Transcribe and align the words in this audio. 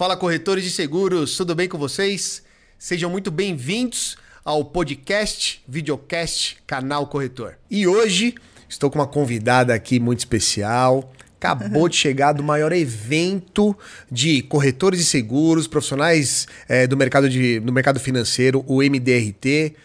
Fala 0.00 0.16
corretores 0.16 0.64
de 0.64 0.70
seguros, 0.70 1.36
tudo 1.36 1.54
bem 1.54 1.68
com 1.68 1.76
vocês? 1.76 2.42
Sejam 2.78 3.10
muito 3.10 3.30
bem-vindos 3.30 4.16
ao 4.42 4.64
podcast, 4.64 5.62
videocast, 5.68 6.56
canal 6.66 7.06
Corretor. 7.06 7.58
E 7.70 7.86
hoje 7.86 8.34
estou 8.66 8.90
com 8.90 8.98
uma 8.98 9.06
convidada 9.06 9.74
aqui 9.74 10.00
muito 10.00 10.20
especial. 10.20 11.12
Acabou 11.38 11.86
de 11.86 11.96
chegar 11.96 12.32
do 12.32 12.42
maior 12.42 12.72
evento 12.72 13.76
de 14.10 14.40
corretores 14.40 15.00
de 15.00 15.04
seguros, 15.04 15.66
profissionais 15.66 16.48
é, 16.66 16.86
do, 16.86 16.96
mercado 16.96 17.28
de, 17.28 17.60
do 17.60 17.70
mercado 17.70 18.00
financeiro, 18.00 18.64
o 18.66 18.78
MDRT. 18.78 19.76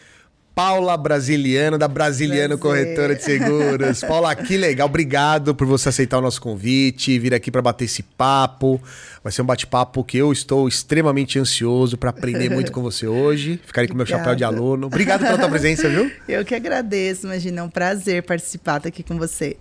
Paula 0.55 0.95
Brasiliano, 0.95 1.77
da 1.77 1.85
Brasiliano 1.85 2.57
Prazer. 2.57 2.85
Corretora 2.85 3.15
de 3.15 3.23
Seguros. 3.23 3.99
Paula, 4.07 4.33
que 4.33 4.55
legal. 4.55 4.87
Obrigado 4.87 5.53
por 5.53 5.67
você 5.67 5.89
aceitar 5.89 6.17
o 6.17 6.21
nosso 6.21 6.41
convite, 6.41 7.19
vir 7.19 7.33
aqui 7.33 7.51
para 7.51 7.61
bater 7.61 7.83
esse 7.83 8.01
papo. 8.01 8.81
Vai 9.21 9.33
ser 9.33 9.41
um 9.41 9.45
bate-papo 9.45 10.01
que 10.01 10.17
eu 10.17 10.31
estou 10.31 10.65
extremamente 10.65 11.37
ansioso 11.37 11.97
para 11.97 12.11
aprender 12.11 12.49
muito 12.49 12.71
com 12.71 12.81
você 12.81 13.05
hoje. 13.05 13.59
Ficarei 13.65 13.89
com 13.89 13.95
meu 13.95 14.05
chapéu 14.05 14.33
de 14.33 14.45
aluno. 14.45 14.87
Obrigado 14.87 15.25
pela 15.25 15.37
tua 15.37 15.49
presença, 15.49 15.89
viu? 15.89 16.09
Eu 16.25 16.45
que 16.45 16.55
agradeço, 16.55 17.25
imagina, 17.25 17.59
é 17.59 17.63
um 17.63 17.69
prazer 17.69 18.23
participar 18.23 18.81
aqui 18.85 19.03
com 19.03 19.17
você. 19.17 19.57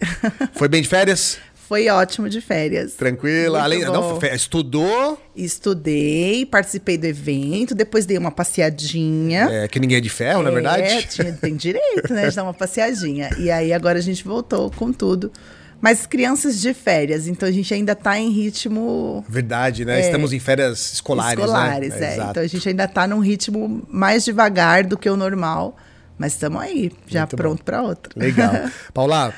Foi 0.54 0.68
bem 0.68 0.80
de 0.80 0.88
férias? 0.88 1.38
Foi 1.68 1.88
ótimo 1.88 2.28
de 2.28 2.40
férias. 2.40 2.92
Tranquila. 2.92 3.62
Além, 3.62 3.80
não, 3.80 4.18
estudou? 4.34 5.18
Estudei, 5.34 6.44
participei 6.44 6.98
do 6.98 7.06
evento, 7.06 7.74
depois 7.74 8.04
dei 8.04 8.18
uma 8.18 8.30
passeadinha. 8.30 9.48
É, 9.50 9.68
que 9.68 9.80
ninguém 9.80 9.96
é 9.96 10.00
de 10.00 10.10
ferro, 10.10 10.42
é, 10.42 10.44
na 10.44 10.50
verdade? 10.50 10.82
É, 10.82 11.02
tinha, 11.02 11.32
tem 11.32 11.56
direito, 11.56 12.12
né, 12.12 12.28
de 12.28 12.36
dar 12.36 12.42
uma 12.42 12.52
passeadinha. 12.52 13.30
E 13.38 13.50
aí 13.50 13.72
agora 13.72 13.98
a 13.98 14.02
gente 14.02 14.22
voltou 14.22 14.70
com 14.70 14.92
tudo. 14.92 15.32
Mas 15.80 16.06
crianças 16.06 16.60
de 16.60 16.72
férias, 16.72 17.26
então 17.26 17.48
a 17.48 17.52
gente 17.52 17.72
ainda 17.72 17.92
está 17.92 18.18
em 18.18 18.30
ritmo. 18.30 19.24
Verdade, 19.28 19.84
né? 19.84 20.00
É, 20.00 20.06
Estamos 20.06 20.32
em 20.32 20.38
férias 20.38 20.94
escolares. 20.94 21.38
Né? 21.38 21.44
Escolares, 21.44 21.94
né? 21.94 22.16
é. 22.16 22.30
Então 22.30 22.42
a 22.42 22.46
gente 22.46 22.68
ainda 22.68 22.84
está 22.84 23.06
num 23.06 23.20
ritmo 23.20 23.82
mais 23.88 24.24
devagar 24.24 24.84
do 24.84 24.96
que 24.96 25.08
o 25.08 25.16
normal. 25.16 25.76
Mas 26.16 26.34
estamos 26.34 26.62
aí, 26.62 26.92
já 27.06 27.22
Muito 27.22 27.36
pronto 27.36 27.64
para 27.64 27.82
outra. 27.82 28.12
Legal. 28.16 28.52
Paula, 28.94 29.34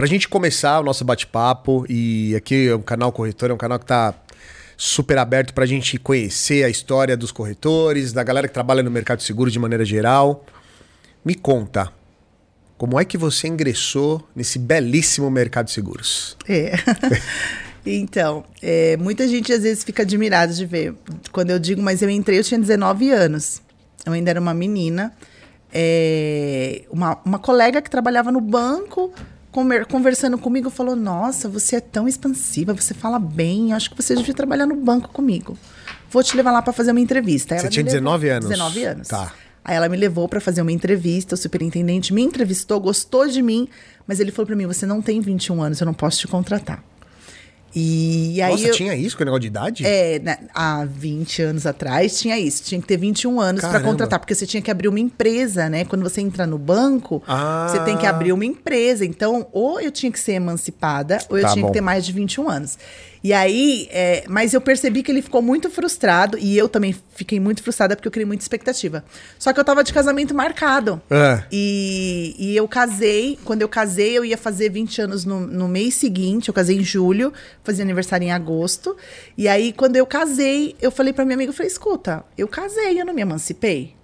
para 0.00 0.06
a 0.06 0.08
gente 0.08 0.30
começar 0.30 0.80
o 0.80 0.82
nosso 0.82 1.04
bate-papo, 1.04 1.84
e 1.86 2.34
aqui 2.34 2.68
é 2.68 2.74
um 2.74 2.80
canal 2.80 3.12
corretor, 3.12 3.50
é 3.50 3.52
um 3.52 3.58
canal 3.58 3.78
que 3.78 3.84
está 3.84 4.14
super 4.74 5.18
aberto 5.18 5.52
para 5.52 5.64
a 5.64 5.66
gente 5.66 5.98
conhecer 5.98 6.64
a 6.64 6.70
história 6.70 7.14
dos 7.18 7.30
corretores, 7.30 8.10
da 8.10 8.22
galera 8.22 8.48
que 8.48 8.54
trabalha 8.54 8.82
no 8.82 8.90
mercado 8.90 9.18
de 9.18 9.24
seguro 9.24 9.50
de 9.50 9.58
maneira 9.58 9.84
geral. 9.84 10.46
Me 11.22 11.34
conta, 11.34 11.92
como 12.78 12.98
é 12.98 13.04
que 13.04 13.18
você 13.18 13.46
ingressou 13.46 14.26
nesse 14.34 14.58
belíssimo 14.58 15.30
mercado 15.30 15.66
de 15.66 15.72
seguros? 15.72 16.34
É. 16.48 16.72
então, 17.84 18.42
é, 18.62 18.96
muita 18.96 19.28
gente 19.28 19.52
às 19.52 19.64
vezes 19.64 19.84
fica 19.84 20.02
admirada 20.02 20.54
de 20.54 20.64
ver. 20.64 20.94
Quando 21.30 21.50
eu 21.50 21.58
digo, 21.58 21.82
mas 21.82 22.00
eu 22.00 22.08
entrei, 22.08 22.38
eu 22.38 22.44
tinha 22.44 22.58
19 22.58 23.10
anos. 23.10 23.60
Eu 24.06 24.14
ainda 24.14 24.30
era 24.30 24.40
uma 24.40 24.54
menina. 24.54 25.12
É, 25.70 26.84
uma, 26.90 27.20
uma 27.22 27.38
colega 27.38 27.82
que 27.82 27.90
trabalhava 27.90 28.32
no 28.32 28.40
banco 28.40 29.12
conversando 29.88 30.38
comigo, 30.38 30.70
falou: 30.70 30.94
Nossa, 30.96 31.48
você 31.48 31.76
é 31.76 31.80
tão 31.80 32.06
expansiva, 32.06 32.74
você 32.74 32.94
fala 32.94 33.18
bem, 33.18 33.72
acho 33.72 33.90
que 33.90 33.96
você 33.96 34.14
devia 34.14 34.34
trabalhar 34.34 34.66
no 34.66 34.76
banco 34.76 35.08
comigo. 35.08 35.58
Vou 36.10 36.22
te 36.22 36.36
levar 36.36 36.52
lá 36.52 36.62
para 36.62 36.72
fazer 36.72 36.90
uma 36.90 37.00
entrevista. 37.00 37.54
Ela 37.54 37.62
você 37.62 37.68
tinha 37.68 37.84
19 37.84 38.28
anos? 38.28 38.48
19 38.48 38.84
anos. 38.84 39.08
Tá. 39.08 39.32
Aí 39.64 39.76
ela 39.76 39.88
me 39.88 39.96
levou 39.96 40.28
para 40.28 40.40
fazer 40.40 40.62
uma 40.62 40.72
entrevista, 40.72 41.34
o 41.34 41.38
superintendente 41.38 42.12
me 42.14 42.22
entrevistou, 42.22 42.80
gostou 42.80 43.28
de 43.28 43.42
mim, 43.42 43.68
mas 44.06 44.18
ele 44.18 44.32
falou 44.32 44.46
para 44.46 44.56
mim: 44.56 44.66
Você 44.66 44.86
não 44.86 45.02
tem 45.02 45.20
21 45.20 45.62
anos, 45.62 45.80
eu 45.80 45.86
não 45.86 45.94
posso 45.94 46.18
te 46.18 46.28
contratar. 46.28 46.82
E 47.74 48.42
aí 48.42 48.52
Nossa, 48.52 48.66
eu, 48.66 48.74
tinha 48.74 48.94
isso 48.96 49.16
com 49.16 49.22
o 49.22 49.26
negócio 49.26 49.42
de 49.42 49.46
idade? 49.46 49.86
É, 49.86 50.18
né, 50.18 50.38
há 50.52 50.84
20 50.84 51.42
anos 51.42 51.66
atrás 51.66 52.18
tinha 52.18 52.38
isso. 52.38 52.64
Tinha 52.64 52.80
que 52.80 52.86
ter 52.86 52.96
21 52.96 53.40
anos 53.40 53.60
para 53.62 53.80
contratar, 53.80 54.18
porque 54.18 54.34
você 54.34 54.46
tinha 54.46 54.60
que 54.60 54.70
abrir 54.70 54.88
uma 54.88 54.98
empresa, 54.98 55.68
né? 55.68 55.84
Quando 55.84 56.02
você 56.02 56.20
entra 56.20 56.46
no 56.46 56.58
banco, 56.58 57.22
ah. 57.26 57.68
você 57.68 57.78
tem 57.84 57.96
que 57.96 58.06
abrir 58.06 58.32
uma 58.32 58.44
empresa. 58.44 59.04
Então, 59.04 59.46
ou 59.52 59.80
eu 59.80 59.92
tinha 59.92 60.10
que 60.10 60.18
ser 60.18 60.32
emancipada, 60.32 61.18
ou 61.28 61.38
eu 61.38 61.42
tá 61.42 61.52
tinha 61.52 61.62
bom. 61.62 61.68
que 61.68 61.74
ter 61.74 61.80
mais 61.80 62.04
de 62.04 62.12
21 62.12 62.48
anos. 62.48 62.78
E 63.22 63.32
aí, 63.32 63.86
é, 63.90 64.24
mas 64.28 64.54
eu 64.54 64.60
percebi 64.60 65.02
que 65.02 65.12
ele 65.12 65.20
ficou 65.20 65.42
muito 65.42 65.68
frustrado 65.68 66.38
e 66.38 66.56
eu 66.56 66.68
também 66.68 66.94
fiquei 67.14 67.38
muito 67.38 67.62
frustrada 67.62 67.94
porque 67.94 68.08
eu 68.08 68.12
criei 68.12 68.26
muita 68.26 68.42
expectativa. 68.42 69.04
Só 69.38 69.52
que 69.52 69.60
eu 69.60 69.64
tava 69.64 69.84
de 69.84 69.92
casamento 69.92 70.34
marcado. 70.34 71.00
É. 71.10 71.44
E, 71.52 72.34
e 72.38 72.56
eu 72.56 72.66
casei, 72.66 73.38
quando 73.44 73.62
eu 73.62 73.68
casei, 73.68 74.16
eu 74.16 74.24
ia 74.24 74.38
fazer 74.38 74.70
20 74.70 75.02
anos 75.02 75.24
no, 75.24 75.40
no 75.40 75.68
mês 75.68 75.94
seguinte, 75.94 76.48
eu 76.48 76.54
casei 76.54 76.78
em 76.78 76.84
julho, 76.84 77.32
fazia 77.62 77.84
aniversário 77.84 78.26
em 78.26 78.32
agosto. 78.32 78.96
E 79.36 79.46
aí, 79.46 79.72
quando 79.72 79.96
eu 79.96 80.06
casei, 80.06 80.74
eu 80.80 80.90
falei 80.90 81.12
pra 81.12 81.24
minha 81.24 81.34
amiga, 81.34 81.50
eu 81.50 81.54
falei, 81.54 81.70
escuta, 81.70 82.24
eu 82.38 82.48
casei, 82.48 83.00
eu 83.00 83.04
não 83.04 83.12
me 83.12 83.20
emancipei. 83.20 83.94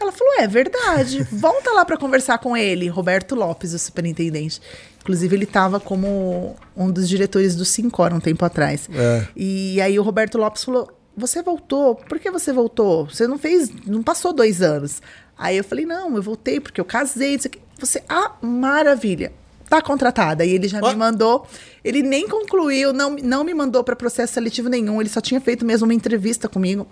Ela 0.00 0.12
falou: 0.12 0.34
é 0.38 0.46
verdade. 0.46 1.22
Volta 1.32 1.70
lá 1.72 1.84
para 1.84 1.96
conversar 1.96 2.38
com 2.38 2.56
ele, 2.56 2.88
Roberto 2.88 3.34
Lopes, 3.34 3.72
o 3.72 3.78
superintendente. 3.78 4.60
Inclusive, 5.06 5.36
ele 5.36 5.44
estava 5.44 5.78
como 5.78 6.56
um 6.76 6.90
dos 6.90 7.08
diretores 7.08 7.54
do 7.54 7.64
Sincor 7.64 8.12
um 8.12 8.18
tempo 8.18 8.44
atrás. 8.44 8.88
É. 8.92 9.28
E 9.36 9.80
aí 9.80 9.96
o 10.00 10.02
Roberto 10.02 10.36
Lopes 10.36 10.64
falou: 10.64 10.90
Você 11.16 11.42
voltou? 11.42 11.94
Por 11.94 12.18
que 12.18 12.28
você 12.28 12.52
voltou? 12.52 13.06
Você 13.06 13.24
não 13.28 13.38
fez, 13.38 13.70
não 13.86 14.02
passou 14.02 14.32
dois 14.32 14.60
anos. 14.60 15.00
Aí 15.38 15.58
eu 15.58 15.62
falei: 15.62 15.86
Não, 15.86 16.16
eu 16.16 16.22
voltei 16.22 16.58
porque 16.58 16.80
eu 16.80 16.84
casei. 16.84 17.38
Você, 17.78 18.02
ah, 18.08 18.32
maravilha. 18.42 19.32
Tá 19.68 19.80
contratada. 19.80 20.44
E 20.44 20.50
ele 20.50 20.66
já 20.66 20.80
oh. 20.82 20.88
me 20.88 20.96
mandou. 20.96 21.46
Ele 21.84 22.02
nem 22.02 22.28
concluiu, 22.28 22.92
não, 22.92 23.10
não 23.14 23.44
me 23.44 23.54
mandou 23.54 23.84
para 23.84 23.94
processo 23.94 24.34
seletivo 24.34 24.68
nenhum. 24.68 25.00
Ele 25.00 25.08
só 25.08 25.20
tinha 25.20 25.40
feito 25.40 25.64
mesmo 25.64 25.86
uma 25.86 25.94
entrevista 25.94 26.48
comigo. 26.48 26.84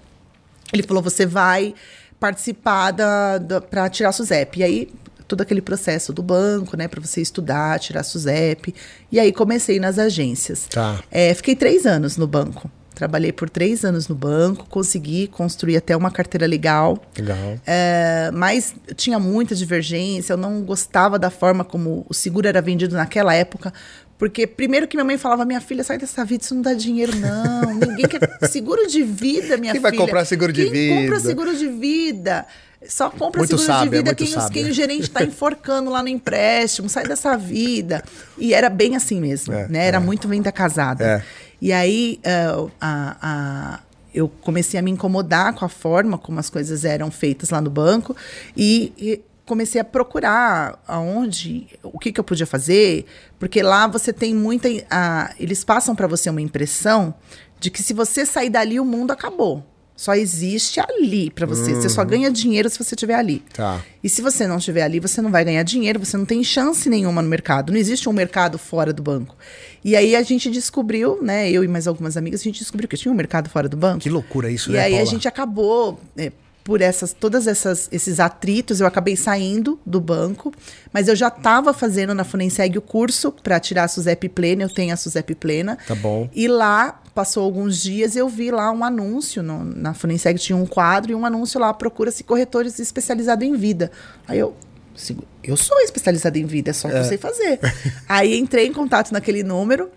Ele 0.72 0.84
falou: 0.84 1.02
Você 1.02 1.26
vai 1.26 1.74
participar 2.20 2.92
da, 2.92 3.38
da 3.38 3.60
para 3.60 3.88
tirar 3.88 4.12
a. 4.12 4.60
E 4.60 4.62
aí, 4.62 4.88
todo 5.26 5.40
aquele 5.40 5.60
processo 5.62 6.12
do 6.12 6.22
banco, 6.22 6.76
né, 6.76 6.88
para 6.88 7.00
você 7.00 7.20
estudar, 7.20 7.78
tirar 7.78 8.02
SUSEP. 8.02 8.74
E 9.10 9.18
aí 9.18 9.32
comecei 9.32 9.78
nas 9.78 9.98
agências. 9.98 10.66
Tá. 10.70 11.02
É, 11.10 11.32
fiquei 11.34 11.56
três 11.56 11.86
anos 11.86 12.16
no 12.16 12.26
banco. 12.26 12.70
Trabalhei 12.94 13.32
por 13.32 13.50
três 13.50 13.84
anos 13.84 14.06
no 14.06 14.14
banco, 14.14 14.66
consegui 14.68 15.26
construir 15.26 15.76
até 15.76 15.96
uma 15.96 16.12
carteira 16.12 16.46
legal. 16.46 17.02
Legal. 17.18 17.58
É, 17.66 18.30
mas 18.32 18.72
tinha 18.94 19.18
muita 19.18 19.52
divergência, 19.54 20.32
eu 20.32 20.36
não 20.36 20.62
gostava 20.62 21.18
da 21.18 21.28
forma 21.28 21.64
como 21.64 22.06
o 22.08 22.14
seguro 22.14 22.46
era 22.46 22.62
vendido 22.62 22.94
naquela 22.94 23.34
época. 23.34 23.72
Porque 24.16 24.46
primeiro 24.46 24.86
que 24.86 24.96
minha 24.96 25.04
mãe 25.04 25.18
falava, 25.18 25.44
minha 25.44 25.60
filha, 25.60 25.82
sai 25.82 25.98
dessa 25.98 26.24
vida, 26.24 26.44
isso 26.44 26.54
não 26.54 26.62
dá 26.62 26.72
dinheiro, 26.72 27.12
não. 27.16 27.74
Ninguém 27.74 28.06
quer 28.06 28.20
seguro 28.48 28.86
de 28.86 29.02
vida, 29.02 29.56
minha 29.56 29.72
quem 29.72 29.80
filha. 29.80 29.90
Quem 29.90 29.98
vai 29.98 30.06
comprar 30.06 30.24
seguro 30.24 30.52
de 30.52 30.62
quem 30.62 30.72
vida? 30.72 30.94
Quem 30.94 31.02
compra 31.02 31.20
seguro 31.20 31.56
de 31.56 31.68
vida? 31.68 32.46
Só 32.88 33.10
compra 33.10 33.40
muito 33.40 33.58
seguro 33.58 33.84
de 33.84 33.88
vida 33.88 34.14
quem, 34.14 34.32
quem, 34.52 34.70
o 34.70 34.72
gerente 34.72 35.02
está 35.02 35.22
enforcando 35.22 35.90
lá 35.90 36.02
no 36.02 36.08
empréstimo, 36.08 36.88
sai 36.88 37.06
dessa 37.06 37.36
vida. 37.36 38.02
E 38.38 38.52
era 38.54 38.68
bem 38.68 38.96
assim 38.96 39.20
mesmo, 39.20 39.54
é, 39.54 39.68
né? 39.68 39.86
Era 39.86 39.96
é. 39.96 40.00
muito 40.00 40.28
venda 40.28 40.52
casada. 40.52 41.04
É. 41.04 41.22
E 41.60 41.72
aí 41.72 42.20
uh, 42.26 42.70
a, 42.80 43.16
a, 43.22 43.80
eu 44.12 44.28
comecei 44.28 44.78
a 44.78 44.82
me 44.82 44.90
incomodar 44.90 45.54
com 45.54 45.64
a 45.64 45.68
forma 45.68 46.18
como 46.18 46.38
as 46.38 46.50
coisas 46.50 46.84
eram 46.84 47.10
feitas 47.10 47.50
lá 47.50 47.60
no 47.60 47.70
banco 47.70 48.16
e, 48.56 48.92
e 48.98 49.20
comecei 49.46 49.80
a 49.80 49.84
procurar 49.84 50.78
aonde, 50.86 51.66
o 51.82 51.98
que, 51.98 52.12
que 52.12 52.20
eu 52.20 52.24
podia 52.24 52.46
fazer, 52.46 53.06
porque 53.38 53.62
lá 53.62 53.86
você 53.86 54.12
tem 54.12 54.34
muita. 54.34 54.68
A, 54.90 55.34
eles 55.38 55.64
passam 55.64 55.94
para 55.94 56.06
você 56.06 56.30
uma 56.30 56.40
impressão 56.40 57.14
de 57.60 57.70
que 57.70 57.82
se 57.82 57.92
você 57.92 58.26
sair 58.26 58.50
dali, 58.50 58.78
o 58.78 58.84
mundo 58.84 59.10
acabou. 59.10 59.64
Só 59.96 60.14
existe 60.14 60.80
ali 60.80 61.30
para 61.30 61.46
você. 61.46 61.72
Uhum. 61.72 61.80
Você 61.80 61.88
só 61.88 62.02
uhum. 62.02 62.08
ganha 62.08 62.30
dinheiro 62.30 62.68
se 62.68 62.78
você 62.78 62.94
estiver 62.94 63.14
ali. 63.14 63.42
Tá. 63.52 63.80
E 64.02 64.08
se 64.08 64.20
você 64.20 64.46
não 64.46 64.58
estiver 64.58 64.82
ali, 64.82 64.98
você 64.98 65.22
não 65.22 65.30
vai 65.30 65.44
ganhar 65.44 65.62
dinheiro, 65.62 66.04
você 66.04 66.16
não 66.16 66.24
tem 66.24 66.42
chance 66.42 66.90
nenhuma 66.90 67.22
no 67.22 67.28
mercado. 67.28 67.72
Não 67.72 67.78
existe 67.78 68.08
um 68.08 68.12
mercado 68.12 68.58
fora 68.58 68.92
do 68.92 69.02
banco. 69.02 69.36
E 69.84 69.94
aí 69.94 70.16
a 70.16 70.22
gente 70.22 70.50
descobriu, 70.50 71.22
né? 71.22 71.48
Eu 71.48 71.62
e 71.62 71.68
mais 71.68 71.86
algumas 71.86 72.16
amigas, 72.16 72.40
a 72.40 72.44
gente 72.44 72.58
descobriu 72.58 72.88
que 72.88 72.96
tinha 72.96 73.12
um 73.12 73.16
mercado 73.16 73.48
fora 73.48 73.68
do 73.68 73.76
banco. 73.76 74.00
Que 74.00 74.10
loucura 74.10 74.50
isso, 74.50 74.70
e 74.70 74.72
né? 74.72 74.78
E 74.78 74.82
aí 74.82 74.90
Paula? 74.92 75.02
a 75.02 75.10
gente 75.10 75.28
acabou. 75.28 76.00
É, 76.16 76.32
por 76.64 76.80
essas 76.80 77.12
todas 77.12 77.46
essas 77.46 77.88
esses 77.92 78.18
atritos, 78.18 78.80
eu 78.80 78.86
acabei 78.86 79.14
saindo 79.14 79.78
do 79.84 80.00
banco, 80.00 80.52
mas 80.90 81.06
eu 81.08 81.14
já 81.14 81.28
estava 81.28 81.74
fazendo 81.74 82.14
na 82.14 82.24
Funenseg 82.24 82.78
o 82.78 82.82
curso 82.82 83.30
para 83.30 83.60
tirar 83.60 83.84
a 83.84 83.88
SUSEP 83.88 84.30
plena, 84.30 84.62
eu 84.62 84.70
tenho 84.70 84.92
a 84.94 84.96
SUSEP 84.96 85.34
plena. 85.34 85.76
Tá 85.86 85.94
bom. 85.94 86.28
E 86.34 86.48
lá 86.48 87.02
passou 87.14 87.44
alguns 87.44 87.80
dias 87.80 88.16
eu 88.16 88.28
vi 88.28 88.50
lá 88.50 88.72
um 88.72 88.82
anúncio 88.82 89.42
no, 89.42 89.62
na 89.62 89.92
Funenseg 89.92 90.38
tinha 90.40 90.56
um 90.56 90.66
quadro 90.66 91.12
e 91.12 91.14
um 91.14 91.24
anúncio 91.24 91.60
lá 91.60 91.72
procura-se 91.72 92.24
corretores 92.24 92.80
especializados 92.80 93.46
em 93.46 93.54
vida. 93.54 93.92
Aí 94.26 94.38
eu 94.38 94.56
eu 95.42 95.56
sou 95.56 95.78
especializada 95.80 96.38
em 96.38 96.46
vida, 96.46 96.70
é 96.70 96.72
só 96.72 96.88
que 96.88 96.94
é. 96.94 97.00
eu 97.00 97.04
sei 97.04 97.18
fazer. 97.18 97.58
Aí 98.08 98.38
entrei 98.38 98.66
em 98.66 98.72
contato 98.72 99.12
naquele 99.12 99.42
número, 99.42 99.90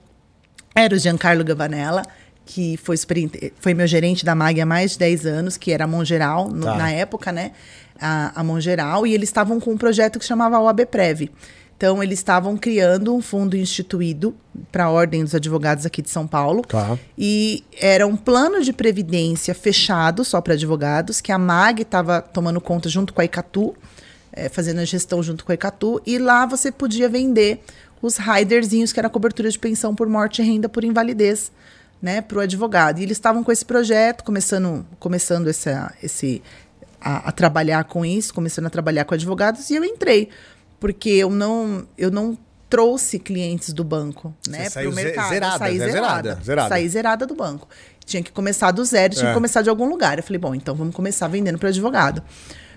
era 0.75 0.93
o 0.93 0.97
Giancarlo 0.97 1.43
Gavanella 1.45 2.03
que 2.47 2.77
foi, 2.77 2.95
foi 3.59 3.73
meu 3.73 3.85
gerente 3.85 4.25
da 4.25 4.33
MAG 4.33 4.61
há 4.61 4.65
mais 4.65 4.91
de 4.91 4.99
10 4.99 5.25
anos, 5.25 5.57
que 5.57 5.71
era 5.71 5.83
a 5.83 5.87
Mongeral, 5.87 6.49
no, 6.49 6.65
tá. 6.65 6.75
na 6.75 6.89
época, 6.89 7.31
né? 7.31 7.51
A, 7.99 8.39
a 8.39 8.43
Mongeral, 8.43 9.05
e 9.05 9.13
eles 9.13 9.27
estavam 9.27 9.59
com 9.59 9.71
um 9.71 9.77
projeto 9.77 10.17
que 10.17 10.25
chamava 10.25 10.59
OAB 10.59 10.85
Prev, 10.85 11.29
Então, 11.75 12.01
eles 12.01 12.19
estavam 12.19 12.55
criando 12.55 13.13
um 13.13 13.21
fundo 13.21 13.57
instituído 13.57 14.35
para 14.71 14.85
a 14.85 14.89
Ordem 14.89 15.23
dos 15.23 15.35
Advogados 15.35 15.85
aqui 15.85 16.01
de 16.01 16.09
São 16.09 16.25
Paulo. 16.25 16.61
Tá. 16.61 16.97
E 17.17 17.63
era 17.79 18.07
um 18.07 18.15
plano 18.15 18.63
de 18.63 18.71
previdência 18.71 19.53
fechado 19.53 20.23
só 20.23 20.39
para 20.39 20.53
advogados, 20.53 21.19
que 21.19 21.31
a 21.31 21.37
MAG 21.37 21.81
estava 21.81 22.21
tomando 22.21 22.61
conta 22.61 22.87
junto 22.87 23.13
com 23.13 23.19
a 23.19 23.25
Icatu, 23.25 23.75
é, 24.31 24.47
fazendo 24.47 24.79
a 24.79 24.85
gestão 24.85 25.21
junto 25.21 25.43
com 25.43 25.51
a 25.51 25.55
Icatu. 25.55 26.01
E 26.05 26.17
lá 26.17 26.45
você 26.45 26.71
podia 26.71 27.09
vender 27.09 27.61
os 28.01 28.17
riderzinhos, 28.17 28.93
que 28.93 28.99
era 28.99 29.09
cobertura 29.09 29.49
de 29.49 29.57
pensão 29.57 29.95
por 29.95 30.07
morte 30.07 30.41
e 30.41 30.45
renda 30.45 30.69
por 30.69 30.83
invalidez, 30.83 31.51
né, 32.01 32.21
para 32.21 32.37
o 32.37 32.41
advogado. 32.41 32.99
E 32.99 33.03
eles 33.03 33.17
estavam 33.17 33.43
com 33.43 33.51
esse 33.51 33.65
projeto, 33.65 34.23
começando, 34.23 34.85
começando 34.99 35.47
essa, 35.47 35.93
esse, 36.01 36.41
a, 36.99 37.29
a 37.29 37.31
trabalhar 37.31 37.83
com 37.85 38.05
isso, 38.05 38.33
começando 38.33 38.67
a 38.67 38.69
trabalhar 38.69 39.05
com 39.05 39.13
advogados, 39.13 39.69
e 39.69 39.75
eu 39.75 39.83
entrei 39.83 40.29
porque 40.79 41.09
eu 41.09 41.29
não, 41.29 41.87
eu 41.97 42.11
não 42.11 42.37
trouxe 42.69 43.17
clientes 43.17 43.73
do 43.73 43.83
banco, 43.83 44.33
né, 44.47 44.69
para 44.69 44.89
o 44.89 44.93
mercado. 44.93 45.29
Zerada, 45.29 45.57
saí 45.57 45.77
zerada, 45.77 45.91
zerada, 45.91 46.43
zerada. 46.43 46.69
Saí 46.69 46.89
zerada 46.89 47.25
do 47.25 47.35
banco. 47.35 47.67
Tinha 48.05 48.21
que 48.21 48.31
começar 48.31 48.71
do 48.71 48.83
zero, 48.85 49.13
tinha 49.13 49.27
é. 49.27 49.29
que 49.29 49.33
começar 49.33 49.61
de 49.61 49.69
algum 49.69 49.89
lugar. 49.89 50.17
Eu 50.17 50.23
falei, 50.23 50.39
bom, 50.39 50.53
então 50.53 50.75
vamos 50.75 50.95
começar 50.95 51.27
vendendo 51.27 51.57
para 51.57 51.69
advogado. 51.69 52.21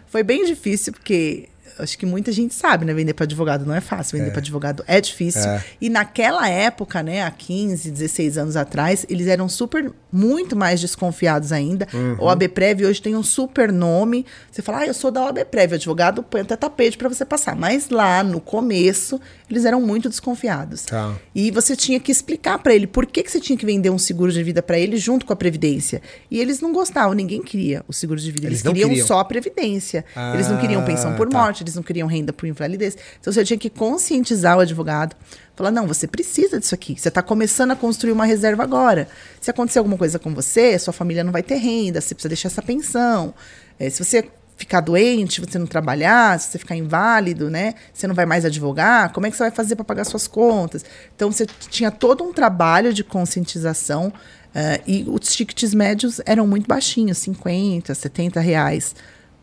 Foi 0.07 0.23
bem 0.23 0.45
difícil, 0.45 0.93
porque 0.93 1.49
acho 1.83 1.99
que 1.99 2.07
muita 2.07 2.33
gente 2.33 2.55
sabe, 2.55 2.85
né? 2.85 2.93
Vender 2.93 3.15
para 3.15 3.25
advogado 3.25 3.65
não 3.65 3.75
é 3.75 3.81
fácil. 3.81 4.17
Vender 4.19 4.31
é. 4.31 4.33
para 4.33 4.41
advogado 4.41 4.85
é 4.87 5.01
difícil. 5.01 5.49
É. 5.49 5.65
E 5.81 5.89
naquela 5.89 6.49
época, 6.49 7.03
né, 7.03 7.23
há 7.23 7.31
15, 7.31 7.91
16 7.91 8.39
anos 8.39 8.57
atrás, 8.57 9.05
eles 9.09 9.27
eram 9.27 9.49
super, 9.49 9.93
muito 10.13 10.57
mais 10.57 10.81
desconfiados 10.81 11.53
ainda. 11.53 11.87
Uhum. 11.93 12.17
O 12.21 12.29
ABPrev 12.29 12.87
hoje 12.87 13.01
tem 13.01 13.17
um 13.17 13.23
super 13.23 13.73
nome. 13.73 14.27
Você 14.51 14.63
fala, 14.63 14.79
ah, 14.81 14.87
eu 14.87 14.95
sou 14.95 15.11
da 15.11 15.29
ABPrev, 15.29 15.75
advogado 15.75 16.23
põe 16.23 16.41
até 16.41 16.57
tapete 16.57 16.97
para 16.97 17.09
você 17.09 17.25
passar. 17.25 17.57
Mas 17.57 17.91
lá, 17.91 18.23
no 18.23 18.41
começo, 18.41 19.21
eles 19.51 19.65
eram 19.65 19.81
muito 19.81 20.09
desconfiados. 20.09 20.83
Tá. 20.83 21.15
E 21.35 21.51
você 21.51 21.75
tinha 21.75 21.99
que 21.99 22.13
explicar 22.13 22.59
para 22.59 22.75
ele 22.75 22.87
por 22.87 23.05
que, 23.07 23.23
que 23.23 23.31
você 23.31 23.41
tinha 23.41 23.57
que 23.57 23.67
vender 23.67 23.91
um 23.91 23.99
seguro 23.99 24.33
de 24.33 24.43
vida 24.43 24.63
para 24.63 24.79
ele 24.79 24.97
junto 24.97 25.27
com 25.27 25.33
a 25.33 25.37
Previdência. 25.37 26.01
E 26.31 26.39
eles 26.39 26.61
não 26.61 26.73
gostavam, 26.73 27.15
ninguém 27.15 27.43
queria 27.43 27.85
o 27.89 27.93
seguro 27.93 28.21
de 28.21 28.31
vida. 28.31 28.47
Eles, 28.47 28.61
eles 28.61 28.73
queriam, 28.73 28.89
queriam, 28.89 29.07
só 29.07 29.19
a 29.19 29.25
Previdência. 29.25 30.05
Ah, 30.15 30.33
eles 30.35 30.49
não 30.49 30.59
queriam 30.59 30.85
pensão 30.85 31.15
por 31.17 31.29
tá. 31.29 31.39
morte, 31.39 31.63
eles 31.63 31.75
não 31.75 31.83
queriam 31.83 32.07
renda 32.07 32.33
por 32.33 32.47
invalidez. 32.47 32.97
Então 33.21 33.33
você 33.33 33.45
tinha 33.45 33.59
que 33.59 33.71
conscientizar 33.71 34.57
o 34.57 34.61
advogado. 34.61 35.17
Falar, 35.57 35.71
não, 35.71 35.87
você 35.87 36.07
precisa 36.07 36.59
disso 36.59 36.75
aqui. 36.75 36.99
Você 36.99 37.09
está 37.09 37.23
começando 37.23 37.73
a 37.73 37.77
construir 37.77 38.13
uma 38.13 38.25
reserva 38.25 38.63
agora. 38.63 39.09
Se 39.41 39.51
acontecer 39.51 39.79
alguma 39.79 39.99
coisa 39.99 40.19
com 40.19 40.35
você, 40.35 40.79
sua 40.79 40.93
família 40.93 41.23
não 41.23 41.33
vai 41.33 41.43
ter 41.43 41.57
renda, 41.57 42.01
você 42.01 42.15
precisa 42.15 42.29
deixar 42.31 42.49
essa 42.49 42.63
pensão. 42.63 43.35
É, 43.79 43.91
se 43.91 44.03
você 44.03 44.29
ficar 44.61 44.83
doente, 44.83 45.41
você 45.41 45.59
não 45.59 45.67
trabalhar, 45.67 46.39
se 46.39 46.51
você 46.51 46.59
ficar 46.59 46.77
inválido, 46.77 47.49
né? 47.49 47.75
Você 47.95 48.07
não 48.07 48.15
vai 48.15 48.27
mais 48.27 48.45
advogar, 48.45 49.11
como 49.11 49.27
é 49.27 49.31
que 49.31 49.37
você 49.37 49.45
vai 49.45 49.51
fazer 49.51 49.75
para 49.75 49.87
pagar 49.87 50.05
suas 50.05 50.29
contas? 50.29 50.85
Então 51.17 51.33
você 51.33 51.47
tinha 51.47 51.91
todo 51.91 52.23
um 52.23 52.31
trabalho 52.31 52.93
de 52.93 53.03
conscientização 53.03 54.09
uh, 54.09 54.83
e 54.87 55.03
os 55.09 55.35
tickets 55.35 55.73
médios 55.73 56.21
eram 56.27 56.47
muito 56.47 56.69
baixinhos, 56.69 57.17
50, 57.19 57.95
70 57.95 58.39
reais 58.39 58.95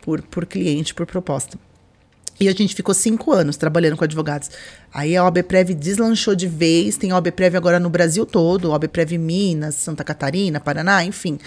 por, 0.03 0.21
por 0.21 0.45
cliente, 0.45 0.93
por 0.93 1.07
proposta. 1.07 1.57
E 2.39 2.47
a 2.47 2.51
gente 2.51 2.75
ficou 2.75 2.93
cinco 2.93 3.31
anos 3.31 3.57
trabalhando 3.57 3.97
com 3.97 4.03
advogados. 4.03 4.51
Aí 4.93 5.17
a 5.17 5.25
OBPrev 5.25 5.73
deslanchou 5.73 6.35
de 6.35 6.47
vez, 6.47 6.95
tem 6.95 7.09
a 7.09 7.17
OBPrev 7.17 7.57
agora 7.57 7.79
no 7.79 7.89
Brasil 7.89 8.23
todo, 8.27 8.71
OBPrev 8.71 9.17
Minas, 9.17 9.73
Santa 9.73 10.03
Catarina, 10.03 10.59
Paraná, 10.59 11.03
enfim. 11.03 11.39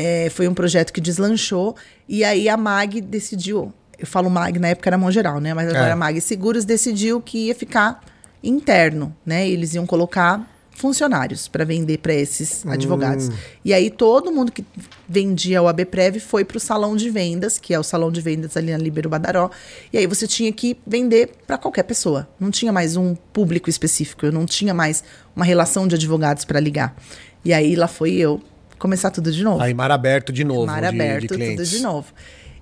É, 0.00 0.30
foi 0.30 0.48
um 0.48 0.54
projeto 0.54 0.92
que 0.92 1.00
deslanchou. 1.00 1.76
E 2.08 2.24
aí 2.24 2.48
a 2.48 2.56
MAG 2.56 3.00
decidiu, 3.02 3.72
eu 3.98 4.06
falo 4.06 4.30
MAG, 4.30 4.58
na 4.58 4.68
época 4.68 4.88
era 4.88 4.96
mão 4.96 5.10
geral, 5.10 5.40
né? 5.40 5.52
Mas 5.52 5.68
agora 5.68 5.88
é. 5.88 5.92
a 5.92 5.96
MAG 5.96 6.20
Seguros 6.22 6.64
decidiu 6.64 7.20
que 7.20 7.48
ia 7.48 7.54
ficar 7.54 8.02
interno, 8.42 9.14
né? 9.26 9.46
Eles 9.46 9.74
iam 9.74 9.86
colocar 9.86 10.48
funcionários 10.80 11.46
para 11.46 11.62
vender 11.62 11.98
para 11.98 12.14
esses 12.14 12.64
hum. 12.64 12.70
advogados. 12.70 13.28
E 13.62 13.74
aí 13.74 13.90
todo 13.90 14.32
mundo 14.32 14.50
que 14.50 14.64
vendia 15.06 15.60
o 15.60 15.68
ABPrev 15.68 16.18
foi 16.18 16.42
para 16.42 16.56
o 16.56 16.60
salão 16.60 16.96
de 16.96 17.10
vendas, 17.10 17.58
que 17.58 17.74
é 17.74 17.78
o 17.78 17.82
salão 17.82 18.10
de 18.10 18.22
vendas 18.22 18.56
ali 18.56 18.72
na 18.72 18.78
Libero 18.78 19.10
Badaró. 19.10 19.50
E 19.92 19.98
aí 19.98 20.06
você 20.06 20.26
tinha 20.26 20.50
que 20.50 20.78
vender 20.86 21.32
para 21.46 21.58
qualquer 21.58 21.82
pessoa. 21.82 22.26
Não 22.40 22.50
tinha 22.50 22.72
mais 22.72 22.96
um 22.96 23.14
público 23.14 23.68
específico, 23.68 24.24
eu 24.24 24.32
não 24.32 24.46
tinha 24.46 24.72
mais 24.72 25.04
uma 25.36 25.44
relação 25.44 25.86
de 25.86 25.96
advogados 25.96 26.46
para 26.46 26.58
ligar. 26.58 26.96
E 27.44 27.52
aí 27.52 27.76
lá 27.76 27.86
foi 27.86 28.14
eu 28.14 28.40
começar 28.80 29.10
tudo 29.10 29.30
de 29.30 29.44
novo. 29.44 29.62
Aí 29.62 29.72
mar 29.72 29.92
aberto 29.92 30.32
de 30.32 30.42
novo, 30.42 30.66
mar 30.66 30.82
aberto, 30.82 31.36
de 31.36 31.56
tudo 31.56 31.64
de 31.64 31.78
novo. 31.78 32.12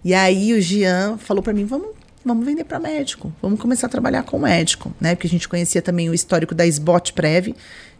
E 0.05 0.13
aí 0.13 0.53
o 0.53 0.61
Jean 0.61 1.17
falou 1.17 1.43
para 1.43 1.55
mim, 1.55 1.65
vamos 1.65 1.97
vamos 2.25 2.45
vender 2.45 2.65
para 2.65 2.79
médico, 2.79 3.33
vamos 3.41 3.59
começar 3.59 3.87
a 3.87 3.91
trabalhar 3.91 4.23
com 4.23 4.39
médico, 4.39 4.93
né? 5.01 5.15
Porque 5.15 5.27
a 5.27 5.31
gente 5.31 5.49
conhecia 5.49 5.81
também 5.81 6.11
o 6.11 6.15
histórico 6.15 6.55
da 6.55 6.67
SBOT 6.67 7.15
Prev, 7.15 7.55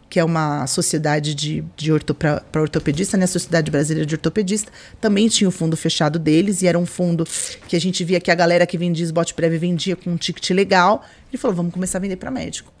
que 0.09 0.19
é 0.19 0.23
uma 0.23 0.67
sociedade 0.67 1.33
de, 1.33 1.63
de 1.75 1.91
orto, 1.91 2.13
para 2.13 2.43
ortopedista, 2.55 3.17
né? 3.17 3.23
A 3.23 3.27
Sociedade 3.27 3.71
Brasileira 3.71 4.05
de 4.05 4.15
Ortopedista, 4.15 4.71
também 4.99 5.27
tinha 5.27 5.47
o 5.47 5.51
fundo 5.51 5.77
fechado 5.77 6.19
deles, 6.19 6.61
e 6.61 6.67
era 6.67 6.77
um 6.77 6.85
fundo 6.85 7.25
que 7.67 7.75
a 7.75 7.81
gente 7.81 8.03
via 8.03 8.19
que 8.19 8.29
a 8.29 8.35
galera 8.35 8.67
que 8.67 8.77
vendia 8.77 9.03
esbote 9.03 9.33
prévio 9.33 9.59
vendia 9.59 9.95
com 9.95 10.11
um 10.11 10.17
ticket 10.17 10.49
legal. 10.51 11.03
Ele 11.31 11.39
falou: 11.39 11.55
vamos 11.55 11.73
começar 11.73 11.97
a 11.99 12.01
vender 12.01 12.17
para 12.17 12.29
médico. 12.29 12.71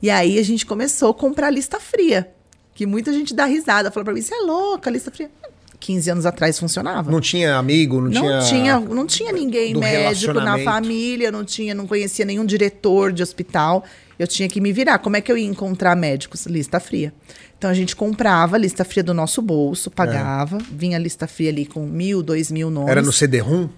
E 0.00 0.10
aí 0.10 0.38
a 0.38 0.42
gente 0.42 0.64
começou 0.64 1.10
a 1.10 1.14
comprar 1.14 1.50
lista 1.50 1.80
fria, 1.80 2.30
que 2.78 2.86
muita 2.86 3.12
gente 3.12 3.34
dá 3.34 3.44
risada, 3.44 3.90
fala 3.90 4.04
para 4.04 4.14
mim: 4.14 4.22
você 4.22 4.32
é 4.32 4.38
louca, 4.38 4.88
lista 4.88 5.10
fria. 5.10 5.28
15 5.80 6.10
anos 6.10 6.26
atrás 6.26 6.58
funcionava. 6.60 7.10
Não 7.10 7.20
tinha 7.20 7.56
amigo, 7.56 8.00
não, 8.00 8.08
não 8.08 8.12
tinha. 8.12 8.40
tinha 8.42 8.80
não 8.80 9.04
tinha 9.04 9.32
ninguém 9.32 9.74
médico 9.74 10.34
na 10.34 10.58
família, 10.60 11.32
não 11.32 11.44
tinha, 11.44 11.74
não 11.74 11.88
conhecia 11.88 12.24
nenhum 12.24 12.46
diretor 12.46 13.12
de 13.12 13.20
hospital 13.20 13.84
eu 14.18 14.26
tinha 14.26 14.48
que 14.48 14.60
me 14.60 14.72
virar. 14.72 14.98
Como 14.98 15.16
é 15.16 15.20
que 15.20 15.30
eu 15.30 15.38
ia 15.38 15.46
encontrar 15.46 15.94
médicos? 15.94 16.46
Lista 16.46 16.80
fria. 16.80 17.12
Então 17.56 17.70
a 17.70 17.74
gente 17.74 17.94
comprava 17.94 18.56
a 18.56 18.58
lista 18.58 18.84
fria 18.84 19.02
do 19.02 19.14
nosso 19.14 19.40
bolso, 19.40 19.90
pagava, 19.90 20.58
é. 20.58 20.60
vinha 20.70 20.96
a 20.96 21.00
lista 21.00 21.26
fria 21.26 21.50
ali 21.50 21.66
com 21.66 21.84
mil, 21.86 22.22
dois 22.22 22.50
mil 22.50 22.70
nomes. 22.70 22.90
Era 22.90 23.02
no 23.02 23.12
CD-ROM? 23.12 23.68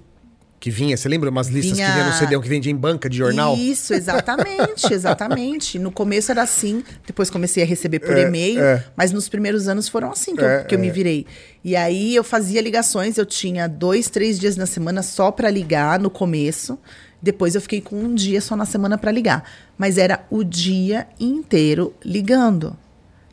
Que 0.61 0.71
vinha, 0.71 0.95
você 0.95 1.09
lembra 1.09 1.31
umas 1.31 1.49
listas 1.49 1.79
vinha... 1.79 1.89
que 1.89 1.95
vinha 1.95 2.07
no 2.07 2.13
CD-ROM 2.13 2.43
que 2.43 2.49
vendia 2.49 2.71
em 2.71 2.77
banca 2.77 3.09
de 3.09 3.17
jornal? 3.17 3.57
Isso, 3.57 3.95
exatamente, 3.95 4.93
exatamente. 4.93 5.79
No 5.79 5.91
começo 5.91 6.31
era 6.31 6.43
assim, 6.43 6.85
depois 7.07 7.31
comecei 7.31 7.63
a 7.63 7.67
receber 7.67 7.99
por 7.99 8.15
é, 8.15 8.25
e-mail, 8.25 8.61
é. 8.61 8.85
mas 8.95 9.11
nos 9.11 9.27
primeiros 9.27 9.69
anos 9.69 9.89
foram 9.89 10.13
assim 10.13 10.37
que, 10.37 10.45
eu, 10.45 10.65
que 10.67 10.75
eu 10.75 10.79
me 10.79 10.89
é. 10.89 10.91
virei. 10.91 11.27
E 11.65 11.75
aí 11.75 12.15
eu 12.15 12.23
fazia 12.23 12.61
ligações, 12.61 13.17
eu 13.17 13.25
tinha 13.25 13.67
dois, 13.67 14.11
três 14.11 14.39
dias 14.39 14.55
na 14.55 14.67
semana 14.67 15.03
só 15.03 15.31
para 15.33 15.49
ligar 15.49 15.99
no 15.99 16.11
começo. 16.11 16.79
Depois 17.23 17.55
eu 17.55 17.63
fiquei 17.63 17.81
com 17.81 17.97
um 17.97 18.15
dia 18.15 18.43
só 18.43 18.55
na 18.55 18.67
semana 18.67 18.99
para 18.99 19.11
ligar. 19.11 19.51
Mas 19.79 19.97
era 19.97 20.27
o 20.31 20.45
dia 20.45 21.07
inteiro 21.19 21.95
ligando. 22.05 22.77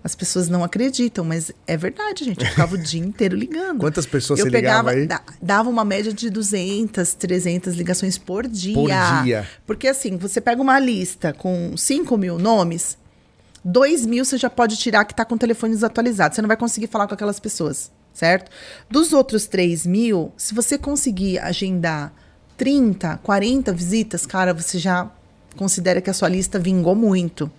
As 0.04 0.16
pessoas 0.16 0.48
não 0.48 0.64
acreditam, 0.64 1.26
mas 1.26 1.52
é 1.66 1.76
verdade, 1.76 2.24
gente. 2.24 2.42
Eu 2.42 2.50
ficava 2.50 2.76
o 2.76 2.78
dia 2.78 3.02
inteiro 3.02 3.36
ligando. 3.36 3.80
Quantas 3.80 4.06
pessoas 4.06 4.40
eu 4.40 4.46
você 4.46 4.52
pegava, 4.52 4.94
ligava 4.94 5.24
aí? 5.24 5.36
Dava 5.42 5.70
uma 5.70 5.84
média 5.84 6.14
de 6.14 6.30
200, 6.30 7.14
300 7.16 7.76
ligações 7.76 8.18
por 8.18 8.48
dia. 8.48 8.74
Por 8.74 8.90
dia. 9.24 9.48
Porque 9.66 9.88
assim, 9.88 10.16
você 10.18 10.40
pega 10.40 10.62
uma 10.62 10.80
lista 10.80 11.34
com 11.34 11.76
5 11.76 12.18
mil 12.18 12.38
nomes, 12.38 12.98
2 13.66 14.06
mil 14.06 14.24
você 14.24 14.38
já 14.38 14.50
pode 14.50 14.78
tirar 14.78 15.04
que 15.04 15.14
está 15.14 15.26
com 15.26 15.36
o 15.36 15.38
telefone 15.38 15.74
desatualizado. 15.74 16.36
Você 16.36 16.42
não 16.42 16.48
vai 16.48 16.58
conseguir 16.58 16.88
falar 16.88 17.08
com 17.08 17.14
aquelas 17.14 17.40
pessoas, 17.40 17.92
certo? 18.14 18.50
Dos 18.90 19.12
outros 19.12 19.46
3 19.48 19.86
mil, 19.86 20.32
se 20.38 20.54
você 20.54 20.78
conseguir 20.78 21.40
agendar 21.40 22.14
30, 22.56 23.20
40 23.22 23.74
visitas, 23.74 24.26
cara, 24.26 24.54
você 24.54 24.80
já 24.80 25.12
considera 25.58 26.00
que 26.00 26.10
a 26.10 26.14
sua 26.14 26.30
lista 26.30 26.58
vingou 26.58 26.96
muito. 26.96 27.52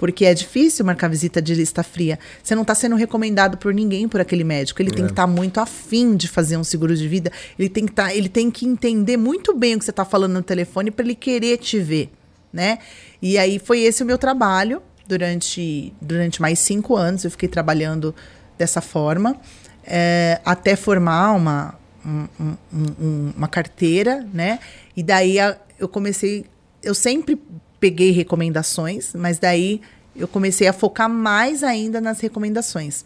Porque 0.00 0.24
é 0.24 0.32
difícil 0.32 0.82
marcar 0.82 1.08
visita 1.08 1.42
de 1.42 1.54
lista 1.54 1.82
fria. 1.82 2.18
Você 2.42 2.54
não 2.54 2.62
está 2.62 2.74
sendo 2.74 2.96
recomendado 2.96 3.58
por 3.58 3.74
ninguém 3.74 4.08
por 4.08 4.18
aquele 4.18 4.42
médico. 4.42 4.80
Ele 4.80 4.88
é. 4.88 4.94
tem 4.94 5.04
que 5.04 5.12
estar 5.12 5.26
tá 5.26 5.28
muito 5.28 5.60
afim 5.60 6.16
de 6.16 6.26
fazer 6.26 6.56
um 6.56 6.64
seguro 6.64 6.96
de 6.96 7.06
vida. 7.06 7.30
Ele 7.58 7.68
tem 7.68 7.84
que, 7.84 7.92
tá, 7.92 8.12
ele 8.14 8.30
tem 8.30 8.50
que 8.50 8.66
entender 8.66 9.18
muito 9.18 9.54
bem 9.54 9.74
o 9.74 9.78
que 9.78 9.84
você 9.84 9.90
está 9.90 10.06
falando 10.06 10.32
no 10.32 10.42
telefone 10.42 10.90
para 10.90 11.04
ele 11.04 11.14
querer 11.14 11.58
te 11.58 11.78
ver. 11.78 12.10
Né? 12.50 12.78
E 13.20 13.36
aí 13.36 13.58
foi 13.58 13.80
esse 13.80 14.02
o 14.02 14.06
meu 14.06 14.16
trabalho 14.16 14.82
durante, 15.06 15.92
durante 16.00 16.40
mais 16.40 16.58
cinco 16.58 16.96
anos. 16.96 17.22
Eu 17.22 17.30
fiquei 17.30 17.48
trabalhando 17.48 18.14
dessa 18.56 18.80
forma. 18.80 19.36
É, 19.84 20.40
até 20.46 20.76
formar 20.76 21.32
uma, 21.32 21.74
um, 22.06 22.26
um, 22.72 23.32
uma 23.36 23.48
carteira, 23.48 24.26
né? 24.32 24.60
E 24.96 25.02
daí 25.02 25.38
a, 25.38 25.58
eu 25.78 25.88
comecei. 25.88 26.46
Eu 26.82 26.94
sempre 26.94 27.38
peguei 27.80 28.10
recomendações, 28.10 29.12
mas 29.14 29.38
daí 29.38 29.80
eu 30.14 30.28
comecei 30.28 30.68
a 30.68 30.72
focar 30.72 31.08
mais 31.08 31.64
ainda 31.64 32.00
nas 32.00 32.20
recomendações. 32.20 33.04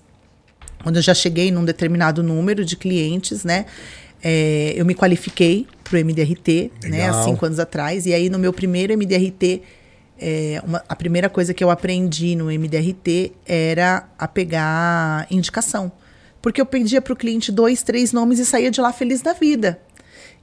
Quando 0.83 0.97
eu 0.97 1.03
já 1.03 1.15
cheguei 1.15 1.51
num 1.51 1.65
determinado 1.65 2.23
número 2.23 2.65
de 2.65 2.77
clientes, 2.77 3.45
né? 3.45 3.65
É, 4.23 4.73
eu 4.77 4.85
me 4.85 4.95
qualifiquei 4.95 5.67
para 5.83 5.99
o 5.99 6.05
MDRT, 6.05 6.73
Legal. 6.83 6.91
né? 6.91 7.09
Há 7.09 7.25
cinco 7.25 7.47
anos 7.47 7.59
atrás. 7.59 8.07
E 8.07 8.13
aí, 8.13 8.29
no 8.29 8.39
meu 8.39 8.53
primeiro 8.53 8.93
MDRT, 8.97 9.63
é, 10.19 10.63
uma, 10.65 10.83
a 10.89 10.97
primeira 10.97 11.29
coisa 11.29 11.53
que 11.53 11.63
eu 11.63 11.71
aprendi 11.71 12.35
no 12.35 12.47
MDRT 12.47 13.33
era 13.47 14.09
a 14.19 14.27
pegar 14.27 15.27
indicação. 15.31 15.93
Porque 16.41 16.61
eu 16.61 16.67
pedia 16.67 17.01
para 17.01 17.13
o 17.13 17.17
cliente 17.17 17.51
dois, 17.51 17.83
três 17.83 18.13
nomes 18.13 18.39
e 18.39 18.45
saía 18.45 18.71
de 18.71 18.81
lá 18.81 18.93
feliz 18.93 19.23
da 19.23 19.33
vida. 19.33 19.79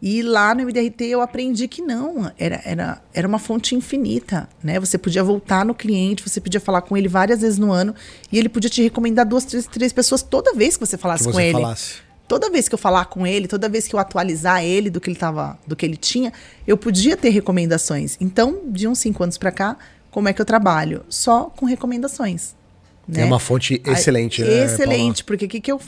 E 0.02 0.24
lá 0.24 0.56
no 0.56 0.64
MDRT 0.64 1.06
eu 1.06 1.22
aprendi 1.22 1.68
que 1.68 1.80
não, 1.80 2.32
era, 2.40 2.60
era, 2.66 3.02
era 3.14 3.28
uma 3.28 3.38
fonte 3.38 3.76
infinita, 3.76 4.50
né? 4.64 4.80
Você 4.80 4.98
podia 4.98 5.24
voltar 5.24 5.64
no 5.64 5.76
cliente, 5.76 6.28
você 6.28 6.42
podia 6.42 6.60
falar 6.60 6.82
com 6.82 6.98
ele 6.98 7.08
várias 7.08 7.42
vezes 7.42 7.60
no 7.60 7.72
ano 7.72 7.94
e 8.32 8.40
ele 8.40 8.50
podia 8.50 8.70
te 8.70 8.82
recomendar 8.82 9.28
duas, 9.28 9.46
três, 9.46 9.68
três 9.68 9.94
pessoas 9.94 10.24
toda 10.24 10.56
vez 10.56 10.76
que 10.76 10.86
você 10.86 10.98
falasse 10.98 11.24
que 11.24 11.30
você 11.30 11.34
com 11.34 11.40
ele. 11.40 11.54
Falasse. 11.54 11.96
Toda 12.28 12.50
vez 12.50 12.68
que 12.68 12.74
eu 12.74 12.80
falar 12.80 13.06
com 13.06 13.28
ele, 13.28 13.48
toda 13.48 13.70
vez 13.70 13.88
que 13.88 13.94
eu 13.94 14.00
atualizar 14.00 14.64
ele 14.64 14.90
do 14.90 15.00
que 15.00 15.10
ele 15.10 15.18
tava, 15.18 15.60
do 15.68 15.76
que 15.76 15.86
ele 15.86 15.98
tinha, 15.98 16.34
eu 16.66 16.78
podia 16.78 17.16
ter 17.16 17.30
recomendações. 17.30 18.18
Então, 18.20 18.62
de 18.68 18.88
uns 18.88 19.00
cinco 19.00 19.22
anos 19.22 19.38
para 19.38 19.52
cá, 19.52 19.78
como 20.10 20.30
é 20.30 20.34
que 20.34 20.42
eu 20.42 20.46
trabalho? 20.46 21.04
Só 21.10 21.46
com 21.46 21.66
recomendações. 21.66 22.56
Né? 23.08 23.22
É 23.22 23.26
uma 23.26 23.40
fonte 23.40 23.82
excelente, 23.86 24.42
né? 24.42 24.64
Excelente, 24.64 25.24
porque 25.24 25.46
o 25.46 25.48
que, 25.48 25.60
que, 25.60 25.72
eu, 25.72 25.80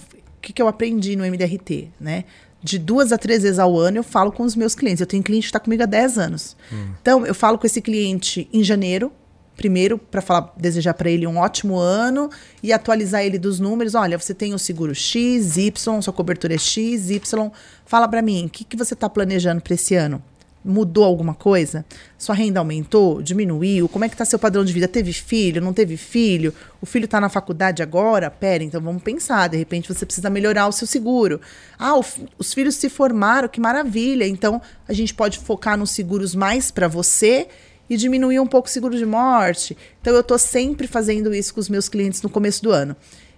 que, 0.42 0.54
que 0.54 0.62
eu 0.62 0.68
aprendi 0.68 1.16
no 1.16 1.26
MDRT, 1.26 1.88
né? 2.00 2.26
De 2.64 2.80
duas 2.80 3.12
a 3.12 3.18
três 3.18 3.44
vezes 3.44 3.60
ao 3.60 3.78
ano 3.78 3.98
eu 3.98 4.04
falo 4.04 4.32
com 4.32 4.44
os 4.44 4.56
meus 4.56 4.74
clientes. 4.74 5.02
Eu 5.02 5.08
tenho 5.08 5.22
cliente 5.22 5.44
que 5.44 5.50
está 5.50 5.60
comigo 5.60 5.84
há 5.84 5.86
10 5.86 6.18
anos. 6.18 6.56
Hum. 6.72 6.94
Então, 7.02 7.26
eu 7.26 7.36
falo 7.36 7.58
com 7.58 7.68
esse 7.68 7.82
cliente 7.82 8.48
em 8.54 8.64
janeiro, 8.64 9.12
primeiro 9.56 9.98
para 9.98 10.22
falar, 10.22 10.54
desejar 10.58 10.94
para 10.94 11.10
ele 11.10 11.28
um 11.28 11.38
ótimo 11.38 11.78
ano 11.78 12.30
e 12.62 12.72
atualizar 12.72 13.24
ele 13.24 13.38
dos 13.38 13.60
números. 13.60 13.96
Olha, 13.96 14.18
você 14.18 14.34
tem 14.34 14.54
o 14.54 14.60
seguro 14.60 14.96
X, 14.96 15.58
Y, 15.58 16.02
sua 16.02 16.14
cobertura 16.14 16.56
é 16.56 16.58
X, 16.58 17.10
Y. 17.10 17.52
Fala 17.86 18.08
para 18.08 18.22
mim, 18.22 18.46
o 18.46 18.50
que, 18.50 18.64
que 18.64 18.78
você 18.78 18.94
está 18.94 19.10
planejando 19.10 19.62
para 19.62 19.74
esse 19.74 19.96
ano? 19.96 20.24
Mudou 20.64 21.04
alguma 21.04 21.34
coisa? 21.34 21.86
Sua 22.18 22.34
renda 22.34 22.60
aumentou? 22.60 23.22
Diminuiu? 23.22 23.90
Como 23.90 24.06
é 24.06 24.10
que 24.10 24.16
está 24.16 24.24
seu 24.26 24.40
padrão 24.40 24.64
de 24.64 24.72
vida? 24.72 24.88
Teve 24.88 25.12
filho? 25.12 25.62
Não 25.62 25.74
teve 25.74 25.98
filho? 25.98 26.54
O 26.82 26.86
filho 26.86 27.06
está 27.06 27.20
na 27.20 27.30
faculdade 27.30 27.84
agora? 27.84 28.32
Pera, 28.32 28.64
então 28.64 28.82
vamos 28.82 29.04
pensar. 29.04 29.50
De 29.50 29.58
repente 29.58 29.94
você 29.94 30.06
precisa 30.06 30.30
melhorar 30.30 30.68
o 30.68 30.72
seu 30.72 30.88
seguro. 30.88 31.42
Ah, 31.78 31.98
o, 31.98 32.06
os 32.38 32.54
filhos 32.54 32.76
se 32.76 32.90
formaram, 32.90 33.48
que 33.48 33.60
maravilha. 33.60 34.28
Então 34.28 34.62
a 34.88 34.94
gente 34.94 35.14
pode 35.14 35.40
focar 35.40 35.78
nos 35.78 35.92
seguros 35.92 36.34
mais 36.34 36.72
para 36.72 36.88
você 36.88 37.48
e 37.90 37.98
diminuir 37.98 38.40
um 38.40 38.48
pouco 38.48 38.68
o 38.68 38.72
seguro 38.72 38.98
de 38.98 39.06
morte. 39.06 39.78
Então 40.02 40.14
eu 40.14 40.22
estou 40.22 40.38
sempre 40.38 40.88
fazendo 40.88 41.34
isso 41.34 41.54
com 41.54 41.60
os 41.60 41.70
meus 41.70 41.90
clientes 41.90 42.22
no 42.22 42.30
começo 42.30 42.64
do 42.64 42.72
ano. 42.72 42.96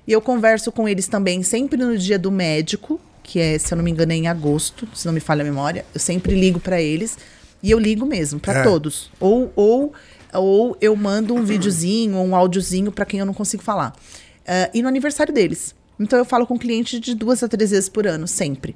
E 0.08 0.12
eu 0.12 0.22
converso 0.22 0.72
com 0.72 0.88
eles 0.88 1.08
também 1.08 1.41
sempre 1.41 1.77
no 1.77 1.98
dia 1.98 2.20
do 2.20 2.32
médico, 2.32 3.00
que 3.25 3.39
é, 3.39 3.58
se 3.58 3.74
eu 3.74 3.75
não 3.75 3.84
me 3.84 3.89
engano, 3.89 4.12
é 4.13 4.15
em 4.15 4.27
agosto, 4.27 4.88
se 4.94 5.05
não 5.05 5.13
me 5.13 5.20
falha 5.20 5.41
a 5.41 5.44
memória. 5.44 5.84
Eu 5.94 6.00
sempre 6.00 6.36
ligo 6.36 6.60
para 6.60 6.79
eles 6.79 7.17
e 7.62 7.72
eu 7.72 7.79
ligo 7.79 8.05
mesmo 8.05 8.39
para 8.39 8.60
é. 8.60 8.63
todos. 8.63 9.10
Ou, 9.20 9.51
ou, 9.55 9.94
ou 10.32 10.77
eu 10.79 10.96
mando 10.96 11.34
um 11.34 11.44
videozinho 11.44 12.17
ou 12.17 12.25
um 12.25 12.36
áudiozinho 12.36 12.91
para 12.91 13.03
quem 13.03 13.20
eu 13.20 13.25
não 13.25 13.34
consigo 13.34 13.63
falar. 13.63 13.96
Uh, 14.41 14.70
e 14.75 14.82
no 14.84 14.88
aniversário 14.88 15.34
deles. 15.34 15.74
Então 16.00 16.20
eu 16.20 16.25
falo 16.25 16.46
com 16.46 16.53
o 16.53 16.60
cliente 16.60 17.00
de 17.00 17.15
duas 17.15 17.41
a 17.41 17.48
três 17.48 17.72
vezes 17.72 17.89
por 17.89 18.05
ano, 18.05 18.27
sempre. 18.27 18.75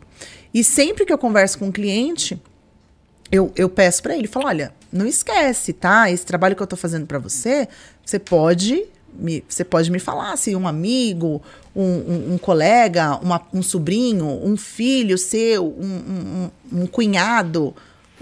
E 0.51 0.63
sempre 0.63 1.05
que 1.05 1.13
eu 1.13 1.17
converso 1.17 1.59
com 1.59 1.67
um 1.67 1.71
cliente, 1.71 2.41
eu, 3.31 3.51
eu 3.55 3.69
peço 3.69 4.01
para 4.01 4.17
ele, 4.17 4.27
falo, 4.27 4.47
olha, 4.47 4.73
não 4.91 5.05
esquece, 5.05 5.73
tá? 5.73 6.09
Esse 6.09 6.25
trabalho 6.25 6.55
que 6.55 6.63
eu 6.63 6.67
tô 6.67 6.75
fazendo 6.75 7.05
para 7.05 7.19
você, 7.19 7.67
você 8.03 8.17
pode 8.17 8.85
me, 9.17 9.43
você 9.47 9.63
pode 9.63 9.91
me 9.91 9.99
falar 9.99 10.35
se 10.37 10.55
um 10.55 10.67
amigo, 10.67 11.41
um, 11.75 11.83
um, 11.83 12.33
um 12.33 12.37
colega, 12.37 13.17
uma, 13.21 13.41
um 13.53 13.61
sobrinho, 13.61 14.25
um 14.43 14.57
filho 14.57 15.17
seu, 15.17 15.67
um, 15.67 16.49
um 16.71 16.87
cunhado, 16.87 17.73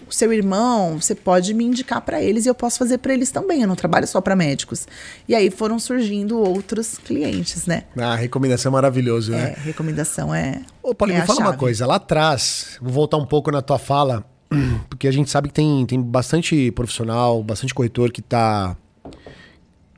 seu 0.10 0.32
irmão, 0.32 1.00
você 1.00 1.16
pode 1.16 1.54
me 1.54 1.64
indicar 1.64 2.02
para 2.02 2.22
eles 2.22 2.46
e 2.46 2.50
eu 2.50 2.56
posso 2.56 2.78
fazer 2.78 2.98
para 3.00 3.14
eles 3.14 3.32
também. 3.32 3.62
Eu 3.62 3.68
não 3.68 3.76
trabalho 3.76 4.08
só 4.08 4.22
para 4.22 4.36
médicos. 4.36 4.88
E 5.28 5.36
aí 5.36 5.50
foram 5.50 5.80
surgindo 5.80 6.40
outros 6.40 6.98
clientes, 6.98 7.66
né? 7.66 7.84
Ah, 7.98 8.16
recomendação 8.16 8.72
é 8.72 8.74
maravilhoso, 8.74 9.32
né? 9.32 9.56
É, 9.58 9.60
recomendação 9.62 10.34
é. 10.34 10.62
Ô, 10.82 10.94
Paulinho, 10.94 11.18
é 11.18 11.22
me 11.22 11.28
fala 11.28 11.40
chave. 11.40 11.50
uma 11.52 11.58
coisa. 11.58 11.86
Lá 11.86 11.96
atrás, 11.96 12.78
vou 12.82 12.92
voltar 12.92 13.18
um 13.18 13.26
pouco 13.26 13.52
na 13.52 13.62
tua 13.62 13.80
fala, 13.80 14.24
porque 14.90 15.08
a 15.08 15.12
gente 15.12 15.30
sabe 15.30 15.50
que 15.50 15.54
tem, 15.54 15.86
tem 15.86 16.02
bastante 16.02 16.72
profissional, 16.72 17.44
bastante 17.44 17.74
corretor 17.74 18.12
que 18.12 18.22
está 18.22 18.76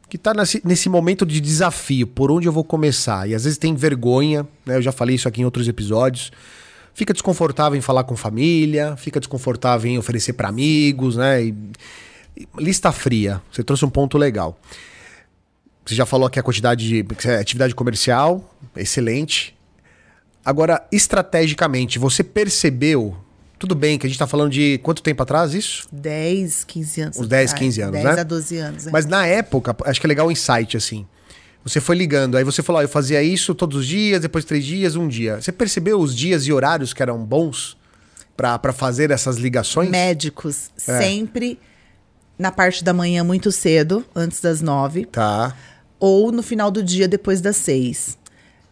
que 0.09 0.17
está 0.17 0.33
nesse, 0.33 0.61
nesse 0.65 0.89
momento 0.89 1.25
de 1.25 1.39
desafio, 1.39 2.07
por 2.07 2.31
onde 2.31 2.47
eu 2.47 2.51
vou 2.51 2.63
começar? 2.63 3.29
E 3.29 3.35
às 3.35 3.43
vezes 3.43 3.59
tem 3.59 3.75
vergonha, 3.75 4.45
né? 4.65 4.77
Eu 4.77 4.81
já 4.81 4.91
falei 4.91 5.15
isso 5.15 5.27
aqui 5.27 5.41
em 5.41 5.45
outros 5.45 5.67
episódios. 5.67 6.31
Fica 6.93 7.13
desconfortável 7.13 7.77
em 7.77 7.81
falar 7.81 8.03
com 8.03 8.15
família, 8.15 8.97
fica 8.97 9.19
desconfortável 9.19 9.89
em 9.89 9.97
oferecer 9.97 10.33
para 10.33 10.49
amigos, 10.49 11.15
né? 11.15 11.43
E, 11.43 11.53
lista 12.57 12.91
fria. 12.91 13.41
Você 13.51 13.63
trouxe 13.63 13.85
um 13.85 13.89
ponto 13.89 14.17
legal. 14.17 14.59
Você 15.85 15.93
já 15.93 16.05
falou 16.05 16.27
aqui 16.27 16.39
a 16.39 16.43
quantidade 16.43 16.87
de 16.87 17.05
atividade 17.39 17.75
comercial, 17.75 18.55
excelente. 18.75 19.55
Agora, 20.43 20.85
estrategicamente, 20.91 21.99
você 21.99 22.23
percebeu 22.23 23.15
tudo 23.59 23.75
bem 23.75 23.99
que 23.99 24.07
a 24.07 24.09
gente 24.09 24.17
tá 24.17 24.25
falando 24.25 24.51
de 24.51 24.79
quanto 24.81 25.03
tempo 25.03 25.21
atrás 25.21 25.53
isso? 25.53 25.87
10, 25.91 26.63
15 26.63 27.01
anos. 27.01 27.17
Uns 27.19 27.27
10, 27.27 27.53
15 27.53 27.81
anos, 27.81 27.93
10 27.93 28.03
né? 28.03 28.09
10 28.11 28.19
a 28.19 28.23
12 28.23 28.57
anos. 28.57 28.87
É. 28.87 28.91
Mas 28.91 29.05
na 29.05 29.25
época, 29.25 29.75
acho 29.85 29.99
que 29.99 30.07
é 30.07 30.09
legal 30.09 30.27
o 30.27 30.31
insight, 30.31 30.77
assim. 30.77 31.05
Você 31.63 31.81
foi 31.81 31.97
ligando, 31.97 32.37
aí 32.37 32.43
você 32.43 32.63
falou, 32.63 32.79
ah, 32.79 32.83
eu 32.83 32.89
fazia 32.89 33.21
isso 33.21 33.53
todos 33.53 33.79
os 33.79 33.85
dias, 33.85 34.21
depois 34.21 34.45
três 34.45 34.65
dias, 34.65 34.95
um 34.95 35.07
dia. 35.07 35.41
Você 35.41 35.51
percebeu 35.51 35.99
os 35.99 36.15
dias 36.15 36.47
e 36.47 36.53
horários 36.53 36.93
que 36.93 37.03
eram 37.03 37.23
bons 37.23 37.77
para 38.35 38.71
fazer 38.71 39.11
essas 39.11 39.35
ligações? 39.35 39.89
Médicos, 39.89 40.71
é. 40.87 40.97
sempre 40.97 41.59
na 42.37 42.51
parte 42.51 42.81
da 42.81 42.93
manhã 42.93 43.25
muito 43.25 43.51
cedo, 43.51 44.05
antes 44.15 44.39
das 44.39 44.61
nove. 44.61 45.05
Tá. 45.05 45.53
Ou 45.99 46.31
no 46.31 46.41
final 46.41 46.71
do 46.71 46.81
dia, 46.81 47.05
depois 47.09 47.41
das 47.41 47.57
seis. 47.57 48.17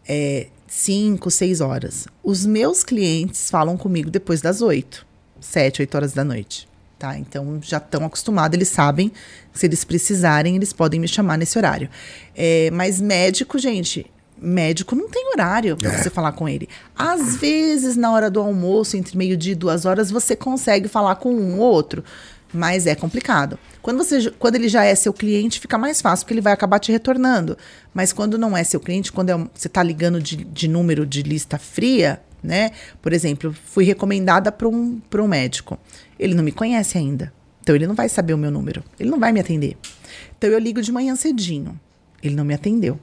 É, 0.08 0.48
5, 0.67 1.31
6 1.31 1.62
horas. 1.62 2.07
Os 2.24 2.45
meus 2.45 2.83
clientes 2.83 3.50
falam 3.50 3.77
comigo 3.77 4.09
depois 4.09 4.41
das 4.41 4.62
8, 4.62 5.05
7, 5.39 5.81
8 5.81 5.95
horas 5.95 6.13
da 6.13 6.24
noite. 6.24 6.67
Tá? 7.00 7.17
Então 7.17 7.59
já 7.62 7.77
estão 7.77 8.05
acostumados, 8.05 8.55
eles 8.55 8.69
sabem 8.69 9.12
se 9.53 9.65
eles 9.65 9.83
precisarem, 9.83 10.55
eles 10.55 10.74
podem 10.74 11.00
me 11.00 11.07
chamar 11.07 11.38
nesse 11.38 11.57
horário. 11.57 11.89
É, 12.36 12.71
mas 12.71 13.00
médico, 13.00 13.59
gente, 13.59 14.05
médico 14.36 14.95
não 14.95 15.07
tem 15.07 15.29
horário 15.29 15.77
para 15.77 15.93
é. 15.93 16.01
você 16.01 16.09
falar 16.09 16.31
com 16.31 16.50
ele. 16.50 16.67
Às 16.95 17.38
vezes, 17.38 17.95
na 17.95 18.12
hora 18.12 18.31
do 18.31 18.39
almoço, 18.39 18.97
entre 18.97 19.15
meio-dia 19.15 19.53
e 19.53 19.55
duas 19.55 19.86
horas, 19.86 20.09
você 20.09 20.36
consegue 20.36 20.88
falar 20.88 21.15
com 21.15 21.31
um 21.33 21.59
ou 21.59 21.71
outro 21.71 22.03
mas 22.53 22.88
é 22.88 22.95
complicado. 22.95 23.57
Quando, 23.88 24.00
você, 24.00 24.29
quando 24.32 24.56
ele 24.56 24.67
já 24.67 24.84
é 24.84 24.94
seu 24.96 25.13
cliente, 25.13 25.62
fica 25.62 25.77
mais 25.77 26.01
fácil, 26.01 26.25
porque 26.25 26.34
ele 26.34 26.41
vai 26.41 26.51
acabar 26.51 26.77
te 26.77 26.91
retornando. 26.91 27.58
Mas 27.94 28.12
quando 28.12 28.38
não 28.38 28.58
é 28.58 28.62
seu 28.62 28.82
cliente, 28.82 29.13
quando 29.13 29.29
é, 29.29 29.38
você 29.53 29.67
está 29.67 29.82
ligando 29.82 30.20
de, 30.22 30.36
de 30.36 30.67
número 30.67 31.06
de 31.06 31.24
lista 31.24 31.58
fria, 31.58 32.22
né? 32.44 32.72
Por 33.01 33.13
exemplo, 33.13 33.56
fui 33.63 33.86
recomendada 33.86 34.51
para 34.51 34.67
um, 34.67 35.01
um 35.15 35.27
médico. 35.29 35.79
Ele 36.20 36.36
não 36.36 36.44
me 36.44 36.51
conhece 36.51 36.98
ainda. 36.98 37.32
Então 37.62 37.74
ele 37.74 37.88
não 37.88 37.96
vai 37.96 38.10
saber 38.10 38.34
o 38.34 38.38
meu 38.38 38.51
número. 38.51 38.84
Ele 39.00 39.10
não 39.10 39.22
vai 39.22 39.32
me 39.32 39.39
atender. 39.39 39.77
Então 40.38 40.50
eu 40.50 40.60
ligo 40.60 40.82
de 40.82 40.91
manhã 40.91 41.15
cedinho. 41.15 41.79
Ele 42.22 42.36
não 42.36 42.44
me 42.44 42.53
atendeu. 42.53 43.00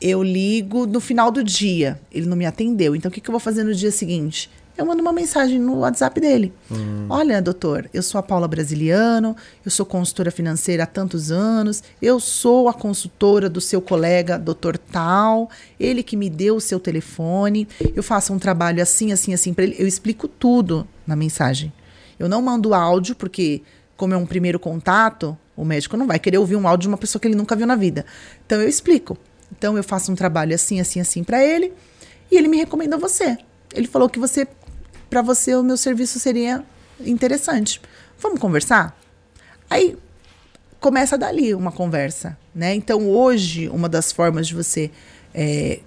Eu 0.00 0.22
ligo 0.22 0.86
no 0.86 1.00
final 1.00 1.30
do 1.30 1.44
dia. 1.44 2.00
Ele 2.10 2.24
não 2.24 2.36
me 2.38 2.46
atendeu. 2.46 2.96
Então 2.96 3.10
o 3.10 3.12
que, 3.12 3.20
que 3.20 3.28
eu 3.28 3.32
vou 3.32 3.40
fazer 3.40 3.62
no 3.62 3.74
dia 3.74 3.90
seguinte? 3.90 4.48
Eu 4.76 4.86
mando 4.86 5.02
uma 5.02 5.12
mensagem 5.12 5.58
no 5.58 5.78
WhatsApp 5.78 6.20
dele. 6.20 6.52
Hum. 6.70 7.06
Olha, 7.08 7.42
doutor, 7.42 7.88
eu 7.92 8.02
sou 8.02 8.18
a 8.18 8.22
Paula 8.22 8.48
Brasiliano, 8.48 9.36
eu 9.64 9.70
sou 9.70 9.84
consultora 9.84 10.30
financeira 10.30 10.84
há 10.84 10.86
tantos 10.86 11.30
anos, 11.30 11.82
eu 12.00 12.18
sou 12.18 12.68
a 12.68 12.74
consultora 12.74 13.50
do 13.50 13.60
seu 13.60 13.82
colega, 13.82 14.38
doutor 14.38 14.78
Tal, 14.78 15.50
ele 15.78 16.02
que 16.02 16.16
me 16.16 16.30
deu 16.30 16.56
o 16.56 16.60
seu 16.60 16.80
telefone, 16.80 17.68
eu 17.94 18.02
faço 18.02 18.32
um 18.32 18.38
trabalho 18.38 18.82
assim, 18.82 19.12
assim, 19.12 19.34
assim 19.34 19.52
para 19.52 19.64
ele, 19.64 19.76
eu 19.78 19.86
explico 19.86 20.26
tudo 20.26 20.86
na 21.06 21.14
mensagem. 21.14 21.72
Eu 22.18 22.28
não 22.28 22.40
mando 22.40 22.74
áudio, 22.74 23.14
porque, 23.14 23.62
como 23.96 24.14
é 24.14 24.16
um 24.16 24.26
primeiro 24.26 24.58
contato, 24.58 25.36
o 25.56 25.64
médico 25.64 25.96
não 25.96 26.06
vai 26.06 26.18
querer 26.18 26.38
ouvir 26.38 26.56
um 26.56 26.66
áudio 26.66 26.82
de 26.82 26.88
uma 26.88 26.98
pessoa 26.98 27.20
que 27.20 27.28
ele 27.28 27.34
nunca 27.34 27.54
viu 27.54 27.66
na 27.66 27.76
vida. 27.76 28.06
Então 28.46 28.60
eu 28.60 28.68
explico. 28.68 29.18
Então 29.50 29.76
eu 29.76 29.84
faço 29.84 30.10
um 30.10 30.14
trabalho 30.14 30.54
assim, 30.54 30.80
assim, 30.80 30.98
assim 31.00 31.22
para 31.22 31.44
ele, 31.44 31.72
e 32.30 32.36
ele 32.36 32.48
me 32.48 32.56
recomenda 32.56 32.96
você. 32.96 33.36
Ele 33.74 33.86
falou 33.86 34.08
que 34.08 34.18
você 34.18 34.46
para 35.12 35.20
você 35.20 35.54
o 35.54 35.62
meu 35.62 35.76
serviço 35.76 36.18
seria 36.18 36.64
interessante. 36.98 37.82
Vamos 38.18 38.40
conversar? 38.40 38.98
Aí 39.68 39.94
começa 40.80 41.18
dali 41.18 41.54
uma 41.54 41.70
conversa, 41.70 42.38
né? 42.54 42.74
Então 42.74 43.10
hoje 43.10 43.68
uma 43.68 43.90
das 43.90 44.10
formas 44.10 44.48
de 44.48 44.54
você 44.54 44.90
é, 45.34 45.80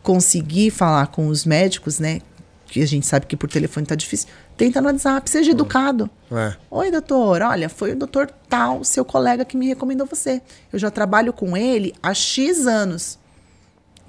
conseguir 0.00 0.70
falar 0.70 1.08
com 1.08 1.26
os 1.26 1.44
médicos, 1.44 1.98
né? 1.98 2.20
Que 2.68 2.80
a 2.80 2.86
gente 2.86 3.04
sabe 3.04 3.26
que 3.26 3.36
por 3.36 3.50
telefone 3.50 3.84
tá 3.84 3.96
difícil. 3.96 4.28
Tenta 4.56 4.80
no 4.80 4.86
WhatsApp, 4.86 5.28
seja 5.28 5.50
educado. 5.50 6.08
É. 6.30 6.54
Oi, 6.70 6.92
doutor. 6.92 7.42
Olha, 7.42 7.68
foi 7.68 7.94
o 7.94 7.96
doutor 7.96 8.30
tal, 8.48 8.84
seu 8.84 9.04
colega 9.04 9.44
que 9.44 9.56
me 9.56 9.66
recomendou 9.66 10.06
você. 10.06 10.40
Eu 10.72 10.78
já 10.78 10.88
trabalho 10.88 11.32
com 11.32 11.56
ele 11.56 11.92
há 12.00 12.14
X 12.14 12.64
anos. 12.64 13.18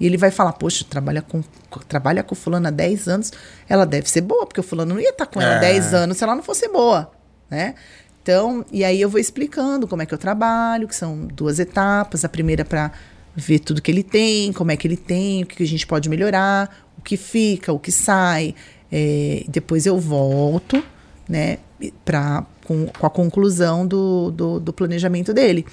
E 0.00 0.06
ele 0.06 0.16
vai 0.16 0.30
falar, 0.30 0.54
poxa, 0.54 0.84
trabalha 0.88 1.20
com, 1.20 1.44
trabalha 1.86 2.22
com 2.22 2.34
fulano 2.34 2.66
há 2.68 2.70
10 2.70 3.06
anos, 3.06 3.32
ela 3.68 3.84
deve 3.84 4.08
ser 4.08 4.22
boa, 4.22 4.46
porque 4.46 4.58
o 4.60 4.62
fulano 4.62 4.94
não 4.94 5.00
ia 5.00 5.10
estar 5.10 5.26
com 5.26 5.40
ela 5.40 5.52
há 5.52 5.56
é. 5.56 5.72
10 5.72 5.94
anos 5.94 6.16
se 6.16 6.24
ela 6.24 6.34
não 6.34 6.42
fosse 6.42 6.66
boa, 6.68 7.10
né? 7.50 7.74
Então, 8.22 8.64
e 8.70 8.84
aí 8.84 9.00
eu 9.00 9.08
vou 9.08 9.20
explicando 9.20 9.86
como 9.86 10.02
é 10.02 10.06
que 10.06 10.14
eu 10.14 10.18
trabalho, 10.18 10.86
que 10.86 10.94
são 10.94 11.26
duas 11.26 11.58
etapas. 11.58 12.24
A 12.24 12.28
primeira 12.28 12.64
para 12.64 12.92
ver 13.34 13.60
tudo 13.60 13.80
que 13.80 13.90
ele 13.90 14.02
tem, 14.02 14.52
como 14.52 14.70
é 14.70 14.76
que 14.76 14.86
ele 14.86 14.96
tem, 14.96 15.42
o 15.42 15.46
que 15.46 15.62
a 15.62 15.66
gente 15.66 15.86
pode 15.86 16.08
melhorar, 16.08 16.84
o 16.98 17.02
que 17.02 17.16
fica, 17.16 17.72
o 17.72 17.78
que 17.78 17.90
sai. 17.90 18.54
É, 18.92 19.44
depois 19.48 19.86
eu 19.86 19.98
volto, 19.98 20.82
né, 21.28 21.58
pra, 22.04 22.44
com, 22.64 22.86
com 22.86 23.06
a 23.06 23.10
conclusão 23.10 23.86
do, 23.86 24.30
do, 24.30 24.60
do 24.60 24.72
planejamento 24.72 25.32
dele. 25.32 25.64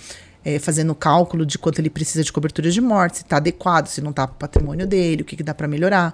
É, 0.46 0.60
fazendo 0.60 0.96
cálculo 0.96 1.46
de 1.46 1.58
quanto 1.58 1.79
ele 1.79 1.89
precisa 1.89 2.24
de 2.24 2.32
cobertura 2.32 2.72
de 2.72 2.79
morte, 2.79 3.17
se 3.17 3.24
está 3.24 3.36
adequado, 3.38 3.88
se 3.88 4.00
não 4.00 4.12
está 4.12 4.25
para 4.25 4.36
o 4.36 4.38
patrimônio 4.38 4.88
dele, 4.88 5.22
o 5.22 5.25
que, 5.25 5.36
que 5.36 5.44
dá 5.44 5.53
para 5.53 5.67
melhorar. 5.67 6.13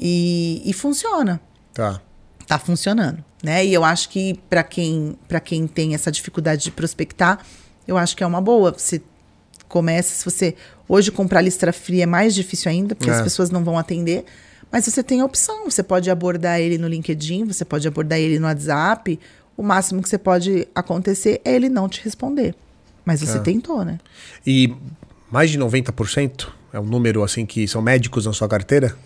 E, 0.00 0.62
e 0.64 0.72
funciona. 0.72 1.40
Tá. 1.74 2.00
Tá 2.46 2.58
funcionando, 2.58 3.22
né? 3.42 3.64
E 3.64 3.74
eu 3.74 3.84
acho 3.84 4.08
que 4.08 4.40
para 4.48 4.62
quem, 4.62 5.18
quem 5.44 5.66
tem 5.66 5.94
essa 5.94 6.10
dificuldade 6.10 6.64
de 6.64 6.70
prospectar, 6.70 7.44
eu 7.86 7.96
acho 7.96 8.16
que 8.16 8.24
é 8.24 8.26
uma 8.26 8.40
boa. 8.40 8.72
Você 8.72 9.02
começa, 9.68 10.14
se 10.14 10.24
você 10.24 10.54
hoje 10.88 11.10
comprar 11.10 11.40
listra 11.40 11.72
fria 11.72 12.02
é 12.02 12.06
mais 12.06 12.34
difícil 12.34 12.70
ainda, 12.70 12.94
porque 12.94 13.10
é. 13.10 13.14
as 13.14 13.22
pessoas 13.22 13.50
não 13.50 13.64
vão 13.64 13.78
atender, 13.78 14.24
mas 14.70 14.86
você 14.86 15.02
tem 15.02 15.20
a 15.20 15.24
opção, 15.24 15.64
você 15.64 15.82
pode 15.82 16.10
abordar 16.10 16.58
ele 16.60 16.78
no 16.78 16.88
LinkedIn, 16.88 17.44
você 17.44 17.64
pode 17.64 17.86
abordar 17.86 18.18
ele 18.18 18.38
no 18.38 18.46
WhatsApp. 18.46 19.20
O 19.56 19.62
máximo 19.62 20.02
que 20.02 20.08
você 20.08 20.18
pode 20.18 20.66
acontecer 20.74 21.40
é 21.44 21.54
ele 21.54 21.68
não 21.68 21.88
te 21.88 22.02
responder. 22.02 22.54
Mas 23.04 23.20
você 23.20 23.38
é. 23.38 23.40
tentou, 23.40 23.84
né? 23.84 23.98
E 24.46 24.74
mais 25.30 25.50
de 25.50 25.58
90% 25.58 26.48
é 26.72 26.80
um 26.80 26.84
número 26.84 27.22
assim 27.22 27.44
que 27.44 27.66
são 27.66 27.82
médicos 27.82 28.26
na 28.26 28.32
sua 28.32 28.48
carteira? 28.48 28.96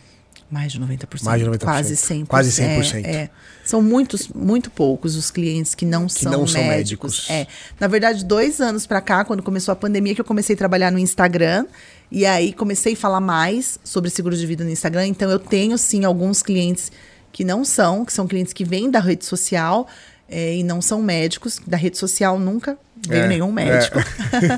Mais 0.51 0.73
de 0.73 0.81
90%. 0.81 1.25
Mais 1.25 1.43
de 1.43 1.49
90%. 1.49 1.59
Quase 1.59 1.95
100%. 1.95 2.27
Quase 2.27 2.63
100%. 2.63 3.05
É, 3.05 3.11
é. 3.11 3.31
São 3.65 3.83
muitos, 3.83 4.29
muito 4.29 4.71
poucos 4.71 5.17
os 5.17 5.31
clientes 5.31 5.75
que 5.75 5.85
não, 5.85 6.07
que 6.07 6.21
são, 6.21 6.31
não 6.31 6.47
são 6.47 6.63
médicos. 6.63 7.29
É. 7.29 7.49
Na 7.81 7.89
verdade, 7.89 8.25
dois 8.25 8.61
anos 8.61 8.87
para 8.87 9.01
cá, 9.01 9.25
quando 9.25 9.43
começou 9.43 9.73
a 9.73 9.77
pandemia, 9.77 10.15
que 10.15 10.21
eu 10.21 10.25
comecei 10.25 10.55
a 10.55 10.57
trabalhar 10.57 10.93
no 10.93 10.99
Instagram. 10.99 11.67
E 12.13 12.25
aí 12.25 12.53
comecei 12.53 12.93
a 12.93 12.97
falar 12.97 13.21
mais 13.21 13.81
sobre 13.83 14.09
seguro 14.09 14.37
de 14.37 14.47
vida 14.47 14.63
no 14.63 14.71
Instagram. 14.71 15.09
Então 15.09 15.29
eu 15.29 15.41
tenho 15.41 15.77
sim 15.77 16.05
alguns 16.05 16.43
clientes 16.43 16.93
que 17.33 17.43
não 17.43 17.65
são, 17.65 18.05
que 18.05 18.13
são 18.13 18.29
clientes 18.29 18.53
que 18.53 18.65
vêm 18.65 18.89
da 18.89 19.01
rede 19.01 19.25
social 19.25 19.89
é, 20.29 20.55
e 20.55 20.63
não 20.63 20.81
são 20.81 21.03
médicos. 21.03 21.61
Da 21.67 21.77
rede 21.77 21.99
social 21.99 22.39
nunca 22.39 22.79
veio 23.09 23.25
é, 23.25 23.29
nenhum 23.29 23.53
médico. 23.53 23.99
É. 23.99 24.05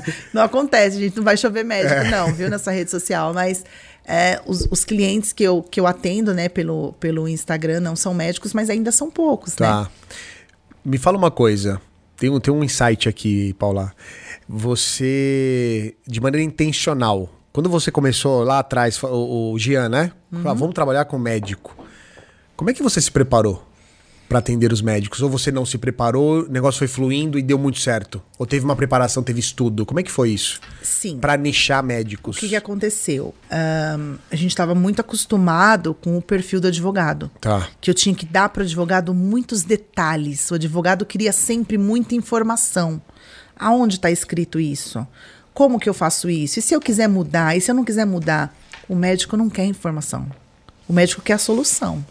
não 0.33 0.41
acontece, 0.43 0.99
gente. 0.99 1.17
Não 1.17 1.23
vai 1.23 1.37
chover 1.37 1.63
médico, 1.63 1.93
é. 1.93 2.11
não, 2.11 2.33
viu, 2.33 2.49
nessa 2.49 2.71
rede 2.71 2.91
social. 2.91 3.33
Mas 3.33 3.63
é, 4.05 4.41
os, 4.45 4.67
os, 4.71 4.83
clientes 4.83 5.33
que 5.33 5.43
eu, 5.43 5.61
que 5.61 5.79
eu 5.79 5.85
atendo, 5.85 6.33
né, 6.33 6.49
pelo, 6.49 6.93
pelo 6.93 7.27
Instagram 7.27 7.79
não 7.79 7.95
são 7.95 8.13
médicos, 8.13 8.53
mas 8.53 8.69
ainda 8.69 8.91
são 8.91 9.09
poucos, 9.09 9.55
tá. 9.55 9.81
né? 9.81 9.87
Me 10.83 10.97
fala 10.97 11.17
uma 11.17 11.31
coisa. 11.31 11.81
Tem 12.17 12.29
um, 12.29 12.39
tem 12.39 12.53
um 12.53 12.63
insight 12.63 13.07
aqui, 13.07 13.53
Paula. 13.53 13.93
Você, 14.47 15.95
de 16.07 16.19
maneira 16.19 16.43
intencional, 16.43 17.29
quando 17.53 17.69
você 17.69 17.91
começou 17.91 18.43
lá 18.43 18.59
atrás, 18.59 19.01
o, 19.03 19.53
o 19.53 19.59
Gian, 19.59 19.89
né? 19.89 20.11
Uhum. 20.31 20.41
Falou, 20.41 20.57
vamos 20.57 20.75
trabalhar 20.75 21.05
com 21.05 21.17
médico. 21.17 21.75
Como 22.55 22.69
é 22.69 22.73
que 22.73 22.83
você 22.83 22.99
se 22.99 23.11
preparou? 23.11 23.68
Para 24.29 24.37
atender 24.39 24.71
os 24.71 24.81
médicos? 24.81 25.21
Ou 25.21 25.29
você 25.29 25.51
não 25.51 25.65
se 25.65 25.77
preparou, 25.79 26.43
o 26.43 26.49
negócio 26.49 26.77
foi 26.77 26.87
fluindo 26.87 27.37
e 27.39 27.41
deu 27.41 27.57
muito 27.57 27.79
certo? 27.79 28.21
Ou 28.37 28.45
teve 28.45 28.63
uma 28.63 28.75
preparação, 28.75 29.23
teve 29.23 29.39
estudo? 29.39 29.87
Como 29.87 29.99
é 29.99 30.03
que 30.03 30.11
foi 30.11 30.29
isso? 30.29 30.61
Sim. 30.83 31.17
Para 31.17 31.35
nichar 31.35 31.83
médicos. 31.83 32.37
O 32.37 32.39
que, 32.39 32.49
que 32.49 32.55
aconteceu? 32.55 33.33
Um, 33.51 34.15
a 34.31 34.35
gente 34.35 34.51
estava 34.51 34.75
muito 34.75 35.01
acostumado 35.01 35.95
com 35.95 36.15
o 36.15 36.21
perfil 36.21 36.61
do 36.61 36.67
advogado. 36.67 37.31
Tá. 37.41 37.67
Que 37.81 37.89
eu 37.89 37.93
tinha 37.95 38.13
que 38.13 38.25
dar 38.25 38.49
para 38.49 38.61
o 38.61 38.63
advogado 38.63 39.13
muitos 39.13 39.63
detalhes. 39.63 40.51
O 40.51 40.55
advogado 40.55 41.05
queria 41.05 41.33
sempre 41.33 41.77
muita 41.77 42.13
informação. 42.13 43.01
Aonde 43.57 43.95
está 43.95 44.11
escrito 44.11 44.59
isso? 44.59 45.05
Como 45.53 45.79
que 45.79 45.89
eu 45.89 45.93
faço 45.93 46.29
isso? 46.29 46.59
E 46.59 46.61
se 46.61 46.75
eu 46.75 46.79
quiser 46.79 47.09
mudar? 47.09 47.57
E 47.57 47.61
se 47.61 47.71
eu 47.71 47.75
não 47.75 47.83
quiser 47.83 48.05
mudar? 48.05 48.55
O 48.87 48.95
médico 48.95 49.35
não 49.35 49.49
quer 49.49 49.65
informação. 49.65 50.29
O 50.87 50.93
médico 50.93 51.21
quer 51.21 51.33
a 51.33 51.37
solução. 51.37 52.03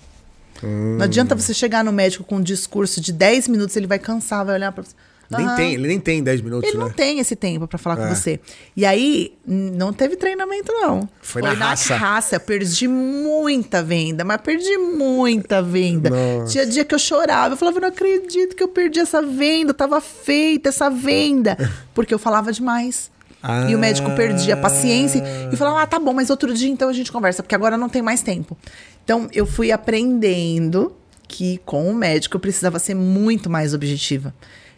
Hum. 0.62 0.96
Não 0.96 1.04
adianta 1.04 1.34
você 1.34 1.54
chegar 1.54 1.84
no 1.84 1.92
médico 1.92 2.24
com 2.24 2.36
um 2.36 2.42
discurso 2.42 3.00
de 3.00 3.12
10 3.12 3.48
minutos, 3.48 3.76
ele 3.76 3.86
vai 3.86 3.98
cansar, 3.98 4.44
vai 4.44 4.54
olhar 4.54 4.72
para 4.72 4.84
você. 4.84 4.94
Nem 5.30 5.56
tem, 5.56 5.74
ele 5.74 5.88
nem 5.88 6.00
tem 6.00 6.22
10 6.22 6.40
minutos, 6.40 6.68
Ele 6.68 6.78
né? 6.78 6.84
não 6.84 6.90
tem 6.90 7.18
esse 7.18 7.36
tempo 7.36 7.68
para 7.68 7.76
falar 7.78 7.98
é. 8.00 8.08
com 8.08 8.14
você. 8.14 8.40
E 8.74 8.86
aí, 8.86 9.34
não 9.46 9.92
teve 9.92 10.16
treinamento, 10.16 10.72
não. 10.72 11.00
Foi, 11.20 11.42
Foi 11.42 11.50
na, 11.50 11.54
na 11.54 11.66
raça. 11.66 11.96
raça. 11.96 12.36
Eu 12.36 12.40
perdi 12.40 12.88
muita 12.88 13.82
venda, 13.82 14.24
mas 14.24 14.40
perdi 14.40 14.78
muita 14.78 15.60
venda. 15.60 16.08
Nossa. 16.08 16.52
Tinha 16.52 16.66
dia 16.66 16.84
que 16.84 16.94
eu 16.94 16.98
chorava. 16.98 17.52
Eu 17.52 17.58
falava, 17.58 17.78
não 17.78 17.88
acredito 17.88 18.56
que 18.56 18.62
eu 18.62 18.68
perdi 18.68 19.00
essa 19.00 19.20
venda. 19.20 19.74
Tava 19.74 20.00
feita 20.00 20.70
essa 20.70 20.88
venda. 20.88 21.58
Porque 21.92 22.14
eu 22.14 22.18
falava 22.18 22.50
demais. 22.50 23.10
Ah. 23.42 23.70
E 23.70 23.74
o 23.74 23.78
médico 23.78 24.10
perdia 24.12 24.54
a 24.54 24.56
paciência 24.56 25.22
e 25.52 25.56
falava: 25.56 25.82
Ah, 25.82 25.86
tá 25.86 25.98
bom, 25.98 26.12
mas 26.12 26.30
outro 26.30 26.52
dia 26.52 26.68
então 26.68 26.88
a 26.88 26.92
gente 26.92 27.12
conversa, 27.12 27.42
porque 27.42 27.54
agora 27.54 27.76
não 27.76 27.88
tem 27.88 28.02
mais 28.02 28.22
tempo. 28.22 28.56
Então 29.04 29.28
eu 29.32 29.46
fui 29.46 29.70
aprendendo 29.70 30.94
que 31.26 31.60
com 31.64 31.88
o 31.88 31.94
médico 31.94 32.36
eu 32.36 32.40
precisava 32.40 32.78
ser 32.78 32.94
muito 32.94 33.48
mais 33.48 33.74
objetiva. 33.74 34.34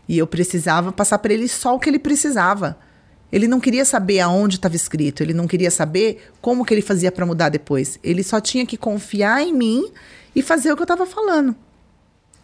E 0.08 0.18
eu 0.18 0.26
precisava 0.26 0.90
passar 0.90 1.18
para 1.18 1.32
ele 1.32 1.46
só 1.48 1.76
o 1.76 1.78
que 1.78 1.88
ele 1.88 1.98
precisava. 1.98 2.76
Ele 3.32 3.46
não 3.46 3.60
queria 3.60 3.84
saber 3.84 4.18
aonde 4.18 4.56
estava 4.56 4.74
escrito, 4.74 5.22
ele 5.22 5.32
não 5.32 5.46
queria 5.46 5.70
saber 5.70 6.30
como 6.40 6.64
que 6.64 6.74
ele 6.74 6.82
fazia 6.82 7.12
para 7.12 7.24
mudar 7.24 7.48
depois. 7.48 7.96
Ele 8.02 8.24
só 8.24 8.40
tinha 8.40 8.66
que 8.66 8.76
confiar 8.76 9.40
em 9.40 9.54
mim 9.54 9.88
e 10.34 10.42
fazer 10.42 10.72
o 10.72 10.76
que 10.76 10.82
eu 10.82 10.84
estava 10.84 11.06
falando. 11.06 11.54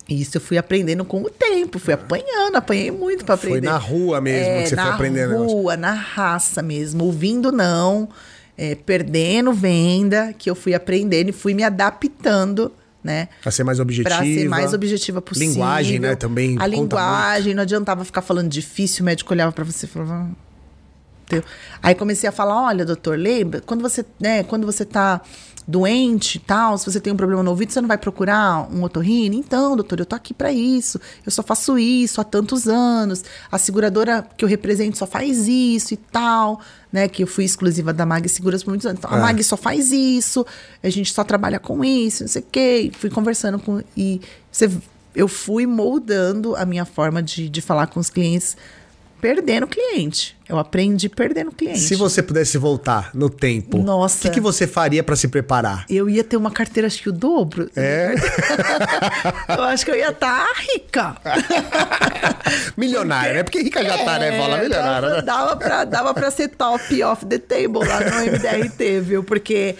Isso 0.09 0.37
eu 0.37 0.40
fui 0.40 0.57
aprendendo 0.57 1.05
com 1.05 1.23
o 1.23 1.29
tempo, 1.29 1.81
fui 1.81 1.92
apanhando, 1.92 2.55
apanhei 2.55 2.92
muito 2.92 3.25
para 3.25 3.35
aprender. 3.35 3.61
Foi 3.66 3.69
na 3.69 3.77
rua 3.77 4.21
mesmo 4.21 4.53
é, 4.53 4.62
que 4.62 4.69
você 4.69 4.77
foi 4.77 4.85
aprendendo. 4.85 5.31
Na 5.31 5.37
rua, 5.38 5.77
na 5.77 5.92
raça 5.92 6.62
mesmo, 6.62 7.05
ouvindo 7.05 7.51
não, 7.51 8.09
é, 8.57 8.77
perdendo 8.77 9.53
venda, 9.53 10.33
que 10.33 10.49
eu 10.49 10.55
fui 10.55 10.75
aprendendo 10.75 11.31
e 11.31 11.33
fui 11.33 11.55
me 11.55 11.64
adaptando, 11.64 12.73
né? 13.03 13.29
Pra 13.42 13.51
ser 13.51 13.64
mais 13.64 13.81
objetiva. 13.81 14.16
Pra 14.16 14.25
ser 14.25 14.49
mais 14.49 14.73
objetiva 14.73 15.21
possível. 15.21 15.55
Linguagem, 15.55 15.99
né? 15.99 16.14
Também. 16.14 16.57
A 16.61 16.66
linguagem, 16.69 17.47
muito. 17.47 17.57
não 17.57 17.62
adiantava 17.62 18.05
ficar 18.05 18.23
falando 18.23 18.49
difícil, 18.49 19.03
o 19.03 19.07
médico 19.07 19.33
olhava 19.33 19.51
para 19.51 19.64
você 19.64 19.87
e 19.87 19.88
falava. 19.88 20.31
Aí 21.83 21.97
comecei 21.97 22.29
a 22.29 22.33
falar, 22.33 22.66
olha, 22.66 22.85
doutor, 22.85 23.19
lembra? 23.19 23.61
Quando 23.61 23.83
você, 23.83 24.05
né, 24.21 24.45
quando 24.45 24.64
você 24.64 24.85
tá 24.85 25.21
doente 25.67 26.37
e 26.37 26.39
tal, 26.39 26.79
se 26.79 26.91
você 26.91 27.01
tem 27.01 27.13
um 27.13 27.17
problema 27.17 27.43
no 27.43 27.51
ouvido, 27.51 27.73
você 27.73 27.81
não 27.81 27.89
vai 27.89 27.99
procurar 27.99 28.69
um 28.73 28.85
otorrino? 28.85 29.35
Então, 29.35 29.75
doutor, 29.75 29.99
eu 29.99 30.07
tô 30.07 30.15
aqui 30.15 30.33
para 30.33 30.53
isso. 30.53 31.01
Eu 31.25 31.33
só 31.33 31.43
faço 31.43 31.77
isso 31.79 32.21
há 32.21 32.25
tantos 32.25 32.69
anos. 32.69 33.25
A 33.51 33.59
seguradora 33.59 34.25
que 34.37 34.45
eu 34.45 34.49
represento 34.49 34.97
só 34.97 35.07
faz 35.07 35.49
isso 35.49 35.95
e 35.95 35.97
tal, 35.97 36.61
né? 36.93 37.09
Que 37.09 37.25
eu 37.25 37.27
fui 37.27 37.45
exclusiva 37.45 37.93
da 37.93 38.07
Mag 38.07 38.29
Seguras 38.29 38.63
por 38.63 38.71
muitos 38.71 38.87
anos. 38.87 38.99
Então, 38.99 39.11
é. 39.11 39.19
a 39.19 39.21
Mag 39.21 39.43
só 39.43 39.57
faz 39.57 39.91
isso, 39.91 40.47
a 40.83 40.89
gente 40.89 41.13
só 41.13 41.25
trabalha 41.25 41.59
com 41.59 41.85
isso, 41.85 42.23
não 42.23 42.29
sei 42.29 42.43
o 42.43 42.47
quê. 42.51 42.93
Fui 42.97 43.11
conversando 43.11 43.59
com. 43.59 43.83
E 43.97 44.21
você, 44.53 44.71
eu 45.17 45.27
fui 45.27 45.67
moldando 45.67 46.55
a 46.55 46.65
minha 46.65 46.85
forma 46.85 47.21
de, 47.21 47.49
de 47.49 47.61
falar 47.61 47.89
com 47.89 47.99
os 47.99 48.09
clientes 48.09 48.57
perdendo 49.27 49.67
cliente. 49.67 50.37
Eu 50.49 50.57
aprendi 50.57 51.09
perdendo 51.09 51.51
cliente. 51.51 51.81
Se 51.81 51.97
você 51.97 52.23
pudesse 52.23 52.57
voltar 52.57 53.11
no 53.12 53.29
tempo, 53.29 53.79
Nossa. 53.79 54.19
o 54.19 54.21
que, 54.21 54.31
que 54.31 54.41
você 54.41 54.69
faria 54.69 55.03
para 55.03 55.17
se 55.17 55.27
preparar? 55.27 55.85
Eu 55.91 56.09
ia 56.09 56.23
ter 56.23 56.37
uma 56.37 56.53
carteira, 56.53 56.87
acho 56.87 57.03
que 57.03 57.09
o 57.09 57.12
dobro. 57.12 57.69
É? 57.75 58.15
eu 59.59 59.65
acho 59.65 59.85
que 59.85 59.91
eu 59.91 59.97
ia 59.97 60.11
estar 60.11 60.47
tá 60.47 60.53
rica. 60.61 61.17
milionária, 62.79 63.35
né? 63.35 63.43
Porque 63.43 63.61
rica 63.61 63.85
já 63.85 63.99
tá, 63.99 64.17
né? 64.21 64.39
Fala 64.39 64.59
milionária, 64.59 65.09
dava, 65.09 65.17
né? 65.17 65.23
Dava 65.23 65.57
pra, 65.57 65.85
dava 65.85 66.15
pra 66.15 66.31
ser 66.31 66.49
top 66.51 67.03
of 67.03 67.27
the 67.27 67.39
table 67.39 67.85
lá 67.85 67.99
no 67.99 68.33
MDRT, 68.33 69.01
viu? 69.01 69.25
Porque... 69.25 69.75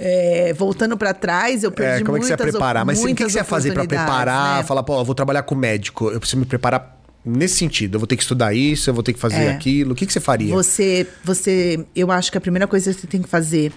É, 0.00 0.52
voltando 0.56 0.96
para 0.96 1.12
trás, 1.12 1.64
eu 1.64 1.72
perdi 1.72 2.02
é, 2.02 2.04
como 2.04 2.16
é 2.16 2.20
que 2.20 2.26
você 2.26 2.32
ia 2.32 2.36
preparar? 2.36 2.84
Mas 2.84 3.02
o 3.02 3.06
que, 3.08 3.14
que 3.16 3.24
você 3.24 3.38
ia 3.38 3.44
fazer 3.44 3.72
para 3.72 3.84
preparar? 3.84 4.58
Né? 4.58 4.62
Falar, 4.62 4.84
pô, 4.84 5.00
eu 5.00 5.04
vou 5.04 5.12
trabalhar 5.12 5.42
com 5.42 5.56
médico, 5.56 6.08
eu 6.12 6.20
preciso 6.20 6.38
me 6.38 6.46
preparar 6.46 6.97
nesse 7.24 7.56
sentido? 7.56 7.96
Eu 7.96 8.00
vou 8.00 8.06
ter 8.06 8.16
que 8.16 8.22
estudar 8.22 8.54
isso, 8.54 8.90
eu 8.90 8.94
vou 8.94 9.02
ter 9.02 9.12
que 9.12 9.18
fazer 9.18 9.42
é. 9.44 9.50
aquilo. 9.50 9.92
O 9.92 9.94
que, 9.94 10.06
que 10.06 10.12
você 10.12 10.20
faria? 10.20 10.52
Você, 10.54 11.06
você, 11.24 11.84
eu 11.94 12.10
acho 12.10 12.30
que 12.30 12.38
a 12.38 12.40
primeira 12.40 12.66
coisa 12.66 12.92
que 12.92 13.00
você 13.00 13.06
tem 13.06 13.22
que 13.22 13.28
fazer 13.28 13.72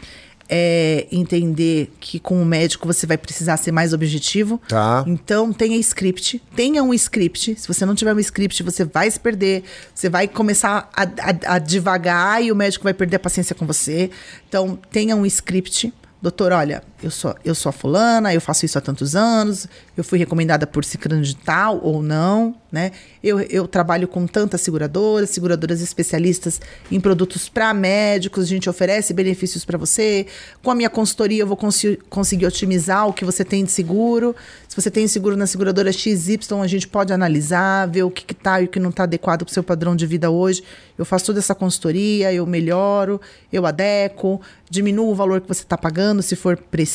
é 0.53 1.07
entender 1.09 1.89
que 1.97 2.19
com 2.19 2.41
o 2.41 2.45
médico 2.45 2.85
você 2.85 3.07
vai 3.07 3.17
precisar 3.17 3.55
ser 3.55 3.71
mais 3.71 3.93
objetivo. 3.93 4.61
Tá. 4.67 5.03
Então 5.07 5.53
tenha 5.53 5.77
script, 5.77 6.41
tenha 6.53 6.83
um 6.83 6.93
script. 6.93 7.55
Se 7.57 7.67
você 7.67 7.85
não 7.85 7.95
tiver 7.95 8.13
um 8.13 8.19
script, 8.19 8.61
você 8.61 8.83
vai 8.83 9.09
se 9.09 9.17
perder. 9.17 9.63
Você 9.95 10.09
vai 10.09 10.27
começar 10.27 10.89
a, 10.93 11.03
a, 11.03 11.55
a 11.55 11.57
devagar 11.57 12.43
e 12.43 12.51
o 12.51 12.55
médico 12.55 12.83
vai 12.83 12.93
perder 12.93 13.15
a 13.15 13.19
paciência 13.19 13.55
com 13.55 13.65
você. 13.65 14.11
Então 14.49 14.77
tenha 14.91 15.15
um 15.15 15.25
script 15.25 15.93
doutor, 16.21 16.51
olha, 16.51 16.83
eu 17.01 17.09
sou, 17.09 17.35
eu 17.43 17.55
sou 17.55 17.69
a 17.69 17.73
fulana, 17.73 18.33
eu 18.33 18.39
faço 18.39 18.65
isso 18.65 18.77
há 18.77 18.81
tantos 18.81 19.15
anos, 19.15 19.67
eu 19.97 20.03
fui 20.03 20.19
recomendada 20.19 20.67
por 20.67 20.85
ciclano 20.85 21.23
de 21.23 21.35
tal 21.35 21.79
ou 21.83 22.03
não, 22.03 22.55
né? 22.71 22.91
Eu, 23.23 23.39
eu 23.41 23.67
trabalho 23.67 24.07
com 24.07 24.25
tantas 24.27 24.61
seguradoras, 24.61 25.29
seguradoras 25.31 25.81
especialistas 25.81 26.61
em 26.91 26.99
produtos 26.99 27.49
para 27.49 27.73
médicos, 27.73 28.45
a 28.45 28.47
gente 28.47 28.69
oferece 28.69 29.13
benefícios 29.13 29.65
para 29.65 29.77
você. 29.77 30.27
Com 30.63 30.71
a 30.71 30.75
minha 30.75 30.89
consultoria 30.89 31.41
eu 31.41 31.47
vou 31.47 31.57
cons 31.57 31.81
conseguir 32.09 32.45
otimizar 32.45 33.07
o 33.07 33.13
que 33.13 33.25
você 33.25 33.43
tem 33.43 33.65
de 33.65 33.71
seguro. 33.71 34.35
Se 34.67 34.75
você 34.75 34.89
tem 34.89 35.07
seguro 35.07 35.35
na 35.35 35.47
seguradora 35.47 35.91
XY, 35.91 36.39
a 36.61 36.67
gente 36.67 36.87
pode 36.87 37.11
analisar, 37.11 37.87
ver 37.87 38.03
o 38.03 38.11
que 38.11 38.31
está 38.31 38.61
e 38.61 38.65
o 38.65 38.67
que 38.67 38.79
não 38.79 38.89
está 38.89 39.03
adequado 39.03 39.43
para 39.43 39.51
o 39.51 39.53
seu 39.53 39.63
padrão 39.63 39.95
de 39.95 40.05
vida 40.05 40.29
hoje. 40.29 40.63
Eu 40.97 41.03
faço 41.03 41.25
toda 41.25 41.39
essa 41.39 41.55
consultoria, 41.55 42.31
eu 42.31 42.45
melhoro, 42.45 43.19
eu 43.51 43.65
adequo, 43.65 44.39
diminuo 44.69 45.11
o 45.11 45.15
valor 45.15 45.41
que 45.41 45.47
você 45.47 45.63
está 45.63 45.77
pagando 45.77 46.21
se 46.21 46.35
for 46.35 46.55
preciso. 46.55 46.90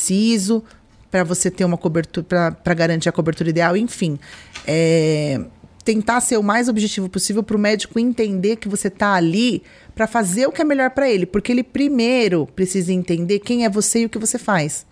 Para 1.11 1.25
você 1.25 1.51
ter 1.51 1.65
uma 1.65 1.77
cobertura, 1.79 2.53
para 2.53 2.75
garantir 2.75 3.09
a 3.09 3.13
cobertura 3.13 3.51
ideal, 3.51 3.77
enfim. 3.77 4.19
É, 4.67 5.41
tentar 5.85 6.21
ser 6.21 6.37
o 6.37 6.43
mais 6.43 6.69
objetivo 6.69 7.09
possível 7.09 7.43
para 7.43 7.57
o 7.57 7.61
médico 7.61 7.99
entender 7.99 8.57
que 8.57 8.69
você 8.69 8.89
está 8.89 9.15
ali 9.15 9.63
para 9.95 10.07
fazer 10.07 10.47
o 10.47 10.53
que 10.53 10.61
é 10.61 10.65
melhor 10.65 10.91
para 10.91 11.09
ele, 11.09 11.25
porque 11.25 11.53
ele 11.53 11.63
primeiro 11.63 12.47
precisa 12.57 12.93
entender 12.93 13.39
quem 13.39 13.65
é 13.65 13.71
você 13.71 14.01
e 14.01 14.07
o 14.07 14.09
que 14.09 14.19
você 14.19 14.37
faz. 14.37 14.85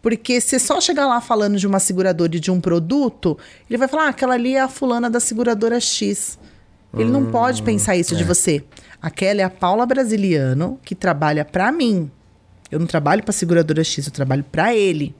Porque 0.00 0.40
se 0.40 0.58
só 0.58 0.80
chegar 0.80 1.06
lá 1.06 1.20
falando 1.20 1.58
de 1.58 1.66
uma 1.66 1.78
seguradora 1.78 2.36
e 2.36 2.40
de 2.40 2.50
um 2.50 2.60
produto, 2.60 3.36
ele 3.68 3.76
vai 3.76 3.88
falar: 3.88 4.04
ah, 4.04 4.08
aquela 4.08 4.34
ali 4.34 4.54
é 4.54 4.60
a 4.60 4.68
fulana 4.68 5.10
da 5.10 5.20
seguradora 5.20 5.80
X. 5.80 6.38
Ele 6.94 7.10
hum, 7.10 7.12
não 7.12 7.26
pode 7.26 7.62
pensar 7.62 7.96
isso 7.96 8.14
é. 8.14 8.16
de 8.16 8.24
você. 8.24 8.64
Aquela 9.02 9.42
é 9.42 9.44
a 9.44 9.50
Paula 9.50 9.84
Brasiliano 9.84 10.80
que 10.82 10.94
trabalha 10.94 11.44
para 11.44 11.70
mim. 11.70 12.10
Eu 12.70 12.78
não 12.78 12.86
trabalho 12.86 13.22
para 13.22 13.30
a 13.30 13.34
seguradora 13.34 13.82
X, 13.84 14.06
eu 14.06 14.12
trabalho 14.12 14.44
para 14.44 14.74
ele. 14.74 15.14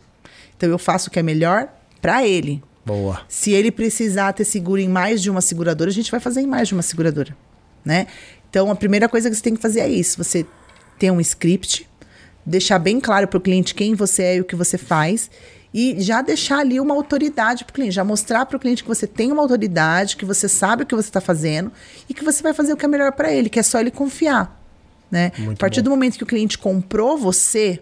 Então 0.57 0.69
eu 0.69 0.79
faço 0.79 1.09
o 1.09 1.13
que 1.13 1.19
é 1.19 1.23
melhor 1.23 1.69
para 2.01 2.27
ele. 2.27 2.63
Boa. 2.85 3.21
Se 3.29 3.53
ele 3.53 3.71
precisar 3.71 4.33
ter 4.33 4.45
seguro 4.45 4.81
em 4.81 4.89
mais 4.89 5.21
de 5.21 5.31
uma 5.31 5.41
seguradora, 5.41 5.91
a 5.91 5.93
gente 5.93 6.11
vai 6.11 6.21
fazer 6.21 6.41
em 6.41 6.47
mais 6.47 6.69
de 6.69 6.75
uma 6.75 6.83
seguradora, 6.83 7.37
né? 7.85 8.07
Então 8.49 8.71
a 8.71 8.77
primeira 8.77 9.09
coisa 9.09 9.29
que 9.29 9.37
você 9.37 9.43
tem 9.43 9.57
que 9.57 9.61
fazer 9.61 9.81
é 9.81 9.89
isso, 9.89 10.23
você 10.23 10.47
ter 10.99 11.11
um 11.11 11.21
script, 11.21 11.89
deixar 12.45 12.79
bem 12.79 13.01
claro 13.01 13.27
para 13.27 13.39
o 13.39 13.41
cliente 13.41 13.75
quem 13.75 13.95
você 13.95 14.23
é 14.23 14.37
e 14.37 14.41
o 14.41 14.45
que 14.45 14.55
você 14.55 14.79
faz 14.79 15.31
e 15.75 15.97
já 15.99 16.23
deixar 16.23 16.61
ali 16.61 16.81
uma 16.81 16.95
autoridade 16.95 17.65
para 17.65 17.73
o 17.73 17.75
cliente, 17.75 17.95
já 17.95 18.05
mostrar 18.05 18.47
para 18.47 18.57
o 18.57 18.61
cliente 18.61 18.83
que 18.83 18.89
você 18.89 19.07
tem 19.07 19.31
uma 19.31 19.43
autoridade, 19.43 20.17
que 20.17 20.25
você 20.25 20.49
sabe 20.49 20.85
o 20.85 20.87
que 20.87 20.95
você 20.95 21.09
está 21.09 21.21
fazendo 21.21 21.71
e 22.09 22.15
que 22.15 22.25
você 22.25 22.43
vai 22.43 22.55
fazer 22.55 22.73
o 22.73 22.77
que 22.77 22.85
é 22.85 22.89
melhor 22.89 23.13
para 23.13 23.33
ele, 23.33 23.51
que 23.51 23.59
é 23.59 23.63
só 23.63 23.81
ele 23.81 23.91
confiar. 23.91 24.66
Né? 25.11 25.31
a 25.53 25.57
partir 25.57 25.81
bom. 25.81 25.85
do 25.85 25.91
momento 25.91 26.19
que 26.19 26.25
o 26.25 26.27
cliente 26.27 26.59
comprou 26.59 27.17
você, 27.17 27.81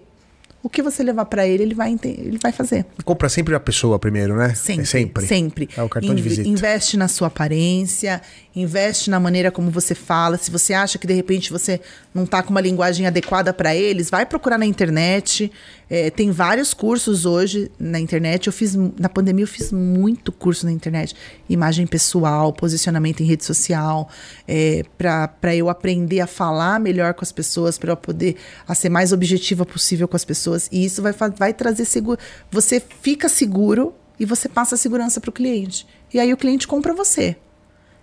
o 0.64 0.68
que 0.70 0.80
você 0.80 1.02
levar 1.02 1.26
para 1.26 1.46
ele, 1.46 1.62
ele 1.62 1.74
vai, 1.74 1.94
ele 2.02 2.38
vai 2.42 2.50
fazer. 2.50 2.86
Compra 3.04 3.28
sempre 3.28 3.54
a 3.54 3.60
pessoa 3.60 3.98
primeiro, 3.98 4.34
né? 4.34 4.54
Sempre. 4.54 4.82
É 4.82 4.86
sempre. 4.86 5.26
Sempre. 5.26 5.68
É 5.76 5.82
o 5.82 5.88
cartão 5.90 6.12
In 6.12 6.16
de 6.16 6.22
visita. 6.22 6.48
Investe 6.48 6.96
na 6.96 7.06
sua 7.06 7.28
aparência, 7.28 8.22
investe 8.56 9.10
na 9.10 9.20
maneira 9.20 9.50
como 9.50 9.70
você 9.70 9.94
fala. 9.94 10.38
Se 10.38 10.50
você 10.50 10.72
acha 10.72 10.98
que 10.98 11.06
de 11.06 11.12
repente 11.12 11.52
você 11.52 11.82
não 12.14 12.24
está 12.24 12.42
com 12.42 12.48
uma 12.48 12.62
linguagem 12.62 13.06
adequada 13.06 13.52
para 13.52 13.76
eles, 13.76 14.08
vai 14.08 14.24
procurar 14.24 14.56
na 14.56 14.64
internet. 14.64 15.52
É, 15.88 16.10
tem 16.10 16.30
vários 16.30 16.72
cursos 16.72 17.26
hoje 17.26 17.70
na 17.78 18.00
internet. 18.00 18.46
Eu 18.46 18.52
fiz 18.52 18.74
na 18.74 19.08
pandemia 19.08 19.44
eu 19.44 19.48
fiz 19.48 19.70
muito 19.70 20.32
curso 20.32 20.66
na 20.66 20.72
internet, 20.72 21.14
imagem 21.48 21.86
pessoal, 21.86 22.52
posicionamento 22.52 23.20
em 23.22 23.26
rede 23.26 23.44
social, 23.44 24.08
é, 24.48 24.82
para 24.96 25.54
eu 25.54 25.68
aprender 25.68 26.20
a 26.20 26.26
falar 26.26 26.80
melhor 26.80 27.14
com 27.14 27.24
as 27.24 27.32
pessoas, 27.32 27.78
para 27.78 27.92
eu 27.92 27.96
poder 27.96 28.36
a 28.66 28.74
ser 28.74 28.88
mais 28.88 29.12
objetiva 29.12 29.66
possível 29.66 30.08
com 30.08 30.16
as 30.16 30.24
pessoas. 30.24 30.68
E 30.72 30.84
isso 30.84 31.02
vai, 31.02 31.12
vai 31.36 31.52
trazer 31.52 31.84
seguro. 31.84 32.18
Você 32.50 32.80
fica 32.80 33.28
seguro 33.28 33.94
e 34.18 34.24
você 34.24 34.48
passa 34.48 34.76
segurança 34.76 35.20
para 35.20 35.30
o 35.30 35.32
cliente. 35.32 35.86
E 36.12 36.18
aí 36.18 36.32
o 36.32 36.36
cliente 36.36 36.66
compra 36.66 36.94
você. 36.94 37.36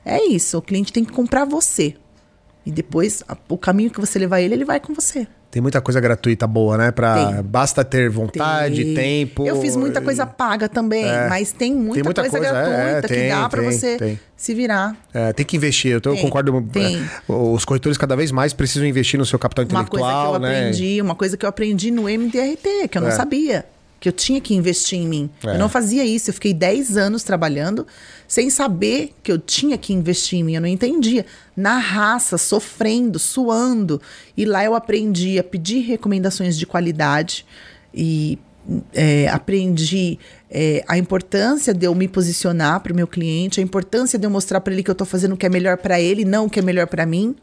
É 0.04 0.24
isso, 0.26 0.58
o 0.58 0.62
cliente 0.62 0.92
tem 0.92 1.06
que 1.06 1.12
comprar 1.12 1.46
você. 1.46 1.96
E 2.66 2.72
depois, 2.72 3.24
o 3.50 3.58
caminho 3.58 3.90
que 3.90 4.00
você 4.00 4.20
levar 4.20 4.42
ele, 4.42 4.54
ele 4.54 4.66
vai 4.66 4.80
com 4.80 4.94
você. 4.94 5.28
Tem 5.52 5.62
muita 5.62 5.82
coisa 5.82 6.00
gratuita 6.00 6.48
boa, 6.48 6.78
né? 6.78 6.92
Pra, 6.92 7.34
tem. 7.34 7.44
Basta 7.44 7.84
ter 7.84 8.10
vontade, 8.10 8.86
tem. 8.86 8.96
tempo. 8.96 9.46
Eu 9.46 9.60
fiz 9.60 9.76
muita 9.76 10.02
coisa 10.02 10.26
paga 10.26 10.70
também, 10.70 11.04
é. 11.04 11.28
mas 11.28 11.52
tem 11.52 11.76
muita, 11.76 11.96
tem 11.96 12.04
muita 12.04 12.22
coisa, 12.22 12.38
coisa, 12.38 12.54
gratuita 12.54 12.80
é, 12.80 13.02
tem, 13.02 13.24
que 13.24 13.30
dá 13.30 13.50
para 13.50 13.62
você 13.62 14.18
se 14.38 14.54
virar. 14.54 14.96
É, 15.14 15.34
tem 15.34 15.46
que 15.46 15.58
investir. 15.58 15.92
Eu, 15.92 16.00
tô, 16.00 16.12
eu 16.12 16.18
concordo. 16.18 16.66
É, 16.76 17.32
os 17.32 17.66
corretores 17.66 17.98
cada 17.98 18.16
vez 18.16 18.32
mais 18.32 18.54
precisam 18.54 18.88
investir 18.88 19.20
no 19.20 19.26
seu 19.26 19.38
capital 19.38 19.66
intelectual. 19.66 20.04
Uma 20.04 20.10
coisa 20.10 20.22
que 20.22 20.36
eu 20.36 20.40
né? 20.40 20.60
aprendi, 20.60 21.02
uma 21.02 21.16
coisa 21.16 21.36
que 21.36 21.46
eu 21.46 21.50
aprendi 21.50 21.92
no 21.92 22.04
MDRT, 22.04 22.88
que 22.90 22.98
eu 22.98 23.02
não 23.02 23.10
é. 23.10 23.12
sabia 23.12 23.66
que 24.02 24.10
eu 24.10 24.12
tinha 24.12 24.42
que 24.42 24.56
investir 24.56 24.98
em 24.98 25.08
mim. 25.08 25.30
É. 25.46 25.54
Eu 25.54 25.60
não 25.60 25.70
fazia 25.70 26.04
isso. 26.04 26.32
Eu 26.32 26.34
fiquei 26.34 26.56
10 26.56 26.98
anos 26.98 27.22
trabalhando 27.22 27.86
sem 28.28 28.50
saber 28.50 29.14
que 29.22 29.32
eu 29.32 29.38
tinha 29.38 29.78
que 29.78 29.94
investir 29.94 30.40
em 30.40 30.44
mim. 30.44 30.56
Eu 30.56 30.62
não 30.62 30.68
entendia. 30.68 31.24
Na 31.56 31.78
raça, 31.78 32.36
sofrendo, 32.36 33.20
suando. 33.20 34.02
E 34.36 34.44
lá 34.44 34.66
eu 34.66 34.74
aprendi 34.74 35.38
a 35.38 35.44
pedir 35.44 35.82
recomendações 35.82 36.58
de 36.58 36.66
qualidade 36.66 37.46
e 37.94 38.40
é, 38.92 39.28
aprendi 39.28 40.18
é, 40.50 40.84
a 40.88 40.98
importância 40.98 41.72
de 41.72 41.86
eu 41.86 41.94
me 41.94 42.08
posicionar 42.08 42.80
para 42.80 42.92
o 42.92 42.96
meu 42.96 43.06
cliente, 43.06 43.60
a 43.60 43.64
importância 43.64 44.18
de 44.18 44.26
eu 44.26 44.32
mostrar 44.32 44.62
para 44.62 44.74
ele 44.74 44.82
que 44.82 44.90
eu 44.90 44.94
estou 44.94 45.06
fazendo 45.06 45.34
o 45.34 45.38
que 45.38 45.46
é 45.46 45.50
melhor 45.50 45.78
para 45.78 46.02
ele, 46.02 46.26
não 46.26 46.46
o 46.46 46.50
que 46.50 46.58
é 46.58 46.64
melhor 46.64 46.88
para 46.88 47.06
mim. 47.06 47.36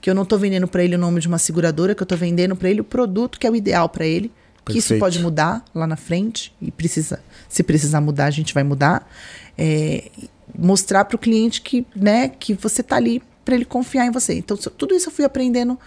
Que 0.00 0.08
eu 0.08 0.14
não 0.14 0.22
estou 0.22 0.38
vendendo 0.38 0.68
para 0.68 0.84
ele 0.84 0.94
o 0.94 0.98
nome 0.98 1.20
de 1.20 1.26
uma 1.26 1.38
seguradora, 1.38 1.96
que 1.96 2.02
eu 2.02 2.04
estou 2.04 2.16
vendendo 2.16 2.54
para 2.54 2.70
ele 2.70 2.80
o 2.80 2.84
produto 2.84 3.40
que 3.40 3.46
é 3.46 3.50
o 3.50 3.56
ideal 3.56 3.88
para 3.88 4.06
ele 4.06 4.30
que 4.72 4.78
isso 4.78 4.98
pode 4.98 5.20
mudar 5.20 5.64
lá 5.74 5.86
na 5.86 5.96
frente 5.96 6.52
e 6.60 6.70
precisa, 6.70 7.20
se 7.48 7.62
precisar 7.62 8.00
mudar, 8.00 8.26
a 8.26 8.30
gente 8.30 8.52
vai 8.52 8.64
mudar. 8.64 9.08
É, 9.56 10.10
mostrar 10.58 11.04
para 11.04 11.16
o 11.16 11.18
cliente 11.18 11.60
que, 11.60 11.86
né, 11.94 12.28
que 12.28 12.54
você 12.54 12.80
está 12.80 12.96
ali 12.96 13.22
para 13.44 13.54
ele 13.54 13.64
confiar 13.64 14.06
em 14.06 14.10
você. 14.10 14.34
Então, 14.34 14.56
tudo 14.56 14.94
isso 14.94 15.08
eu 15.08 15.12
fui 15.12 15.24
aprendendo 15.24 15.78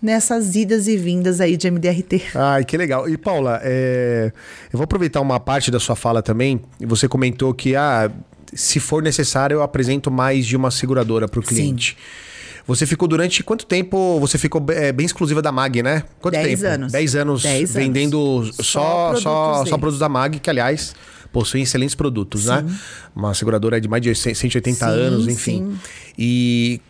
nessas 0.00 0.54
idas 0.54 0.86
e 0.86 0.96
vindas 0.96 1.40
aí 1.40 1.56
de 1.56 1.70
MDRT. 1.70 2.22
Ai, 2.34 2.64
que 2.64 2.76
legal. 2.76 3.08
E 3.08 3.16
Paula, 3.16 3.60
é... 3.62 4.32
eu 4.72 4.76
vou 4.76 4.84
aproveitar 4.84 5.20
uma 5.20 5.40
parte 5.40 5.70
da 5.70 5.80
sua 5.80 5.96
fala 5.96 6.22
também. 6.22 6.60
Você 6.80 7.08
comentou 7.08 7.54
que, 7.54 7.74
ah, 7.74 8.10
se 8.52 8.78
for 8.78 9.02
necessário, 9.02 9.56
eu 9.56 9.62
apresento 9.62 10.10
mais 10.10 10.46
de 10.46 10.56
uma 10.56 10.70
seguradora 10.70 11.26
para 11.26 11.40
o 11.40 11.42
cliente. 11.42 11.96
Sim. 11.98 12.35
Você 12.66 12.84
ficou 12.84 13.06
durante 13.06 13.44
quanto 13.44 13.64
tempo? 13.64 14.18
Você 14.20 14.38
ficou 14.38 14.64
é, 14.70 14.90
bem 14.90 15.06
exclusiva 15.06 15.40
da 15.40 15.52
MAG, 15.52 15.82
né? 15.82 16.02
Quanto 16.20 16.34
Dez 16.34 16.60
tempo? 16.60 16.72
anos. 16.72 16.92
Dez 16.92 17.14
anos 17.14 17.42
Dez 17.42 17.72
vendendo 17.72 18.40
anos. 18.40 18.56
só, 18.56 18.62
só, 18.62 19.06
produtos, 19.10 19.22
só, 19.22 19.66
só 19.66 19.78
produtos 19.78 20.00
da 20.00 20.08
MAG, 20.08 20.40
que 20.40 20.50
aliás 20.50 20.94
possuem 21.32 21.62
excelentes 21.62 21.94
produtos, 21.94 22.46
né? 22.46 22.58
sim. 22.58 22.64
né? 22.64 22.78
Uma 23.14 23.34
seguradora 23.34 23.80
de 23.80 23.86
mais 23.86 24.02
de 24.02 24.14
180 24.14 24.78
sim, 24.78 24.84
anos, 24.84 25.28
enfim. 25.28 25.58
Sim. 25.58 25.78
E. 26.18 26.80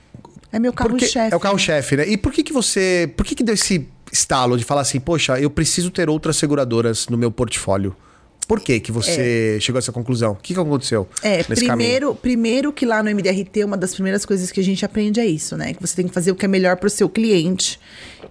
É 0.52 0.58
meu 0.58 0.72
carro-chefe. 0.72 1.34
É 1.34 1.36
o 1.36 1.40
carro-chefe, 1.40 1.96
né? 1.96 2.08
E 2.08 2.16
por 2.16 2.32
que, 2.32 2.42
que 2.42 2.52
você. 2.52 3.12
Por 3.16 3.26
que, 3.26 3.34
que 3.34 3.44
deu 3.44 3.54
esse 3.54 3.88
estalo 4.12 4.56
de 4.56 4.64
falar 4.64 4.82
assim, 4.82 5.00
poxa, 5.00 5.38
eu 5.40 5.50
preciso 5.50 5.90
ter 5.90 6.08
outras 6.08 6.36
seguradoras 6.36 7.08
no 7.08 7.18
meu 7.18 7.30
portfólio? 7.30 7.94
Por 8.46 8.60
que 8.60 8.78
que 8.78 8.92
você 8.92 9.56
é. 9.56 9.60
chegou 9.60 9.78
a 9.78 9.80
essa 9.80 9.90
conclusão? 9.90 10.32
O 10.32 10.36
que, 10.36 10.54
que 10.54 10.60
aconteceu? 10.60 11.08
É, 11.20 11.42
primeiro, 11.42 12.14
primeiro 12.14 12.72
que 12.72 12.86
lá 12.86 13.02
no 13.02 13.10
MDRT, 13.10 13.64
uma 13.64 13.76
das 13.76 13.92
primeiras 13.92 14.24
coisas 14.24 14.52
que 14.52 14.60
a 14.60 14.62
gente 14.62 14.84
aprende 14.84 15.18
é 15.18 15.26
isso, 15.26 15.56
né? 15.56 15.74
Que 15.74 15.80
você 15.80 15.96
tem 15.96 16.06
que 16.06 16.14
fazer 16.14 16.30
o 16.30 16.36
que 16.36 16.44
é 16.44 16.48
melhor 16.48 16.76
para 16.76 16.86
o 16.86 16.90
seu 16.90 17.08
cliente 17.08 17.80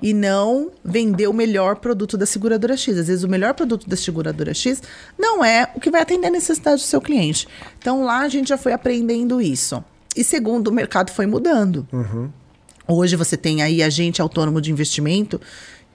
e 0.02 0.14
não 0.14 0.72
vender 0.84 1.28
o 1.28 1.34
melhor 1.34 1.76
produto 1.78 2.18
da 2.18 2.26
seguradora 2.26 2.78
X. 2.78 2.98
Às 2.98 3.08
vezes 3.08 3.24
o 3.24 3.28
melhor 3.28 3.54
produto 3.54 3.90
da 3.90 3.98
seguradora 3.98 4.54
X 4.54 4.82
não 5.20 5.44
é 5.44 5.70
o 5.76 5.82
que 5.82 5.92
vai 5.92 6.02
atender 6.02 6.28
a 6.28 6.32
necessidade 6.32 6.82
do 6.82 6.86
seu 6.86 7.02
cliente. 7.02 7.46
Então 7.78 8.06
lá 8.06 8.20
a 8.20 8.30
gente 8.30 8.48
já 8.48 8.58
foi 8.58 8.72
aprendendo 8.72 9.42
isso. 9.42 9.84
E 10.16 10.24
segundo, 10.24 10.70
o 10.70 10.72
mercado 10.72 11.12
foi 11.12 11.26
mudando. 11.26 11.86
Uhum. 11.92 12.30
Hoje 12.88 13.16
você 13.16 13.36
tem 13.36 13.64
aí 13.64 13.82
agente 13.82 14.22
autônomo 14.22 14.62
de 14.62 14.72
investimento 14.72 15.42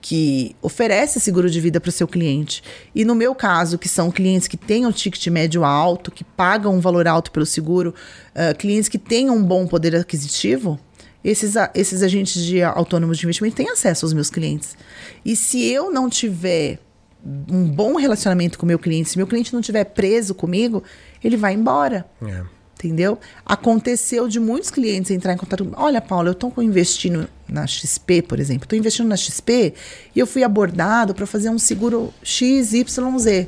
que 0.01 0.55
oferece 0.61 1.19
seguro 1.19 1.49
de 1.49 1.61
vida 1.61 1.79
para 1.79 1.89
o 1.89 1.91
seu 1.91 2.07
cliente. 2.07 2.63
E 2.93 3.05
no 3.05 3.13
meu 3.13 3.35
caso, 3.35 3.77
que 3.77 3.87
são 3.87 4.09
clientes 4.09 4.47
que 4.47 4.57
têm 4.57 4.85
um 4.85 4.91
ticket 4.91 5.27
médio 5.27 5.63
alto, 5.63 6.11
que 6.11 6.23
pagam 6.23 6.75
um 6.75 6.79
valor 6.79 7.07
alto 7.07 7.31
pelo 7.31 7.45
seguro, 7.45 7.93
uh, 8.35 8.57
clientes 8.57 8.89
que 8.89 8.97
têm 8.97 9.29
um 9.29 9.43
bom 9.43 9.67
poder 9.67 9.95
aquisitivo, 9.95 10.79
esses, 11.23 11.53
esses 11.75 12.01
agentes 12.01 12.43
de 12.43 12.63
autônomos 12.63 13.19
de 13.19 13.25
investimento 13.25 13.55
têm 13.55 13.69
acesso 13.69 14.05
aos 14.05 14.13
meus 14.13 14.31
clientes. 14.31 14.75
E 15.23 15.35
se 15.35 15.63
eu 15.63 15.91
não 15.91 16.09
tiver 16.09 16.79
um 17.23 17.69
bom 17.69 17.95
relacionamento 17.95 18.57
com 18.57 18.65
o 18.65 18.67
meu 18.67 18.79
cliente, 18.79 19.09
se 19.09 19.17
meu 19.17 19.27
cliente 19.27 19.53
não 19.53 19.59
estiver 19.59 19.83
preso 19.83 20.33
comigo, 20.33 20.83
ele 21.23 21.37
vai 21.37 21.53
embora. 21.53 22.07
É 22.23 22.60
entendeu? 22.87 23.19
Aconteceu 23.45 24.27
de 24.27 24.39
muitos 24.39 24.69
clientes 24.69 25.11
entrar 25.11 25.33
em 25.33 25.37
contato. 25.37 25.67
Olha, 25.75 26.01
Paula, 26.01 26.29
eu 26.29 26.33
estou 26.33 26.53
investindo 26.59 27.27
na 27.47 27.67
XP, 27.67 28.21
por 28.23 28.39
exemplo. 28.39 28.65
Estou 28.65 28.77
investindo 28.77 29.07
na 29.07 29.17
XP 29.17 29.73
e 30.15 30.19
eu 30.19 30.27
fui 30.27 30.43
abordado 30.43 31.13
para 31.13 31.25
fazer 31.25 31.49
um 31.49 31.59
seguro 31.59 32.13
XYZ. 32.23 33.47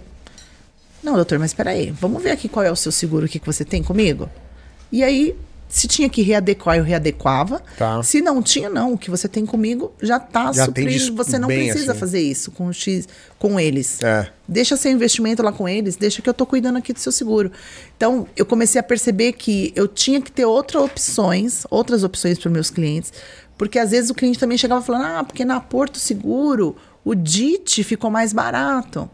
Não, 1.02 1.16
doutor, 1.16 1.40
mas 1.40 1.52
espera 1.52 1.72
aí. 1.72 1.92
Vamos 1.92 2.22
ver 2.24 2.32
aqui 2.32 2.48
qual 2.48 2.64
é 2.64 2.72
o 2.72 2.76
seu 2.76 2.92
seguro 2.92 3.28
que 3.28 3.42
você 3.46 3.66
tem 3.66 3.84
comigo? 3.84 4.30
E 4.92 5.04
aí 5.04 5.36
se 5.74 5.88
tinha 5.88 6.08
que 6.08 6.22
readequar, 6.22 6.78
eu 6.78 6.84
readequava. 6.84 7.60
Tá. 7.76 8.04
Se 8.04 8.22
não 8.22 8.44
tinha, 8.44 8.70
não. 8.70 8.94
O 8.94 8.98
que 8.98 9.10
você 9.10 9.28
tem 9.28 9.44
comigo 9.44 9.92
já 10.00 10.18
está 10.18 10.54
suprindo. 10.54 11.16
Você 11.16 11.40
não 11.40 11.48
precisa 11.48 11.94
assim. 11.94 12.00
fazer 12.00 12.22
isso 12.22 12.52
com 12.52 12.68
o 12.68 12.74
X, 12.74 13.08
com 13.40 13.60
eles. 13.60 13.98
É. 14.04 14.30
Deixa 14.48 14.78
seu 14.78 14.92
investimento 14.92 15.42
lá 15.42 15.52
com 15.52 15.68
eles, 15.68 15.96
deixa 15.96 16.22
que 16.22 16.30
eu 16.30 16.32
estou 16.32 16.46
cuidando 16.46 16.78
aqui 16.78 16.94
do 16.94 17.00
seu 17.00 17.12
seguro. 17.12 17.52
Então, 17.98 18.28
eu 18.38 18.46
comecei 18.46 18.80
a 18.80 18.84
perceber 18.84 19.34
que 19.34 19.74
eu 19.76 19.88
tinha 19.88 20.22
que 20.22 20.32
ter 20.32 20.46
outras 20.46 20.84
opções, 20.84 21.66
outras 21.72 22.04
opções 22.04 22.38
para 22.38 22.52
meus 22.52 22.70
clientes. 22.70 23.12
Porque 23.58 23.80
às 23.80 23.90
vezes 23.90 24.12
o 24.12 24.14
cliente 24.14 24.38
também 24.38 24.60
chegava 24.60 24.80
falando: 24.80 25.06
ah, 25.06 25.24
porque 25.24 25.44
na 25.44 25.60
Porto 25.60 25.98
Seguro 25.98 26.76
o 27.04 27.16
DIT 27.16 27.84
ficou 27.84 28.12
mais 28.12 28.32
barato. 28.32 29.10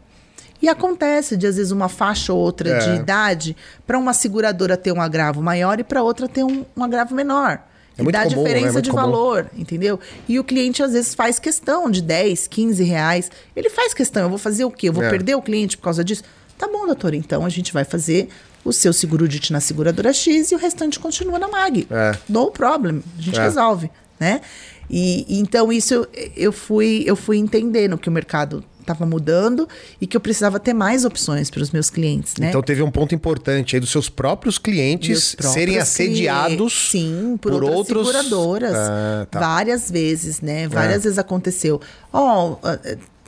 E 0.62 0.68
acontece 0.68 1.38
de, 1.38 1.48
às 1.48 1.56
vezes, 1.56 1.72
uma 1.72 1.88
faixa 1.90 2.34
ou 2.34 2.40
outra 2.40 2.70
é. 2.70 2.78
de 2.80 2.90
idade 3.02 3.56
para 3.88 3.98
uma 3.98 4.14
seguradora 4.14 4.76
ter 4.76 4.92
um 4.92 5.02
agravo 5.02 5.42
maior 5.42 5.80
e 5.80 5.84
para 5.84 6.04
outra 6.04 6.28
ter 6.28 6.44
um, 6.44 6.66
um 6.76 6.84
agravo 6.84 7.16
menor. 7.16 7.62
É 7.98 8.02
muito 8.04 8.14
dá 8.14 8.24
comum, 8.24 8.44
diferença 8.44 8.80
é 8.80 8.82
de 8.82 8.90
comum. 8.90 9.02
valor, 9.04 9.48
entendeu? 9.58 10.00
E 10.28 10.40
o 10.40 10.44
cliente 10.44 10.82
às 10.82 10.94
vezes 10.94 11.14
faz 11.14 11.38
questão 11.38 11.90
de 11.92 12.02
10, 12.02 12.48
15 12.48 12.84
reais. 12.84 13.30
Ele 13.56 13.70
faz 13.70 13.94
questão, 13.94 14.24
eu 14.24 14.30
vou 14.30 14.38
fazer 14.38 14.64
o 14.64 14.72
quê? 14.72 14.88
Eu 14.90 14.94
vou 14.94 15.04
É. 15.04 15.10
perder 15.10 15.36
o 15.36 15.42
cliente 15.42 15.76
por 15.78 15.84
causa 15.84 16.04
disso? 16.04 16.24
Tá 16.58 16.68
bom, 16.68 16.86
doutor, 16.86 17.14
então 17.14 17.46
a 17.46 17.50
gente 17.50 17.74
vai 17.74 17.84
fazer 17.84 18.30
o 18.64 18.72
seu 18.74 18.92
seguro 18.94 19.28
DIT 19.28 19.52
na 19.54 19.60
seguradora 19.62 20.12
X 20.14 20.52
e 20.52 20.56
o 20.56 20.58
restante 20.58 21.00
continua 21.00 21.40
na 21.40 21.48
MAG. 21.48 21.88
É. 21.90 22.18
No 22.28 22.52
problem, 22.52 23.02
a 23.18 23.22
gente 23.22 23.40
É. 23.40 23.44
resolve, 23.44 23.90
né? 24.20 24.42
E, 24.90 25.26
e 25.28 25.40
então 25.40 25.72
isso 25.72 26.08
eu- 26.36 26.52
fui 26.52 27.04
eu 27.06 27.16
fui 27.16 27.38
entendendo 27.38 27.98
que 27.98 28.10
o 28.10 28.12
mercado 28.12 28.64
estava 28.82 29.06
mudando 29.06 29.70
e 30.02 30.08
que 30.08 30.18
eu 30.18 30.22
precisava 30.22 30.60
ter 30.60 30.74
mais 30.74 31.06
opções 31.06 31.52
para 31.52 31.62
os 31.62 31.70
meus 31.70 31.92
clientes, 31.92 32.34
né? 32.38 32.50
Então 32.50 32.64
teve 32.64 32.82
um 32.82 32.90
ponto 32.90 33.14
importante 33.14 33.76
aí 33.76 33.80
dos 33.80 33.92
seus 33.92 34.10
próprios 34.10 34.58
clientes 34.58 35.36
próprios 35.36 35.54
serem 35.54 35.78
assediados 35.78 36.90
sim, 36.90 37.38
por, 37.40 37.54
outras 37.54 37.76
outros 37.76 38.08
seguradoras. 38.08 38.74
Ah, 38.76 39.28
tá. 39.30 39.40
Várias 39.40 39.92
vezes, 39.92 40.42
né? 40.42 40.68
Várias 40.68 40.96
É. 40.96 41.00
vezes 41.04 41.20
aconteceu. 41.20 41.80
Ó, 42.12 42.56
ah, 42.64 42.80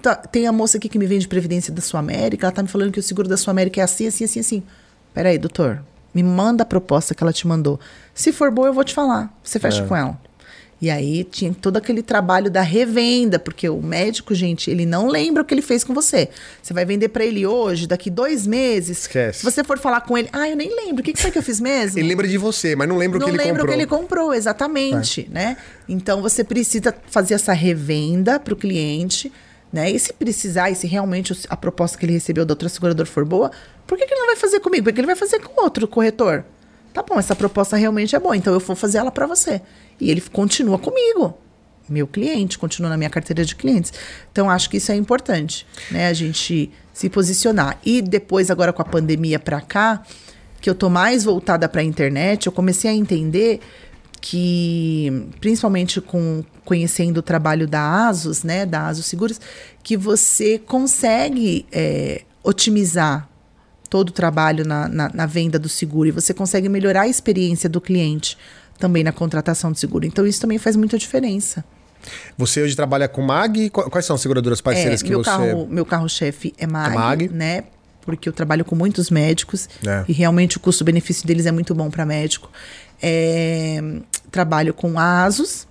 tá, 0.02 0.16
tem 0.16 0.48
a 0.48 0.52
moça 0.52 0.78
aqui 0.78 0.90
que 0.90 0.98
me 0.98 1.06
vende 1.06 1.28
previdência 1.28 1.72
da 1.72 1.82
Sul 1.82 2.00
América, 2.00 2.48
ela 2.48 2.52
tá 2.52 2.64
me 2.64 2.70
falando 2.70 2.92
que 2.92 3.00
o 3.00 3.04
seguro 3.04 3.28
da 3.28 3.38
Sul 3.38 3.52
América 3.52 3.82
é 3.82 3.84
assim, 3.84 4.08
assim, 4.08 4.24
assim, 4.24 4.40
assim. 4.40 4.64
Peraí, 5.14 5.38
doutor, 5.38 5.84
me 6.12 6.24
manda 6.24 6.64
a 6.64 6.66
proposta 6.66 7.14
que 7.14 7.22
ela 7.24 7.32
te 7.34 7.46
mandou. 7.46 7.80
Se 8.16 8.32
for 8.32 8.50
boa, 8.50 8.68
eu 8.70 8.74
vou 8.74 8.84
te 8.84 8.96
falar. 8.96 9.32
Você 9.44 9.60
É. 9.60 9.62
fecha 9.62 9.84
com 9.86 9.96
ela. 9.96 10.20
E 10.82 10.90
aí 10.90 11.24
tinha 11.24 11.54
todo 11.54 11.78
aquele 11.78 12.02
trabalho 12.02 12.50
da 12.50 12.64
revenda, 12.64 13.38
porque 13.38 13.70
o 13.70 13.80
médico, 13.84 14.34
gente, 14.34 14.72
ele 14.72 14.84
não 14.84 15.08
lembra 15.08 15.44
o 15.44 15.46
que 15.46 15.54
ele 15.54 15.62
fez 15.62 15.84
com 15.84 15.94
você. 15.94 16.28
Você 16.60 16.74
vai 16.74 16.84
vender 16.86 17.10
para 17.10 17.24
ele 17.24 17.46
hoje, 17.46 17.86
daqui 17.86 18.10
dois 18.10 18.48
meses. 18.48 19.02
Esquece. 19.02 19.40
Se 19.40 19.46
você 19.46 19.64
for 19.64 19.78
falar 19.78 20.02
com 20.02 20.18
ele, 20.18 20.28
ah, 20.34 20.50
eu 20.50 20.56
nem 20.56 20.76
lembro, 20.76 21.02
o 21.02 21.04
que, 21.04 21.14
que 21.14 21.22
foi 21.22 21.30
que 21.30 21.38
eu 21.38 21.44
fiz 21.44 21.62
mesmo? 21.62 22.00
Ele 22.00 22.08
lembra 22.08 22.28
de 22.28 22.36
você, 22.36 22.76
mas 22.76 22.90
não 22.90 22.98
lembra 22.98 23.20
o 23.20 23.22
não 23.22 23.28
que 23.28 23.36
ele 23.36 23.44
comprou. 23.44 23.64
o 23.64 23.68
que 23.68 23.74
ele 23.74 23.86
comprou, 23.86 24.34
exatamente, 24.34 25.30
né? 25.32 25.56
Então 25.88 26.20
você 26.20 26.44
precisa 26.44 26.96
fazer 27.12 27.36
essa 27.36 27.54
revenda 27.54 28.40
para 28.40 28.56
o 28.56 28.58
cliente, 28.58 29.32
né? 29.72 29.92
E 29.92 30.00
se 30.00 30.12
precisar, 30.12 30.72
e 30.72 30.76
se 30.76 30.88
realmente 30.88 31.32
a 31.48 31.56
proposta 31.56 31.96
que 31.96 32.06
ele 32.06 32.14
recebeu 32.14 32.44
da 32.44 32.54
outra 32.54 32.68
seguradora 32.70 33.08
for 33.08 33.24
boa, 33.24 33.52
por 33.86 34.00
que, 34.00 34.08
que 34.08 34.14
ele 34.16 34.22
não 34.22 34.28
vai 34.28 34.36
fazer 34.36 34.60
comigo? 34.60 34.86
Porque 34.86 35.00
ele 35.00 35.06
vai 35.06 35.16
fazer 35.16 35.40
com 35.42 35.62
outro 35.62 35.88
corretor. 35.88 36.44
Tá 36.94 37.04
bom, 37.04 37.18
essa 37.18 37.36
proposta 37.36 37.78
realmente 37.78 38.16
é 38.16 38.20
boa, 38.20 38.36
então 38.36 38.54
eu 38.54 38.60
vou 38.60 38.76
fazer 38.76 38.98
ela 38.98 39.12
para 39.12 39.26
você. 39.26 39.62
E 40.00 40.10
ele 40.10 40.22
continua 40.22 40.78
comigo. 40.78 41.38
Meu 41.88 42.08
cliente, 42.08 42.58
continua 42.58 42.90
na 42.90 42.98
minha 42.98 43.10
carteira 43.10 43.44
de 43.44 43.56
clientes. 43.56 43.94
Então, 44.32 44.50
acho 44.50 44.70
que 44.70 44.78
isso 44.78 44.92
é 44.92 44.96
importante, 44.96 45.66
né? 45.90 46.08
A 46.08 46.14
gente 46.14 46.72
se 46.94 47.10
posicionar. 47.10 47.78
E 47.86 48.02
depois, 48.02 48.50
agora 48.50 48.72
com 48.72 48.82
a 48.82 48.86
pandemia 48.86 49.40
para 49.40 49.60
cá, 49.62 50.04
que 50.62 50.70
eu 50.70 50.76
tô 50.76 50.90
mais 50.90 51.24
voltada 51.24 51.68
para 51.68 51.82
a 51.82 51.84
internet, 51.84 52.46
eu 52.46 52.52
comecei 52.52 52.90
a 52.90 52.94
entender 52.94 53.60
que, 54.22 55.28
principalmente 55.42 56.00
com 56.00 56.44
conhecendo 56.64 57.18
o 57.18 57.22
trabalho 57.24 57.68
da 57.68 58.08
Asus, 58.08 58.44
né, 58.44 58.66
da 58.66 58.88
Asus 58.88 59.08
Seguros, 59.08 59.42
que 59.84 59.98
você 59.98 60.60
consegue 60.60 61.66
é, 61.72 62.22
otimizar 62.44 63.28
todo 63.92 64.10
o 64.10 64.12
trabalho 64.14 64.66
na, 64.66 64.88
na, 64.88 65.12
na 65.14 65.26
venda 65.26 65.60
do 65.60 65.68
seguro 65.68 66.08
e 66.08 66.12
você 66.12 66.34
consegue 66.34 66.70
melhorar 66.70 67.02
a 67.02 67.08
experiência 67.10 67.68
do 67.70 67.82
cliente 67.82 68.38
também 68.80 69.04
na 69.04 69.12
contratação 69.12 69.70
do 69.72 69.78
seguro. 69.78 70.06
Então, 70.06 70.26
isso 70.26 70.40
também 70.40 70.58
faz 70.58 70.78
muita 70.78 70.98
diferença. 70.98 71.64
Você 72.38 72.62
hoje 72.64 72.74
trabalha 72.76 73.08
com 73.10 73.22
MAG? 73.22 73.70
Qu- 73.70 73.90
Quais 73.92 74.06
são 74.06 74.16
as 74.16 74.22
seguradoras 74.22 74.62
parceiras 74.62 75.02
É, 75.02 75.04
que 75.04 75.10
meu 75.10 75.20
você. 75.20 75.30
carro 75.30 75.68
meu 75.70 75.86
carro-chefe 75.86 76.54
é 76.58 76.66
MAG, 76.66 76.94
É 76.94 76.98
MAG. 76.98 77.30
né? 77.30 77.64
Porque 78.04 78.28
eu 78.30 78.34
trabalho 78.34 78.64
com 78.66 78.76
muitos 78.76 79.10
médicos 79.12 79.68
É. 79.86 80.06
e 80.08 80.14
realmente 80.14 80.56
o 80.56 80.60
custo-benefício 80.62 81.28
deles 81.28 81.46
é 81.46 81.52
muito 81.52 81.76
bom 81.76 81.92
para 81.92 82.06
médico. 82.06 82.50
É, 83.04 83.80
trabalho 84.32 84.74
com 84.74 84.98
Asus 84.98 85.68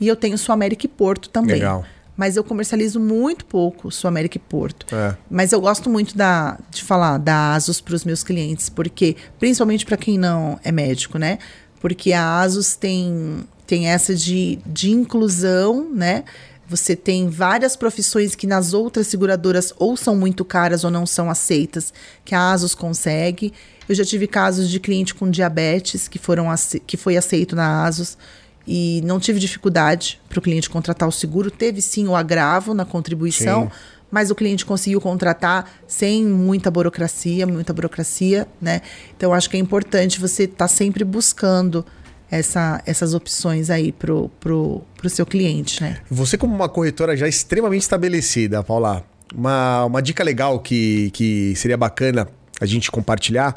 e 0.00 0.06
eu 0.06 0.14
tenho 0.14 0.38
Sul 0.38 0.52
América 0.54 0.86
e 0.86 0.88
Porto 0.88 1.28
também. 1.28 1.56
Legal. 1.56 1.84
Mas 2.16 2.36
eu 2.36 2.42
comercializo 2.42 2.98
muito 2.98 3.44
pouco 3.44 3.90
Sul 3.90 4.08
América 4.08 4.36
e 4.36 4.40
Porto. 4.40 4.86
É. 4.94 5.16
Mas 5.30 5.52
eu 5.52 5.60
gosto 5.60 5.90
muito 5.90 6.16
da, 6.16 6.58
de 6.70 6.82
falar 6.82 7.18
da 7.18 7.54
Asus 7.54 7.80
para 7.80 7.94
os 7.94 8.04
meus 8.04 8.22
clientes, 8.22 8.68
porque 8.68 9.16
principalmente 9.38 9.84
para 9.84 9.96
quem 9.96 10.18
não 10.18 10.58
é 10.64 10.72
médico, 10.72 11.18
né? 11.18 11.38
Porque 11.80 12.12
a 12.12 12.40
Asus 12.40 12.74
tem, 12.74 13.44
tem 13.66 13.88
essa 13.88 14.14
de, 14.14 14.58
de 14.64 14.90
inclusão, 14.90 15.90
né? 15.92 16.24
Você 16.68 16.96
tem 16.96 17.28
várias 17.28 17.76
profissões 17.76 18.34
que 18.34 18.46
nas 18.46 18.72
outras 18.72 19.06
seguradoras 19.06 19.72
ou 19.78 19.96
são 19.96 20.16
muito 20.16 20.44
caras 20.44 20.82
ou 20.82 20.90
não 20.90 21.06
são 21.06 21.30
aceitas, 21.30 21.92
que 22.24 22.34
a 22.34 22.50
Asus 22.50 22.74
consegue. 22.74 23.52
Eu 23.88 23.94
já 23.94 24.04
tive 24.04 24.26
casos 24.26 24.68
de 24.68 24.80
cliente 24.80 25.14
com 25.14 25.30
diabetes 25.30 26.08
que, 26.08 26.18
foram 26.18 26.46
que 26.86 26.96
foi 26.96 27.16
aceito 27.16 27.54
na 27.54 27.84
Asus 27.84 28.18
e 28.66 29.00
não 29.04 29.20
tive 29.20 29.38
dificuldade 29.38 30.20
para 30.28 30.38
o 30.38 30.42
cliente 30.42 30.68
contratar 30.68 31.08
o 31.08 31.12
seguro. 31.12 31.50
Teve 31.50 31.80
sim 31.80 32.08
o 32.08 32.16
agravo 32.16 32.74
na 32.74 32.84
contribuição, 32.84 33.64
Sim. 33.64 33.70
mas 34.10 34.30
o 34.30 34.34
cliente 34.34 34.66
conseguiu 34.66 35.00
contratar 35.00 35.70
sem 35.86 36.24
muita 36.24 36.70
burocracia, 36.70 37.46
muita 37.46 37.72
burocracia, 37.72 38.46
né? 38.60 38.82
Então 39.16 39.32
acho 39.32 39.48
que 39.48 39.56
é 39.56 39.60
importante 39.60 40.20
você 40.20 40.44
estar 40.44 40.68
sempre 40.68 41.04
buscando 41.04 41.84
essa, 42.30 42.82
essas 42.84 43.14
opções 43.14 43.70
aí 43.70 43.92
pro, 43.92 44.28
pro, 44.40 44.82
pro 44.96 45.08
seu 45.08 45.24
cliente, 45.24 45.80
né? 45.80 45.98
Você, 46.10 46.36
como 46.36 46.54
uma 46.54 46.68
corretora 46.68 47.16
já 47.16 47.28
extremamente 47.28 47.82
estabelecida, 47.82 48.62
Paula, 48.62 49.04
uma, 49.34 49.84
uma 49.84 50.02
dica 50.02 50.24
legal 50.24 50.58
que, 50.58 51.10
que 51.12 51.54
seria 51.56 51.76
bacana 51.76 52.28
a 52.60 52.66
gente 52.66 52.90
compartilhar. 52.90 53.54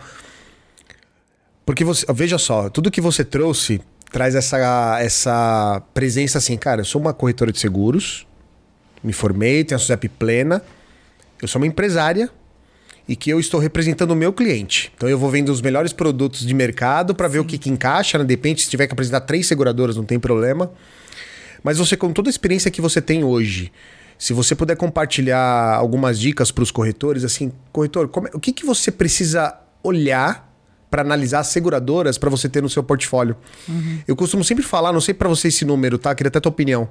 Porque 1.66 1.84
você, 1.84 2.06
veja 2.14 2.38
só, 2.38 2.70
tudo 2.70 2.92
que 2.92 3.02
você 3.02 3.24
trouxe 3.24 3.82
traz 4.12 4.36
essa, 4.36 4.98
essa 5.00 5.82
presença 5.94 6.38
assim, 6.38 6.58
cara, 6.58 6.82
eu 6.82 6.86
sou 6.86 7.00
uma 7.02 7.14
corretora 7.14 7.52
de 7.52 7.60
seguros, 7.60 8.26
me 9.04 9.14
formei, 9.14 9.64
tenho 9.64 9.78
a 9.78 9.80
SUSEP 9.80 10.10
plena, 10.10 10.62
eu 11.42 11.48
sou 11.48 11.62
uma 11.62 11.68
empresária 11.68 12.30
e 13.08 13.16
que 13.16 13.30
eu 13.30 13.40
estou 13.40 13.60
representando 13.60 14.12
o 14.12 14.16
meu 14.16 14.32
cliente. 14.34 14.92
Então 14.96 15.08
eu 15.10 15.18
vou 15.18 15.30
vendo 15.30 15.50
os 15.50 15.62
melhores 15.62 15.94
produtos 15.94 16.46
de 16.46 16.54
mercado 16.54 17.16
para 17.16 17.28
ver 17.28 17.40
o 17.40 17.46
que, 17.46 17.58
que 17.58 17.70
encaixa, 17.70 18.18
né? 18.18 18.24
Depende, 18.24 18.62
se 18.62 18.70
tiver 18.70 18.88
que 18.88 18.94
apresentar 18.94 19.22
três 19.22 19.48
seguradoras, 19.48 19.96
não 19.96 20.04
tem 20.04 20.20
problema. 20.20 20.72
Mas 21.64 21.78
você, 21.78 21.98
com 21.98 22.12
toda 22.14 22.30
a 22.30 22.32
experiência 22.32 22.70
que 22.70 22.82
você 22.82 23.02
tem 23.02 23.24
hoje, 23.24 23.72
se 24.18 24.34
você 24.34 24.54
puder 24.54 24.76
compartilhar 24.76 25.76
algumas 25.76 26.20
dicas 26.20 26.52
para 26.52 26.62
os 26.64 26.72
corretores, 26.72 27.24
assim, 27.24 27.52
corretor, 27.72 28.10
como 28.10 28.28
é- 28.28 28.32
o 28.34 28.40
que, 28.40 28.52
que 28.52 28.66
você 28.66 28.92
precisa 28.92 29.58
olhar 29.82 30.49
para 30.90 31.02
analisar 31.02 31.40
as 31.40 31.48
seguradoras 31.48 32.18
para 32.18 32.30
você 32.30 32.50
ter 32.50 32.62
no 32.62 32.70
seu 32.70 32.84
portfólio? 32.84 33.36
Eu 34.08 34.16
costumo 34.16 34.44
sempre 34.44 34.64
falar, 34.64 34.92
não 34.92 35.02
sei 35.02 35.14
para 35.14 35.30
você 35.30 35.50
esse 35.50 35.66
número, 35.66 35.98
tá? 35.98 36.14
Queria 36.16 36.30
até 36.30 36.38
a 36.38 36.42
tua 36.42 36.52
opinião. 36.52 36.90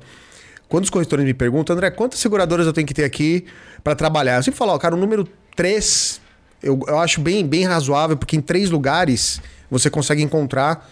Quando 0.68 0.84
os 0.84 0.90
corretores 0.90 1.24
me 1.24 1.34
perguntam, 1.34 1.74
André, 1.74 1.90
quantas 1.90 2.20
seguradoras 2.20 2.66
eu 2.66 2.72
tenho 2.72 2.86
que 2.86 2.94
ter 2.94 3.04
aqui 3.04 3.46
para 3.82 3.94
trabalhar? 3.94 4.36
Eu 4.36 4.42
sempre 4.42 4.58
falo, 4.58 4.72
ó, 4.72 4.78
cara, 4.78 4.94
o 4.94 4.98
número 4.98 5.26
3 5.56 6.20
eu, 6.62 6.80
eu 6.86 6.98
acho 6.98 7.20
bem, 7.20 7.46
bem 7.46 7.64
razoável, 7.64 8.16
porque 8.16 8.36
em 8.36 8.40
três 8.40 8.70
lugares 8.70 9.40
você 9.70 9.88
consegue 9.88 10.22
encontrar 10.22 10.88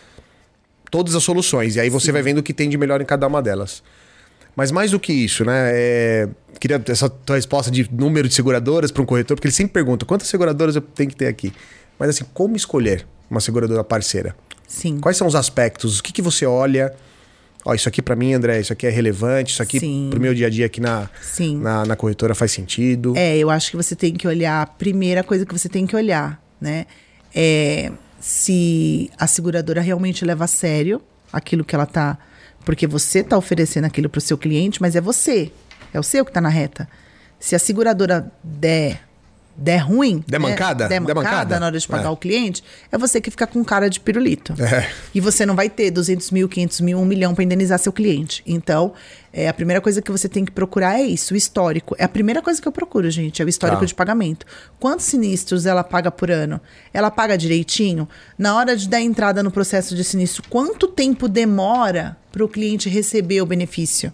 todas 0.91 1.15
as 1.15 1.23
soluções. 1.23 1.77
E 1.77 1.81
aí 1.81 1.91
você 1.91 2.13
vai 2.13 2.23
vendo 2.23 2.39
o 2.39 2.43
que 2.43 2.55
tem 2.55 2.69
de 2.69 2.79
melhor 2.79 3.01
em 3.01 3.05
cada 3.05 3.27
uma 3.27 3.43
delas. 3.43 3.83
Mas 4.55 4.71
mais 4.71 4.93
do 4.93 5.01
que 5.01 5.13
isso, 5.13 5.45
né? 5.45 5.71
é, 5.75 6.29
Queria 6.59 6.83
essa 6.89 7.11
tua 7.11 7.37
resposta 7.37 7.71
de 7.71 7.89
número 7.93 8.27
de 8.27 8.35
seguradoras 8.35 8.91
para 8.91 9.03
um 9.03 9.07
corretor, 9.07 9.37
porque 9.37 9.49
ele 9.49 9.55
sempre 9.55 9.75
pergunta 9.75 10.07
quantas 10.07 10.29
seguradoras 10.29 10.77
eu 10.77 10.81
tenho 10.81 11.11
que 11.11 11.17
ter 11.17 11.27
aqui. 11.27 11.53
Mas 11.99 12.11
assim, 12.11 12.25
como 12.35 12.57
escolher 12.57 13.07
uma 13.31 13.41
seguradora 13.41 13.83
parceira? 13.85 14.35
Sim. 14.67 14.99
Quais 14.99 15.17
são 15.17 15.27
os 15.27 15.35
aspectos? 15.35 15.99
O 15.99 16.03
que, 16.03 16.13
que 16.13 16.23
você 16.23 16.45
olha? 16.45 16.95
Ó, 17.65 17.75
isso 17.75 17.89
aqui 17.89 18.01
para 18.01 18.15
mim, 18.15 18.33
André, 18.33 18.61
isso 18.61 18.73
aqui 18.73 18.87
é 18.87 18.91
relevante, 18.91 19.53
isso 19.53 19.63
aqui 19.63 19.81
Sim. 19.81 20.09
pro 20.11 20.21
meu 20.21 20.33
dia 20.33 20.47
a 20.47 20.51
dia 20.51 20.67
aqui 20.67 20.81
na, 20.81 21.11
Sim. 21.21 21.59
na, 21.59 21.85
na 21.85 21.97
corretora 21.97 22.35
faz 22.35 22.53
sentido. 22.53 23.15
É, 23.17 23.37
eu 23.37 23.51
acho 23.51 23.71
que 23.71 23.77
você 23.77 23.97
tem 23.97 24.15
que 24.15 24.27
olhar, 24.27 24.63
a 24.63 24.67
primeira 24.67 25.25
coisa 25.25 25.45
que 25.45 25.53
você 25.53 25.69
tem 25.69 25.87
que 25.87 25.97
olhar, 25.97 26.41
né? 26.61 26.87
É 27.35 27.91
se 28.27 29.11
a 29.19 29.27
seguradora 29.27 29.81
realmente 29.81 30.25
leva 30.25 30.45
a 30.45 30.49
sério 30.49 31.01
aquilo 31.33 31.65
que 31.65 31.75
ela 31.75 31.87
tá. 31.87 32.19
Porque 32.65 32.87
você 32.87 33.23
tá 33.23 33.39
oferecendo 33.39 33.85
aquilo 33.85 34.09
pro 34.09 34.21
seu 34.21 34.37
cliente, 34.37 34.83
mas 34.83 34.97
é 34.97 35.01
você. 35.01 35.53
É 35.95 36.01
o 36.01 36.03
seu 36.03 36.25
que 36.25 36.33
tá 36.33 36.41
na 36.41 36.49
reta. 36.49 36.89
Se 37.39 37.55
a 37.55 37.59
seguradora 37.59 38.33
der. 38.43 39.06
Der 39.59 39.79
ruim. 39.87 40.23
Der 40.29 40.39
né? 40.39 40.49
mancada? 40.51 40.87
Der 40.87 41.01
Der 41.01 41.01
mancada, 41.01 41.23
mancada? 41.23 41.61
na 41.61 41.67
hora 41.67 41.79
de 41.79 41.89
pagar 41.89 42.09
É. 42.09 42.11
o 42.11 42.17
cliente, 42.17 42.63
é 42.93 42.99
você 42.99 43.21
que 43.21 43.31
fica 43.31 43.47
com 43.47 43.65
cara 43.65 43.89
de 43.89 43.99
pirulito. 43.99 44.55
É. 44.63 44.87
E 45.15 45.21
você 45.21 45.47
não 45.47 45.57
vai 45.57 45.71
ter 45.71 45.91
200 45.91 46.31
mil, 46.31 46.49
500 46.49 46.81
mil, 46.83 46.99
1 46.99 47.05
milhão 47.05 47.35
para 47.35 47.43
indenizar 47.43 47.79
seu 47.79 47.91
cliente. 47.93 48.43
Então, 48.47 48.93
é, 49.33 49.49
a 49.49 49.55
primeira 49.55 49.81
coisa 49.81 50.03
que 50.03 50.11
você 50.13 50.29
tem 50.29 50.45
que 50.45 50.51
procurar 50.53 50.99
é 51.01 51.03
isso, 51.03 51.33
o 51.33 51.37
histórico. 51.37 51.95
É 51.99 52.05
a 52.05 52.09
primeira 52.09 52.43
coisa 52.43 52.61
que 52.61 52.69
eu 52.69 52.73
procuro, 52.73 53.11
gente, 53.11 53.41
é 53.41 53.45
o 53.45 53.49
histórico 53.49 53.81
Tá. 53.81 53.87
de 53.87 53.95
pagamento. 53.95 54.45
Quantos 54.79 55.07
sinistros 55.07 55.65
ela 55.65 55.83
paga 55.83 56.11
por 56.11 56.31
ano? 56.31 56.61
Ela 56.93 57.11
paga 57.11 57.37
direitinho? 57.39 58.07
Na 58.39 58.57
hora 58.57 58.77
de 58.77 58.87
dar 58.89 59.01
entrada 59.01 59.43
no 59.43 59.51
processo 59.51 59.95
de 59.97 60.05
sinistro, 60.05 60.43
quanto 60.51 60.87
tempo 60.89 61.29
demora 61.29 62.17
para 62.31 62.45
o 62.45 62.49
cliente 62.49 62.89
receber 62.91 63.41
o 63.41 63.47
benefício? 63.47 64.13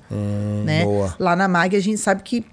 né? 0.65 0.85
boa. 0.85 1.15
Lá 1.19 1.35
na 1.35 1.49
MAG, 1.49 1.77
a 1.77 1.81
gente 1.81 1.99
sabe 1.99 2.23
que 2.23 2.45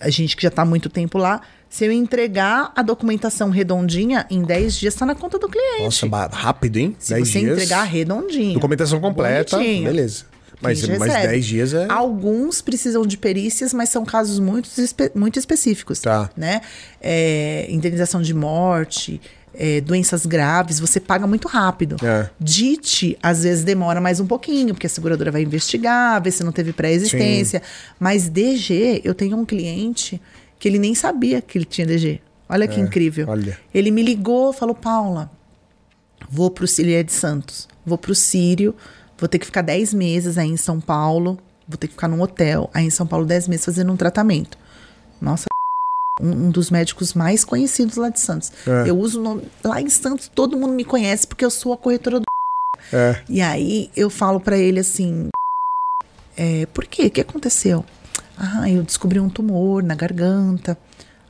a 0.00 0.10
gente 0.10 0.36
que 0.36 0.42
já 0.42 0.48
está 0.48 0.62
há 0.62 0.64
muito 0.64 0.90
tempo 0.90 1.16
lá, 1.16 1.40
Se 1.76 1.84
eu 1.84 1.92
entregar 1.92 2.72
a 2.74 2.80
documentação 2.80 3.50
redondinha, 3.50 4.24
em 4.30 4.40
10 4.40 4.76
dias 4.76 4.94
está 4.94 5.04
na 5.04 5.14
conta 5.14 5.38
do 5.38 5.46
cliente. 5.46 5.82
Nossa, 5.82 6.06
rápido, 6.32 6.78
hein? 6.78 6.96
Se 6.98 7.12
você 7.20 7.40
dias. 7.40 7.52
entregar 7.52 7.82
redondinho. 7.82 8.54
Documentação 8.54 8.98
completa, 8.98 9.58
bonitinho. 9.58 9.84
beleza. 9.84 10.24
Mas, 10.58 10.88
mas 10.88 11.12
10 11.12 11.44
dias 11.44 11.74
é. 11.74 11.86
Alguns 11.90 12.62
precisam 12.62 13.06
de 13.06 13.18
perícias, 13.18 13.74
mas 13.74 13.90
são 13.90 14.06
casos 14.06 14.38
muito, 14.38 14.70
espe 14.80 15.12
muito 15.14 15.38
específicos. 15.38 16.00
Tá. 16.00 16.30
Né? 16.34 16.62
É, 16.98 17.66
indenização 17.68 18.22
de 18.22 18.32
morte, 18.32 19.20
é, 19.52 19.82
doenças 19.82 20.24
graves, 20.24 20.80
você 20.80 20.98
paga 20.98 21.26
muito 21.26 21.46
rápido. 21.46 21.96
É. 22.02 22.30
DIT, 22.40 23.18
às 23.22 23.42
vezes, 23.42 23.64
demora 23.64 24.00
mais 24.00 24.18
um 24.18 24.26
pouquinho, 24.26 24.72
porque 24.72 24.86
a 24.86 24.90
seguradora 24.90 25.30
vai 25.30 25.42
investigar, 25.42 26.22
ver 26.22 26.30
se 26.30 26.42
não 26.42 26.52
teve 26.52 26.72
pré-existência. 26.72 27.60
Mas 28.00 28.30
DG, 28.30 29.02
eu 29.04 29.14
tenho 29.14 29.36
um 29.36 29.44
cliente 29.44 30.18
que 30.58 30.68
ele 30.68 30.78
nem 30.78 30.94
sabia 30.94 31.40
que 31.40 31.58
ele 31.58 31.64
tinha 31.64 31.86
DG. 31.86 32.20
Olha 32.48 32.68
que 32.68 32.80
é, 32.80 32.82
incrível. 32.82 33.26
Olha. 33.28 33.58
Ele 33.74 33.90
me 33.90 34.02
ligou, 34.02 34.52
falou: 34.52 34.74
Paula, 34.74 35.30
vou 36.28 36.50
pro 36.50 36.66
Sírio 36.66 37.02
de 37.02 37.12
Santos, 37.12 37.68
vou 37.84 37.98
pro 37.98 38.14
Sírio 38.14 38.74
Vou 39.18 39.28
ter 39.28 39.38
que 39.38 39.46
ficar 39.46 39.62
10 39.62 39.94
meses 39.94 40.36
aí 40.36 40.48
em 40.48 40.56
São 40.56 40.80
Paulo. 40.80 41.38
Vou 41.66 41.76
ter 41.76 41.88
que 41.88 41.94
ficar 41.94 42.08
num 42.08 42.20
hotel 42.20 42.70
aí 42.72 42.84
em 42.84 42.90
São 42.90 43.06
Paulo 43.06 43.24
10 43.24 43.48
meses 43.48 43.64
fazendo 43.64 43.92
um 43.92 43.96
tratamento. 43.96 44.58
Nossa, 45.20 45.46
um, 46.20 46.46
um 46.46 46.50
dos 46.50 46.70
médicos 46.70 47.14
mais 47.14 47.44
conhecidos 47.44 47.96
lá 47.96 48.10
de 48.10 48.20
Santos. 48.20 48.52
É. 48.66 48.90
Eu 48.90 48.98
uso 48.98 49.20
o 49.20 49.22
nome. 49.22 49.42
Lá 49.64 49.80
em 49.80 49.88
Santos 49.88 50.28
todo 50.28 50.56
mundo 50.56 50.74
me 50.74 50.84
conhece 50.84 51.26
porque 51.26 51.44
eu 51.44 51.50
sou 51.50 51.72
a 51.72 51.76
corretora 51.76 52.20
do. 52.20 52.24
É. 52.92 53.22
E 53.28 53.40
aí 53.40 53.90
eu 53.96 54.10
falo 54.10 54.38
para 54.38 54.58
ele 54.58 54.80
assim: 54.80 55.28
é, 56.36 56.66
por 56.66 56.84
quê? 56.84 57.06
O 57.06 57.10
que 57.10 57.20
aconteceu? 57.20 57.84
Ah, 58.36 58.68
eu 58.70 58.82
descobri 58.82 59.18
um 59.18 59.28
tumor 59.28 59.82
na 59.82 59.94
garganta, 59.94 60.76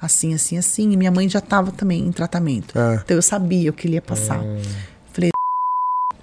assim, 0.01 0.35
assim, 0.35 0.59
assim. 0.59 0.93
E 0.93 0.97
minha 0.97 1.11
mãe 1.11 1.29
já 1.29 1.39
estava 1.39 1.71
também 1.71 2.07
em 2.07 2.13
tratamento. 2.13 2.79
É. 2.79 2.97
Então 2.97 3.17
eu 3.17 3.23
sabia 3.23 3.71
o 3.71 3.73
que 3.73 3.87
ele 3.87 3.95
ia 3.95 4.03
passar. 4.03 4.41
Hum. 4.41 4.61
Falei, 5.13 5.31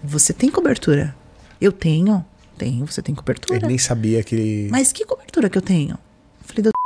você 0.03 0.33
tem 0.33 0.49
cobertura? 0.49 1.15
Eu 1.59 1.71
tenho. 1.71 2.23
Tenho, 2.57 2.85
você 2.85 3.01
tem 3.01 3.15
cobertura. 3.15 3.59
Ele 3.59 3.67
nem 3.67 3.77
sabia 3.77 4.21
que 4.23 4.35
ele. 4.35 4.69
Mas 4.69 4.91
que 4.91 5.05
cobertura 5.05 5.49
que 5.49 5.57
eu 5.57 5.61
tenho? 5.61 5.97
Falei, 6.41 6.63
doutor. 6.63 6.73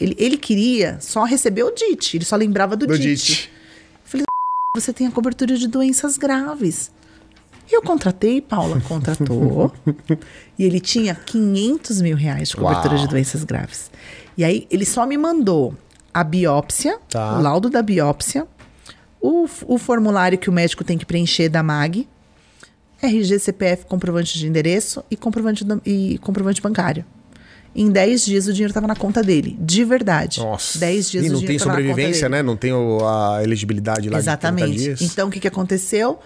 Ele, 0.00 0.16
ele 0.18 0.38
queria 0.38 0.98
só 0.98 1.24
receber 1.24 1.62
o 1.62 1.70
DIT, 1.70 2.16
ele 2.16 2.24
só 2.24 2.34
lembrava 2.34 2.74
do, 2.74 2.86
do 2.86 2.98
DIT. 2.98 3.26
DIT. 3.26 3.50
Eu 3.52 4.00
falei, 4.02 4.24
você 4.74 4.94
tem 4.94 5.06
a 5.06 5.10
cobertura 5.10 5.58
de 5.58 5.68
doenças 5.68 6.16
graves. 6.16 6.90
Eu 7.70 7.82
contratei, 7.82 8.40
Paula 8.40 8.80
contratou. 8.80 9.72
e 10.58 10.64
ele 10.64 10.80
tinha 10.80 11.14
500 11.14 12.00
mil 12.00 12.16
reais 12.16 12.48
de 12.48 12.56
cobertura 12.56 12.94
Uau. 12.94 13.02
de 13.02 13.08
doenças 13.08 13.44
graves. 13.44 13.90
E 14.36 14.44
aí 14.44 14.66
ele 14.70 14.84
só 14.84 15.06
me 15.06 15.16
mandou 15.16 15.74
a 16.12 16.24
biópsia, 16.24 16.98
tá. 17.08 17.38
o 17.38 17.42
laudo 17.42 17.70
da 17.70 17.82
biópsia, 17.82 18.46
o, 19.20 19.46
o 19.66 19.78
formulário 19.78 20.38
que 20.38 20.50
o 20.50 20.52
médico 20.52 20.82
tem 20.82 20.98
que 20.98 21.06
preencher 21.06 21.48
da 21.48 21.62
MAG, 21.62 22.08
RG, 23.02 23.38
CPF, 23.38 23.86
comprovante 23.86 24.38
de 24.38 24.46
endereço 24.46 25.04
e 25.10 25.16
comprovante, 25.16 25.64
e 25.86 26.18
comprovante 26.18 26.60
bancário. 26.60 27.04
Em 27.74 27.88
10 27.88 28.24
dias 28.24 28.46
o 28.48 28.52
dinheiro 28.52 28.70
estava 28.70 28.88
na 28.88 28.96
conta 28.96 29.22
dele, 29.22 29.56
de 29.60 29.84
verdade. 29.84 30.40
Nossa. 30.40 30.78
10 30.78 31.10
dias 31.10 31.26
e 31.26 31.28
não 31.28 31.40
tem 31.40 31.58
sobrevivência, 31.58 32.28
né? 32.28 32.42
Não 32.42 32.56
tem 32.56 32.72
a 32.72 33.42
elegibilidade 33.44 34.10
lá 34.10 34.18
Exatamente. 34.18 34.70
de 34.70 34.84
30 34.84 34.96
dias. 34.96 35.12
Então 35.12 35.28
o 35.28 35.30
que, 35.30 35.38
que 35.38 35.46
aconteceu? 35.46 36.18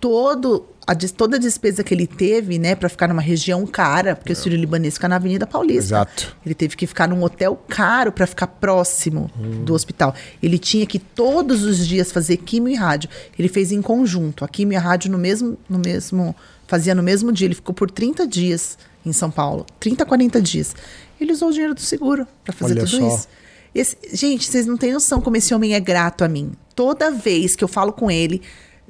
Todo 0.00 0.66
a, 0.86 0.94
toda 1.16 1.36
a 1.36 1.38
despesa 1.38 1.84
que 1.84 1.94
ele 1.94 2.06
teve, 2.06 2.58
né, 2.58 2.74
para 2.74 2.88
ficar 2.88 3.06
numa 3.06 3.22
região 3.22 3.64
cara, 3.64 4.16
porque 4.16 4.32
é. 4.32 4.34
o 4.34 4.36
Sírio 4.36 4.58
Libanês 4.58 4.94
fica 4.94 5.08
na 5.08 5.16
Avenida 5.16 5.46
Paulista. 5.46 5.94
Exato. 5.94 6.36
Ele 6.44 6.54
teve 6.54 6.74
que 6.74 6.86
ficar 6.86 7.06
num 7.06 7.22
hotel 7.22 7.62
caro 7.68 8.10
para 8.10 8.26
ficar 8.26 8.48
próximo 8.48 9.30
hum. 9.38 9.64
do 9.64 9.72
hospital. 9.72 10.14
Ele 10.42 10.58
tinha 10.58 10.84
que 10.86 10.98
todos 10.98 11.62
os 11.62 11.86
dias 11.86 12.10
fazer 12.10 12.38
químio 12.38 12.72
e 12.72 12.74
rádio. 12.74 13.08
Ele 13.38 13.48
fez 13.48 13.70
em 13.70 13.80
conjunto, 13.80 14.44
a 14.44 14.48
químio 14.48 14.74
e 14.74 14.76
a 14.76 14.80
rádio 14.80 15.12
no 15.12 15.18
mesmo 15.18 15.56
no 15.68 15.78
mesmo 15.78 16.34
fazia 16.66 16.94
no 16.94 17.02
mesmo 17.02 17.30
dia. 17.30 17.46
Ele 17.46 17.54
ficou 17.54 17.74
por 17.74 17.90
30 17.90 18.26
dias 18.26 18.76
em 19.06 19.12
São 19.12 19.30
Paulo, 19.30 19.66
30, 19.78 20.04
40 20.04 20.40
dias. 20.42 20.74
Ele 21.20 21.32
usou 21.32 21.50
o 21.50 21.52
dinheiro 21.52 21.74
do 21.74 21.80
seguro 21.80 22.26
para 22.42 22.52
fazer 22.52 22.72
Olha 22.72 22.84
tudo 22.84 22.98
só. 22.98 23.06
isso. 23.06 23.28
Esse, 23.72 23.96
gente, 24.12 24.44
vocês 24.44 24.66
não 24.66 24.76
têm 24.76 24.92
noção 24.92 25.20
como 25.20 25.36
esse 25.36 25.54
homem 25.54 25.74
é 25.74 25.80
grato 25.80 26.24
a 26.24 26.28
mim. 26.28 26.52
Toda 26.74 27.10
vez 27.10 27.54
que 27.54 27.62
eu 27.62 27.68
falo 27.68 27.92
com 27.92 28.10
ele, 28.10 28.42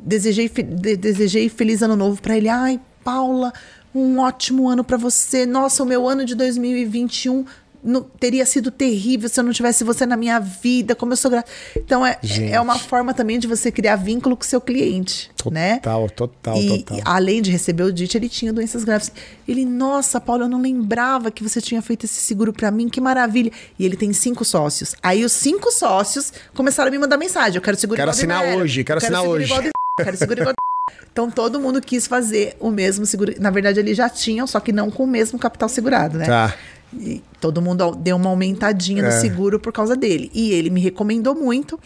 desejei, 0.04 0.48
de, 0.48 0.96
desejei 0.96 1.48
feliz 1.48 1.82
ano 1.82 1.96
novo 1.96 2.20
para 2.20 2.36
ele. 2.36 2.48
Ai, 2.48 2.80
Paula, 3.04 3.52
um 3.94 4.18
ótimo 4.18 4.68
ano 4.68 4.84
para 4.84 4.96
você. 4.96 5.46
Nossa, 5.46 5.82
o 5.82 5.86
meu 5.86 6.08
ano 6.08 6.24
de 6.24 6.34
2021 6.34 7.44
não, 7.82 8.02
teria 8.02 8.44
sido 8.44 8.70
terrível 8.70 9.28
se 9.28 9.40
eu 9.40 9.44
não 9.44 9.52
tivesse 9.52 9.82
você 9.84 10.04
na 10.04 10.16
minha 10.16 10.38
vida, 10.38 10.94
como 10.94 11.12
eu 11.12 11.16
sou 11.16 11.30
grata. 11.30 11.50
Então, 11.76 12.04
é, 12.04 12.18
é 12.50 12.60
uma 12.60 12.78
forma 12.78 13.14
também 13.14 13.38
de 13.38 13.46
você 13.46 13.72
criar 13.72 13.96
vínculo 13.96 14.36
com 14.36 14.42
o 14.42 14.46
seu 14.46 14.60
cliente, 14.60 15.30
total, 15.36 15.52
né? 15.52 15.76
Total, 15.78 16.10
total, 16.10 16.56
e, 16.58 16.82
total. 16.82 17.00
além 17.04 17.40
de 17.40 17.50
receber 17.50 17.84
o 17.84 17.92
DIT, 17.92 18.16
ele 18.16 18.28
tinha 18.28 18.52
doenças 18.52 18.84
graves. 18.84 19.10
Ele, 19.48 19.64
nossa, 19.64 20.20
Paulo, 20.20 20.44
eu 20.44 20.48
não 20.48 20.60
lembrava 20.60 21.30
que 21.30 21.42
você 21.42 21.60
tinha 21.60 21.80
feito 21.80 22.04
esse 22.04 22.20
seguro 22.20 22.52
para 22.52 22.70
mim, 22.70 22.88
que 22.88 23.00
maravilha. 23.00 23.50
E 23.78 23.84
ele 23.84 23.96
tem 23.96 24.12
cinco 24.12 24.44
sócios. 24.44 24.94
Aí 25.02 25.24
os 25.24 25.32
cinco 25.32 25.72
sócios 25.72 26.32
começaram 26.54 26.88
a 26.88 26.90
me 26.90 26.98
mandar 26.98 27.16
mensagem. 27.16 27.56
Eu 27.56 27.62
quero 27.62 27.78
seguro 27.78 27.96
Quero 27.96 28.10
assinar 28.10 28.42
hoje, 28.56 28.84
quero, 28.84 29.00
quero 29.00 29.14
assinar 29.16 29.22
hoje. 29.22 29.50
Quero 29.98 30.16
seguro 30.16 30.40
igual 30.40 30.54
Então 31.12 31.30
todo 31.30 31.60
mundo 31.60 31.80
quis 31.80 32.06
fazer 32.06 32.56
o 32.58 32.70
mesmo 32.70 33.06
seguro. 33.06 33.34
Na 33.38 33.50
verdade, 33.50 33.80
eles 33.80 33.96
já 33.96 34.08
tinham, 34.08 34.46
só 34.46 34.60
que 34.60 34.72
não 34.72 34.90
com 34.90 35.04
o 35.04 35.06
mesmo 35.06 35.38
capital 35.38 35.68
segurado, 35.68 36.18
né? 36.18 36.26
Tá. 36.26 36.54
E 36.92 37.22
todo 37.40 37.62
mundo 37.62 37.94
deu 37.94 38.16
uma 38.16 38.30
aumentadinha 38.30 39.02
é. 39.02 39.06
no 39.06 39.12
seguro 39.12 39.60
por 39.60 39.72
causa 39.72 39.94
dele. 39.94 40.30
E 40.34 40.52
ele 40.52 40.70
me 40.70 40.80
recomendou 40.80 41.34
muito. 41.34 41.78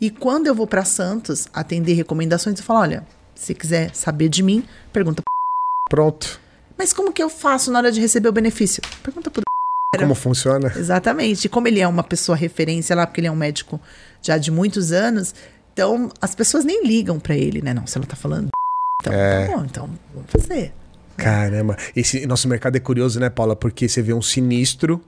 E 0.00 0.10
quando 0.10 0.46
eu 0.46 0.54
vou 0.54 0.66
para 0.66 0.84
Santos 0.84 1.48
atender 1.52 1.94
recomendações, 1.94 2.58
eu 2.58 2.64
falo: 2.64 2.80
olha, 2.80 3.06
se 3.34 3.54
quiser 3.54 3.94
saber 3.94 4.28
de 4.28 4.42
mim, 4.42 4.64
pergunta 4.92 5.22
pro. 5.22 5.32
Pronto. 5.90 6.40
Mas 6.78 6.92
como 6.92 7.12
que 7.12 7.22
eu 7.22 7.28
faço 7.28 7.70
na 7.70 7.78
hora 7.78 7.92
de 7.92 8.00
receber 8.00 8.28
o 8.28 8.32
benefício? 8.32 8.82
Pergunta 9.02 9.30
pro. 9.30 9.42
Como 9.98 10.14
funciona? 10.14 10.72
Exatamente. 10.74 11.44
E 11.44 11.48
como 11.50 11.68
ele 11.68 11.78
é 11.78 11.86
uma 11.86 12.02
pessoa 12.02 12.34
referência 12.34 12.96
lá, 12.96 13.06
porque 13.06 13.20
ele 13.20 13.28
é 13.28 13.30
um 13.30 13.36
médico 13.36 13.78
já 14.22 14.38
de 14.38 14.50
muitos 14.50 14.90
anos, 14.90 15.34
então, 15.72 16.10
as 16.20 16.34
pessoas 16.34 16.64
nem 16.64 16.86
ligam 16.86 17.18
para 17.18 17.36
ele, 17.36 17.62
né? 17.62 17.72
Não, 17.72 17.86
se 17.86 17.96
ela 17.98 18.06
tá 18.06 18.16
falando. 18.16 18.48
Então, 19.02 19.12
é. 19.12 19.46
tá 19.48 19.56
bom, 19.56 19.64
então 19.64 19.90
vamos 20.14 20.30
fazer. 20.30 20.72
Caramba. 21.16 21.76
Esse 21.96 22.24
nosso 22.24 22.46
mercado 22.46 22.76
é 22.76 22.78
curioso, 22.78 23.18
né, 23.18 23.28
Paula? 23.28 23.56
Porque 23.56 23.88
você 23.88 24.00
vê 24.00 24.12
um 24.12 24.22
sinistro, 24.22 25.02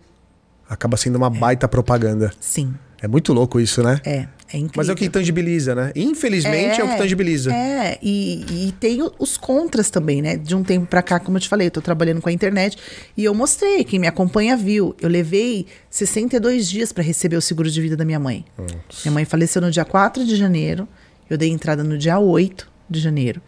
acaba 0.69 0.97
sendo 0.97 1.15
uma 1.15 1.29
é. 1.29 1.31
baita 1.31 1.69
propaganda. 1.69 2.33
Sim. 2.41 2.75
É 3.01 3.07
muito 3.07 3.33
louco 3.33 3.61
isso, 3.61 3.85
né? 3.85 4.01
É. 4.05 4.27
É 4.55 4.57
incrível. 4.57 4.73
Mas 4.77 4.89
é 4.89 4.93
o 4.93 4.95
que 4.95 5.09
tangibiliza, 5.09 5.75
né? 5.75 5.91
Infelizmente 5.97 6.79
é, 6.79 6.81
é 6.81 6.85
o 6.85 6.89
que 6.89 6.97
tangibiliza. 6.97 7.53
É, 7.53 7.99
e, 8.01 8.69
e, 8.69 8.73
tem 8.79 9.01
os 9.19 9.37
contras 9.37 9.91
também, 9.91 10.23
né? 10.23 10.37
De 10.37 10.55
um 10.55 10.63
tempo 10.63 10.87
para 10.87 11.03
cá, 11.03 11.19
como 11.19 11.37
eu 11.37 11.41
te 11.41 11.49
falei, 11.49 11.67
eu 11.67 11.73
tô 11.73 11.81
trabalhando 11.81 12.21
com 12.21 12.29
a 12.29 12.33
internet 12.33 12.79
e 13.17 13.25
eu 13.25 13.35
mostrei, 13.35 13.83
quem 13.83 13.99
me 13.99 14.07
acompanha 14.07 14.57
viu. 14.57 14.95
Eu 15.03 15.09
levei 15.09 15.67
62 15.91 16.69
dias 16.69 16.93
para 16.93 17.03
receber 17.03 17.35
o 17.35 17.43
seguro 17.43 17.69
de 17.69 17.81
vida 17.81 17.97
da 17.97 18.05
minha 18.05 18.21
mãe. 18.21 18.45
Nossa. 18.57 18.75
Minha 19.05 19.13
mãe 19.15 19.25
faleceu 19.25 19.61
no 19.61 19.73
dia 19.73 19.85
4 19.85 20.25
de 20.25 20.37
janeiro, 20.37 20.87
eu 21.29 21.37
dei 21.37 21.51
entrada 21.51 21.83
no 21.83 21.99
dia 21.99 22.21
8 22.21 22.71
de 22.89 23.01
janeiro. 23.01 23.43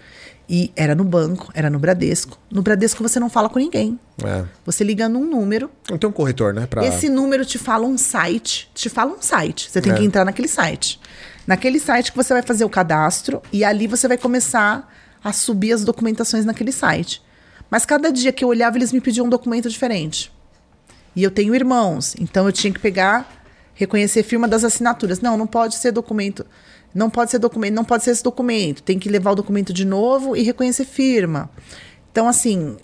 E 0.49 0.73
era 0.77 0.95
no 0.95 1.03
banco, 1.03 1.51
era 1.55 1.69
no 1.69 1.79
Bradesco. 1.79 2.39
No 2.51 2.63
Bradesco 2.63 3.03
você 3.03 3.19
não 3.19 3.29
fala 3.29 3.49
com 3.49 3.59
ninguém. 3.59 3.99
É. 4.25 4.45
Você 4.65 4.85
liga 4.85 5.09
num 5.09 5.25
número. 5.25 5.69
Não 5.91 5.99
tem 5.99 6.09
um 6.09 6.13
corretor, 6.13 6.55
né? 6.55 6.67
Pra... 6.67 6.87
Esse 6.87 7.09
número 7.09 7.45
te 7.45 7.59
fala 7.59 7.85
um 7.85 7.99
site. 7.99 8.71
Te 8.73 8.89
fala 8.89 9.13
um 9.13 9.21
site. 9.21 9.69
Você 9.69 9.81
tem 9.81 9.93
é. 9.93 9.97
que 9.97 10.05
entrar 10.05 10.25
naquele 10.25 10.47
site. 10.47 11.01
Naquele 11.47 11.81
site 11.81 12.13
que 12.13 12.17
você 12.17 12.33
vai 12.33 12.43
fazer 12.43 12.65
o 12.65 12.71
cadastro 12.71 13.43
e 13.53 13.65
ali 13.65 13.89
você 13.89 14.07
vai 14.07 14.17
começar 14.17 14.93
a 15.23 15.33
subir 15.33 15.73
as 15.73 15.85
documentações 15.85 16.45
naquele 16.45 16.71
site. 16.71 17.21
Mas 17.69 17.85
cada 17.85 18.13
dia 18.13 18.33
que 18.33 18.45
eu 18.45 18.49
olhava, 18.49 18.79
eles 18.79 18.93
me 18.93 19.01
pediam 19.01 19.27
um 19.27 19.29
documento 19.29 19.69
diferente. 19.69 20.33
E 21.17 21.23
eu 21.25 21.31
tenho 21.31 21.55
irmãos, 21.55 22.15
então 22.21 22.47
eu 22.47 22.53
tinha 22.53 22.73
que 22.73 22.79
pegar, 22.79 23.43
reconhecer 23.75 24.23
firma 24.23 24.47
das 24.47 24.63
assinaturas. 24.63 25.21
Não, 25.21 25.37
não 25.37 25.47
pode 25.47 25.77
ser 25.77 25.91
documento 25.91 26.47
não 26.97 27.11
pode 27.11 27.31
ser 27.31 27.39
documento, 27.39 27.75
não 27.75 27.85
pode 27.85 28.05
ser 28.05 28.11
esse 28.11 28.23
documento. 28.23 28.83
Tem 28.83 28.99
que 28.99 29.09
levar 29.09 29.33
o 29.33 29.35
documento 29.35 29.71
de 29.73 29.85
novo 29.85 30.35
e 30.35 30.43
reconhecer 30.43 30.87
firma. 30.87 31.51
Então, 32.11 32.27
assim, 32.27 32.77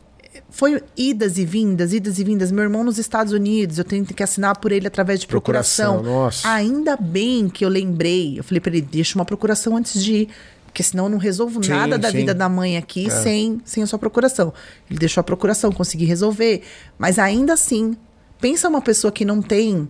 foi 0.51 0.83
idas 0.95 1.39
e 1.39 1.47
vindas, 1.47 1.95
idas 1.95 2.19
e 2.19 2.25
vindas. 2.25 2.53
Meu 2.53 2.63
irmão 2.63 2.85
nos 2.85 2.99
Estados 2.99 3.33
Unidos, 3.33 3.79
eu 3.79 3.85
tenho 3.85 4.05
que 4.05 4.23
assinar 4.23 4.59
por 4.59 4.71
ele 4.71 4.87
através 4.87 5.19
de 5.19 5.27
procuração. 5.27 5.95
procuração. 5.95 6.25
Nossa. 6.25 6.49
Ainda 6.51 6.95
bem 6.95 7.49
que 7.49 7.65
eu 7.65 7.71
lembrei. 7.71 8.39
Eu 8.39 8.45
falei 8.45 8.61
para 8.61 8.73
ele, 8.77 8.83
deixa 8.83 9.19
uma 9.19 9.25
procuração 9.25 9.79
antes 9.79 10.05
de 10.05 10.13
ir. 10.13 10.29
Porque 10.67 10.83
senão 10.83 11.05
eu 11.05 11.11
não 11.11 11.19
resolvo 11.19 11.63
sim, 11.63 11.71
nada 11.71 11.99
da 11.99 12.11
sim. 12.11 12.19
vida 12.19 12.35
da 12.35 12.49
mãe 12.49 12.77
aqui 12.77 13.07
é. 13.07 13.11
sem, 13.11 13.63
sem 13.65 13.83
a 13.83 13.87
sua 13.87 13.99
procuração. 13.99 14.53
Ele 14.91 14.99
deixou 14.99 15.23
a 15.23 15.25
procuração, 15.25 15.73
consegui 15.73 16.05
resolver. 16.05 16.63
Mas 16.99 17.19
ainda 17.19 17.55
assim, 17.55 17.97
pensa 18.41 18.69
uma 18.69 18.83
pessoa 18.83 19.11
que 19.11 19.25
não 19.25 19.41
tem 19.41 19.89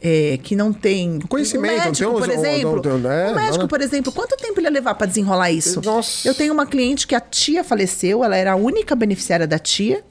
é, 0.00 0.38
que 0.42 0.54
não 0.54 0.72
tem 0.72 1.20
conhecimento, 1.20 1.72
um 1.72 1.84
médico, 1.84 2.10
um, 2.10 2.18
por 2.18 2.30
exemplo, 2.30 2.70
um, 2.70 3.06
um, 3.06 3.10
é, 3.10 3.30
um 3.30 3.34
médico, 3.34 3.58
não, 3.58 3.68
por 3.68 3.80
exemplo, 3.80 4.12
quanto 4.12 4.36
tempo 4.36 4.60
ele 4.60 4.66
ia 4.66 4.70
levar 4.70 4.94
para 4.94 5.06
desenrolar 5.06 5.50
isso? 5.50 5.80
Nossa. 5.82 6.28
Eu 6.28 6.34
tenho 6.34 6.52
uma 6.52 6.66
cliente 6.66 7.06
que 7.06 7.14
a 7.14 7.20
tia 7.20 7.64
faleceu, 7.64 8.22
ela 8.22 8.36
era 8.36 8.52
a 8.52 8.56
única 8.56 8.94
beneficiária 8.94 9.46
da 9.46 9.58
tia 9.58 10.04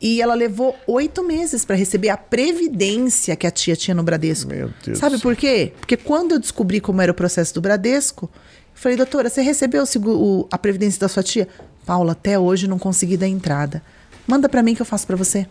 E 0.00 0.20
ela 0.20 0.34
levou 0.34 0.76
oito 0.86 1.22
meses 1.24 1.64
para 1.64 1.76
receber 1.76 2.10
a 2.10 2.16
previdência 2.16 3.34
que 3.36 3.46
a 3.46 3.50
tia 3.50 3.74
tinha 3.74 3.94
no 3.94 4.02
Bradesco. 4.02 4.50
Meu 4.50 4.70
Deus. 4.84 4.98
Sabe 4.98 5.18
por 5.18 5.34
quê? 5.34 5.72
Porque 5.80 5.96
quando 5.96 6.32
eu 6.32 6.38
descobri 6.38 6.80
como 6.80 7.00
era 7.00 7.10
o 7.10 7.14
processo 7.14 7.54
do 7.54 7.60
Bradesco, 7.60 8.28
eu 8.32 8.40
falei, 8.74 8.98
doutora, 8.98 9.30
você 9.30 9.40
recebeu 9.40 9.84
o 10.06 10.46
a 10.50 10.58
previdência 10.58 11.00
da 11.00 11.08
sua 11.08 11.22
tia? 11.22 11.48
Paula, 11.86 12.12
até 12.12 12.38
hoje 12.38 12.68
não 12.68 12.78
consegui 12.78 13.16
dar 13.16 13.28
entrada. 13.28 13.82
Manda 14.26 14.48
para 14.48 14.62
mim 14.62 14.74
que 14.74 14.82
eu 14.82 14.86
faço 14.86 15.06
para 15.06 15.16
você. 15.16 15.46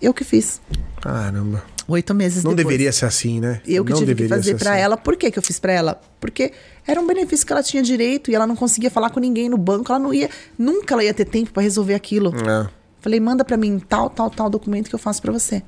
Eu 0.00 0.12
que 0.12 0.24
fiz. 0.24 0.60
Caramba. 1.00 1.62
Oito 1.88 2.14
meses 2.14 2.44
Não 2.44 2.54
depois. 2.54 2.66
deveria 2.66 2.92
ser 2.92 3.06
assim, 3.06 3.40
né? 3.40 3.60
Eu 3.66 3.84
que 3.84 3.92
não 3.92 3.98
tive 3.98 4.14
que 4.14 4.28
fazer 4.28 4.56
para 4.56 4.72
assim. 4.72 4.80
ela. 4.80 4.96
Por 4.96 5.16
que, 5.16 5.30
que 5.30 5.38
eu 5.38 5.42
fiz 5.42 5.58
para 5.58 5.72
ela? 5.72 6.00
Porque 6.20 6.52
era 6.86 7.00
um 7.00 7.06
benefício 7.06 7.46
que 7.46 7.52
ela 7.52 7.62
tinha 7.62 7.82
direito 7.82 8.30
e 8.30 8.34
ela 8.34 8.46
não 8.46 8.54
conseguia 8.54 8.90
falar 8.90 9.10
com 9.10 9.18
ninguém 9.18 9.48
no 9.48 9.58
banco. 9.58 9.90
Ela 9.90 9.98
não 9.98 10.14
ia, 10.14 10.30
nunca 10.58 10.94
ela 10.94 11.04
ia 11.04 11.12
ter 11.12 11.24
tempo 11.24 11.52
para 11.52 11.62
resolver 11.62 11.94
aquilo. 11.94 12.32
É. 12.48 12.68
Falei, 13.00 13.18
manda 13.18 13.44
para 13.44 13.56
mim 13.56 13.80
tal, 13.80 14.08
tal, 14.08 14.30
tal 14.30 14.48
documento 14.48 14.88
que 14.88 14.94
eu 14.94 14.98
faço 14.98 15.20
para 15.20 15.32
você. 15.32 15.62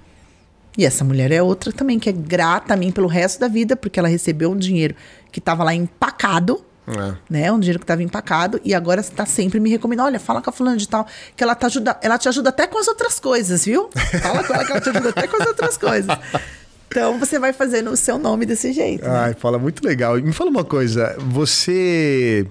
E 0.76 0.84
essa 0.84 1.04
mulher 1.04 1.30
é 1.30 1.42
outra 1.42 1.72
também 1.72 1.98
que 1.98 2.08
é 2.08 2.12
grata 2.12 2.74
a 2.74 2.76
mim 2.76 2.90
pelo 2.90 3.06
resto 3.06 3.38
da 3.40 3.48
vida, 3.48 3.76
porque 3.76 3.98
ela 3.98 4.08
recebeu 4.08 4.50
um 4.50 4.56
dinheiro 4.56 4.94
que 5.30 5.38
estava 5.38 5.62
lá 5.62 5.74
empacado, 5.74 6.64
É. 6.86 7.14
né? 7.30 7.50
Um 7.52 7.58
dinheiro 7.58 7.78
que 7.78 7.84
estava 7.84 8.02
empacado 8.02 8.60
e 8.62 8.74
agora 8.74 9.00
está 9.00 9.24
sempre 9.24 9.58
me 9.58 9.70
recomendando, 9.70 10.08
olha, 10.08 10.20
fala 10.20 10.42
com 10.42 10.50
a 10.50 10.52
fulana 10.52 10.76
de 10.76 10.86
tal, 10.88 11.06
que 11.34 11.42
ela 11.42 11.54
te 11.54 11.64
ajuda, 11.64 11.98
ela 12.02 12.18
te 12.18 12.28
ajuda 12.28 12.50
até 12.50 12.66
com 12.66 12.78
as 12.78 12.86
outras 12.88 13.18
coisas, 13.18 13.64
viu? 13.64 13.88
Fala 14.22 14.44
com 14.44 14.52
ela 14.54 14.64
que 14.64 14.72
ela 14.72 14.80
te 14.82 14.90
ajuda 14.90 15.08
até 15.08 15.26
com 15.26 15.40
as 15.42 15.46
outras 15.48 15.76
coisas. 15.78 16.18
Então 16.88 17.18
você 17.18 17.38
vai 17.38 17.52
fazendo 17.54 17.90
o 17.90 17.96
seu 17.96 18.18
nome 18.18 18.44
desse 18.46 18.72
jeito. 18.72 19.02
né? 19.04 19.10
Ai, 19.18 19.34
fala 19.34 19.58
muito 19.58 19.84
legal. 19.84 20.16
Me 20.20 20.32
fala 20.32 20.50
uma 20.50 20.62
coisa, 20.64 21.16
você. 21.20 22.46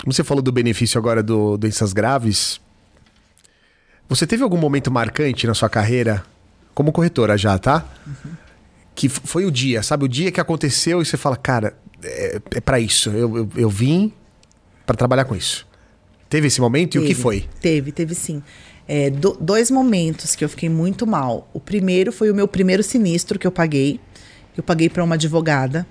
Como 0.00 0.12
você 0.12 0.22
falou 0.22 0.42
do 0.42 0.52
benefício 0.52 0.96
agora 0.98 1.22
do 1.22 1.56
doenças 1.56 1.92
graves, 1.92 2.60
você 4.08 4.26
teve 4.26 4.42
algum 4.42 4.56
momento 4.56 4.90
marcante 4.90 5.46
na 5.46 5.54
sua 5.54 5.68
carreira, 5.68 6.22
como 6.74 6.92
corretora 6.92 7.36
já, 7.36 7.58
tá? 7.58 7.84
Que 8.94 9.06
f- 9.08 9.20
foi 9.24 9.44
o 9.44 9.50
dia, 9.50 9.82
sabe? 9.82 10.04
O 10.04 10.08
dia 10.08 10.30
que 10.30 10.40
aconteceu 10.40 11.02
e 11.02 11.04
você 11.04 11.16
fala, 11.16 11.36
cara, 11.36 11.74
é, 12.02 12.40
é 12.56 12.60
para 12.60 12.78
isso. 12.80 13.10
Eu, 13.10 13.36
eu, 13.36 13.48
eu 13.56 13.70
vim 13.70 14.12
para 14.84 14.96
trabalhar 14.96 15.24
com 15.24 15.34
isso. 15.34 15.66
Teve 16.28 16.48
esse 16.48 16.60
momento 16.60 16.96
e 16.96 16.98
o 16.98 17.02
que 17.02 17.08
Teve, 17.08 17.20
foi? 17.22 17.48
Teve, 17.60 17.92
teve 17.92 18.14
sim. 18.14 18.42
É, 18.88 19.10
do- 19.10 19.36
dois 19.40 19.70
momentos 19.70 20.34
que 20.36 20.44
eu 20.44 20.48
fiquei 20.48 20.68
muito 20.68 21.06
mal. 21.06 21.48
O 21.52 21.60
primeiro 21.60 22.12
foi 22.12 22.30
o 22.30 22.34
meu 22.34 22.46
primeiro 22.48 22.82
sinistro 22.82 23.38
que 23.38 23.46
eu 23.46 23.52
paguei. 23.52 24.00
Eu 24.56 24.62
paguei 24.62 24.88
para 24.88 25.02
uma 25.04 25.14
advogada. 25.16 25.86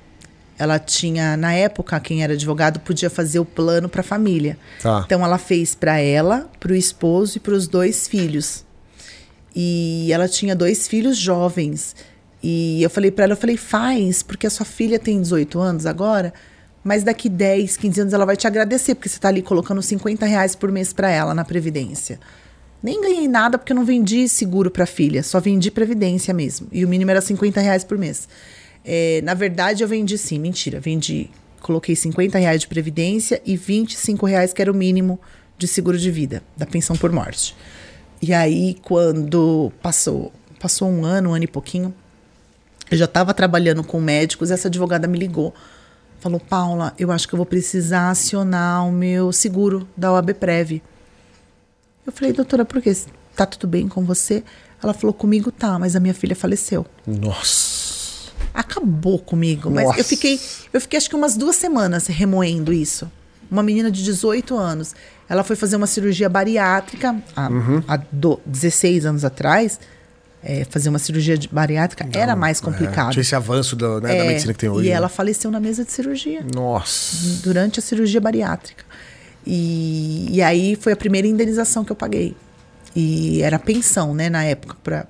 Ela 0.57 0.79
tinha, 0.79 1.35
na 1.35 1.53
época, 1.53 1.99
quem 1.99 2.23
era 2.23 2.33
advogado 2.33 2.79
podia 2.79 3.09
fazer 3.09 3.39
o 3.39 3.45
plano 3.45 3.89
para 3.89 3.99
a 4.01 4.03
família. 4.03 4.57
Tá. 4.81 5.03
Então 5.05 5.23
ela 5.23 5.37
fez 5.37 5.75
para 5.75 5.99
ela, 5.99 6.49
para 6.59 6.71
o 6.71 6.75
esposo 6.75 7.37
e 7.37 7.39
para 7.41 7.53
os 7.53 7.67
dois 7.67 8.07
filhos. 8.07 8.63
E 9.55 10.09
ela 10.11 10.27
tinha 10.27 10.55
dois 10.55 10.87
filhos 10.87 11.17
jovens. 11.17 11.95
E 12.47 12.83
eu 12.83 12.91
falei 12.91 13.09
para 13.09 13.23
ela, 13.23 13.33
eu 13.33 13.37
falei, 13.37 13.57
faz, 13.57 14.21
porque 14.21 14.45
a 14.45 14.51
sua 14.51 14.67
filha 14.67 14.99
tem 14.99 15.19
18 15.19 15.59
anos 15.59 15.87
agora, 15.87 16.31
mas 16.83 17.01
daqui 17.01 17.27
10, 17.27 17.75
15 17.75 18.01
anos 18.01 18.13
ela 18.13 18.23
vai 18.23 18.37
te 18.37 18.45
agradecer, 18.45 18.93
porque 18.93 19.09
você 19.09 19.15
está 19.15 19.29
ali 19.29 19.41
colocando 19.41 19.81
50 19.81 20.27
reais 20.27 20.55
por 20.55 20.71
mês 20.71 20.93
para 20.93 21.09
ela 21.09 21.33
na 21.33 21.43
Previdência. 21.43 22.19
Nem 22.83 23.01
ganhei 23.01 23.27
nada 23.27 23.57
porque 23.57 23.73
eu 23.73 23.75
não 23.75 23.83
vendi 23.83 24.29
seguro 24.29 24.69
para 24.69 24.85
filha, 24.85 25.23
só 25.23 25.39
vendi 25.39 25.71
Previdência 25.71 26.35
mesmo. 26.35 26.67
E 26.71 26.85
o 26.85 26.87
mínimo 26.87 27.09
era 27.09 27.19
50 27.19 27.59
reais 27.59 27.83
por 27.83 27.97
mês. 27.97 28.27
É, 28.85 29.21
na 29.23 29.33
verdade, 29.33 29.81
eu 29.81 29.87
vendi 29.87 30.15
sim, 30.15 30.37
mentira. 30.37 30.79
Vendi, 30.79 31.31
coloquei 31.61 31.95
50 31.95 32.37
reais 32.37 32.61
de 32.61 32.67
Previdência 32.67 33.41
e 33.43 33.57
25 33.57 34.23
reais, 34.23 34.53
que 34.53 34.61
era 34.61 34.71
o 34.71 34.75
mínimo 34.75 35.19
de 35.57 35.67
seguro 35.67 35.97
de 35.97 36.11
vida, 36.11 36.43
da 36.55 36.67
pensão 36.67 36.95
por 36.95 37.11
morte. 37.11 37.55
E 38.21 38.31
aí, 38.35 38.77
quando 38.83 39.73
passou, 39.81 40.31
passou 40.59 40.87
um 40.87 41.03
ano, 41.03 41.31
um 41.31 41.33
ano 41.33 41.45
e 41.45 41.47
pouquinho, 41.47 41.91
eu 42.91 42.97
já 42.97 43.05
estava 43.05 43.33
trabalhando 43.33 43.83
com 43.83 43.99
médicos, 43.99 44.51
essa 44.51 44.67
advogada 44.67 45.07
me 45.07 45.17
ligou. 45.17 45.53
Falou, 46.19 46.39
Paula, 46.39 46.93
eu 46.97 47.11
acho 47.11 47.27
que 47.27 47.33
eu 47.33 47.37
vou 47.37 47.45
precisar 47.45 48.09
acionar 48.09 48.87
o 48.87 48.91
meu 48.91 49.31
seguro 49.31 49.87
da 49.95 50.11
OAB 50.11 50.33
Prev. 50.33 50.81
Eu 52.05 52.11
falei, 52.11 52.33
doutora, 52.33 52.63
por 52.65 52.81
quê? 52.81 52.95
Tá 53.35 53.45
tudo 53.45 53.67
bem 53.67 53.87
com 53.87 54.03
você? 54.03 54.43
Ela 54.81 54.93
falou, 54.93 55.13
comigo 55.13 55.51
tá, 55.51 55.77
mas 55.79 55.95
a 55.95 55.99
minha 55.99 56.13
filha 56.13 56.35
faleceu. 56.35 56.85
Nossa. 57.05 58.31
Acabou 58.53 59.19
comigo. 59.19 59.69
Mas 59.69 59.85
Nossa. 59.85 59.99
eu 59.99 60.03
fiquei, 60.05 60.39
eu 60.71 60.79
fiquei 60.79 60.97
acho 60.97 61.09
que 61.09 61.15
umas 61.15 61.35
duas 61.35 61.55
semanas 61.55 62.07
remoendo 62.07 62.71
isso. 62.71 63.11
Uma 63.51 63.61
menina 63.61 63.91
de 63.91 64.03
18 64.03 64.57
anos. 64.57 64.95
Ela 65.27 65.43
foi 65.43 65.55
fazer 65.55 65.75
uma 65.75 65.87
cirurgia 65.87 66.29
bariátrica 66.29 67.15
há, 67.35 67.49
há 67.87 67.97
do- 68.11 68.39
16 68.45 69.05
anos 69.05 69.25
atrás. 69.25 69.79
É, 70.47 70.63
fazer 70.65 70.89
uma 70.89 70.99
cirurgia 70.99 71.35
bariátrica 71.51 72.07
era 72.13 72.35
mais 72.35 72.61
complicado. 72.61 73.09
É, 73.09 73.13
tinha 73.13 73.21
esse 73.21 73.35
avanço 73.35 73.75
do- 73.75 73.99
né, 73.99 74.09
da 74.09 74.15
É, 74.25 74.27
medicina 74.27 74.53
que 74.53 74.59
tem 74.59 74.69
hoje. 74.69 74.85
E 74.87 74.89
né? 74.91 74.95
ela 74.95 75.09
faleceu 75.09 75.49
na 75.49 75.59
mesa 75.59 75.83
de 75.83 75.91
cirurgia 75.91 76.45
Nossa. 76.53 77.41
durante 77.41 77.79
a 77.79 77.81
cirurgia 77.81 78.21
bariátrica. 78.21 78.85
E, 79.45 80.27
e 80.31 80.41
aí 80.43 80.75
foi 80.79 80.93
a 80.93 80.95
primeira 80.95 81.27
indenização 81.27 81.83
que 81.83 81.91
eu 81.91 81.95
paguei. 81.95 82.35
E 82.95 83.41
era 83.41 83.57
pensão, 83.59 84.13
né, 84.13 84.29
na 84.29 84.43
época, 84.43 84.75
para 84.83 85.07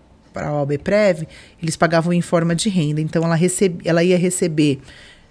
a 0.48 0.54
OAB 0.54 0.78
Prev, 0.80 1.24
eles 1.62 1.76
pagavam 1.76 2.14
em 2.14 2.22
forma 2.22 2.56
de 2.56 2.70
renda. 2.70 3.02
Então 3.02 3.24
ela, 3.24 3.36
recebe, 3.36 3.82
ela 3.88 4.04
ia 4.04 4.18
receber 4.18 4.80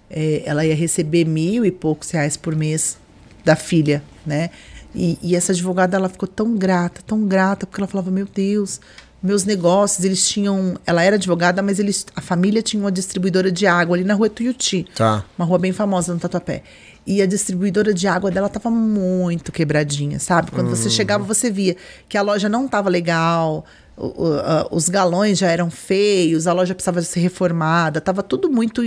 eh, 0.09 0.43
ela 0.45 0.63
ia 0.65 0.75
receber 0.75 1.25
mil 1.25 1.65
e 1.65 1.71
poucos 1.71 2.11
reais 2.11 2.37
por 2.37 2.55
mês 2.55 2.97
da 3.43 3.55
filha, 3.55 4.03
né? 4.25 4.51
E, 4.93 5.17
e 5.21 5.35
essa 5.35 5.51
advogada 5.51 5.97
ela 5.97 6.07
ficou 6.07 6.27
tão 6.27 6.55
grata, 6.55 7.01
tão 7.05 7.25
grata, 7.27 7.65
porque 7.65 7.81
ela 7.81 7.87
falava, 7.87 8.09
meu 8.11 8.25
Deus, 8.33 8.79
meus 9.21 9.43
negócios, 9.43 10.05
eles 10.05 10.27
tinham. 10.27 10.75
Ela 10.85 11.03
era 11.03 11.15
advogada, 11.15 11.61
mas 11.61 11.79
eles, 11.79 12.05
a 12.15 12.21
família 12.21 12.61
tinha 12.61 12.81
uma 12.81 12.91
distribuidora 12.91 13.51
de 13.51 13.65
água 13.65 13.95
ali 13.95 14.03
na 14.03 14.13
rua 14.13 14.29
Tuiuti. 14.29 14.85
Tá. 14.95 15.23
Uma 15.37 15.45
rua 15.45 15.57
bem 15.57 15.71
famosa 15.71 16.13
no 16.13 16.19
Tatuapé. 16.19 16.61
E 17.07 17.21
a 17.21 17.25
distribuidora 17.25 17.93
de 17.93 18.07
água 18.07 18.29
dela 18.31 18.49
tava 18.49 18.69
muito 18.71 19.51
quebradinha, 19.51 20.19
sabe? 20.19 20.51
Quando 20.51 20.69
você 20.69 20.89
chegava, 20.89 21.23
você 21.23 21.51
via 21.51 21.75
que 22.09 22.17
a 22.17 22.21
loja 22.21 22.49
não 22.49 22.67
tava 22.67 22.89
legal, 22.89 23.63
o- 23.95 24.23
o- 24.27 24.39
a- 24.39 24.67
os 24.71 24.89
galões 24.89 25.37
já 25.37 25.49
eram 25.51 25.69
feios, 25.69 26.47
a 26.47 26.53
loja 26.53 26.73
precisava 26.73 27.01
ser 27.03 27.19
reformada, 27.19 28.01
tava 28.01 28.23
tudo 28.23 28.49
muito. 28.49 28.81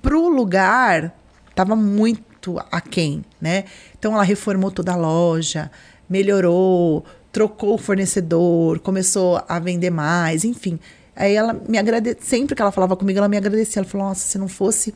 Pro 0.00 0.28
lugar, 0.28 1.14
tava 1.54 1.76
muito 1.76 2.58
aquém, 2.72 3.22
né? 3.40 3.64
Então 3.98 4.12
ela 4.14 4.22
reformou 4.22 4.70
toda 4.70 4.92
a 4.92 4.96
loja, 4.96 5.70
melhorou, 6.08 7.04
trocou 7.34 7.74
o 7.74 7.78
fornecedor, 7.78 8.78
começou 8.78 9.42
a 9.48 9.58
vender 9.58 9.90
mais, 9.90 10.44
enfim. 10.44 10.78
Aí 11.16 11.34
ela 11.34 11.52
me 11.68 11.76
agradece, 11.76 12.18
sempre 12.22 12.54
que 12.54 12.62
ela 12.62 12.70
falava 12.70 12.96
comigo, 12.96 13.18
ela 13.18 13.28
me 13.28 13.36
agradecia. 13.36 13.80
Ela 13.80 13.88
falou: 13.88 14.06
"Nossa, 14.06 14.24
se 14.24 14.38
não 14.38 14.46
fosse 14.46 14.94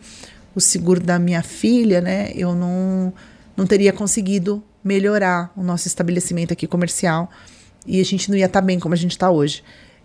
o 0.55 0.61
seguro 0.61 1.01
da 1.01 1.19
minha 1.19 1.43
filha, 1.43 2.01
né, 2.01 2.31
eu 2.35 2.55
não 2.55 3.13
não 3.57 3.67
teria 3.67 3.93
conseguido 3.93 4.63
melhorar 4.85 5.53
o 5.57 5.65
nosso 5.65 5.89
estabelecimento 5.89 6.53
aqui 6.53 6.65
comercial 6.69 7.29
e 7.85 8.01
a 8.01 8.05
gente 8.05 8.31
não 8.31 8.39
ia 8.39 8.47
estar 8.47 8.61
bem 8.61 8.79
como 8.79 8.95
a 8.95 8.97
gente 8.97 9.11
está 9.11 9.29
hoje". 9.31 9.65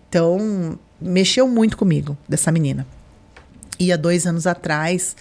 Então, 0.09 0.77
mexeu 0.99 1.47
muito 1.47 1.77
comigo 1.77 2.17
dessa 2.27 2.51
menina. 2.51 2.85
E 3.79 3.91
há 3.91 3.97
dois 3.97 4.25
anos 4.25 4.47
atrás, 4.47 5.15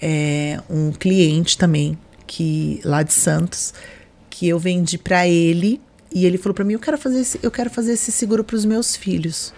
é, 0.00 0.60
um 0.70 0.92
cliente 0.92 1.58
também, 1.58 1.98
que 2.26 2.80
lá 2.84 3.02
de 3.02 3.12
Santos, 3.12 3.74
que 4.30 4.48
eu 4.48 4.58
vendi 4.58 4.98
para 4.98 5.26
ele, 5.28 5.80
e 6.14 6.26
ele 6.26 6.38
falou 6.38 6.54
para 6.54 6.64
mim: 6.64 6.74
eu 6.74 6.78
quero 6.78 6.98
fazer 6.98 7.20
esse, 7.20 7.40
eu 7.42 7.50
quero 7.50 7.70
fazer 7.70 7.92
esse 7.92 8.12
seguro 8.12 8.44
para 8.44 8.56
os 8.56 8.64
meus 8.64 8.96
filhos. 8.96 9.52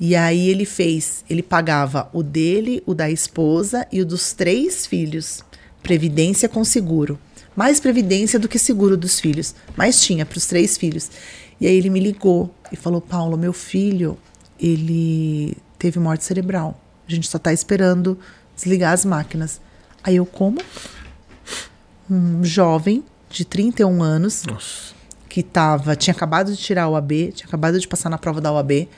E 0.00 0.16
aí 0.16 0.48
ele 0.48 0.64
fez, 0.64 1.24
ele 1.30 1.42
pagava 1.42 2.10
o 2.12 2.22
dele, 2.22 2.82
o 2.84 2.94
da 2.94 3.10
esposa 3.10 3.86
e 3.92 4.00
o 4.00 4.06
dos 4.06 4.32
três 4.32 4.86
filhos. 4.86 5.42
Previdência 5.82 6.48
com 6.48 6.64
seguro. 6.64 7.18
Mais 7.54 7.78
previdência 7.78 8.38
do 8.38 8.48
que 8.48 8.58
seguro 8.58 8.96
dos 8.96 9.20
filhos. 9.20 9.54
Mas 9.76 10.02
tinha 10.02 10.26
para 10.26 10.38
os 10.38 10.46
três 10.46 10.76
filhos. 10.76 11.10
E 11.60 11.66
aí 11.66 11.76
ele 11.76 11.90
me 11.90 12.00
ligou 12.00 12.52
e 12.72 12.76
falou: 12.76 13.00
Paulo, 13.00 13.36
meu 13.36 13.52
filho, 13.52 14.18
ele 14.58 15.56
teve 15.78 15.98
morte 16.00 16.24
cerebral. 16.24 16.80
A 17.06 17.10
gente 17.12 17.28
só 17.28 17.38
tá 17.38 17.52
esperando 17.52 18.18
desligar 18.56 18.92
as 18.92 19.04
máquinas. 19.04 19.60
Aí 20.02 20.16
eu, 20.16 20.26
como? 20.26 20.60
Um 22.10 22.44
jovem 22.44 23.04
de 23.30 23.44
31 23.44 24.02
anos 24.02 24.44
que 25.34 25.42
tava, 25.42 25.96
tinha 25.96 26.14
acabado 26.14 26.52
de 26.52 26.56
tirar 26.56 26.86
o 26.88 26.94
AB, 26.94 27.32
tinha 27.34 27.48
acabado 27.48 27.76
de 27.80 27.88
passar 27.88 28.08
na 28.08 28.16
prova 28.16 28.40
da 28.40 28.52
OAB, 28.52 28.88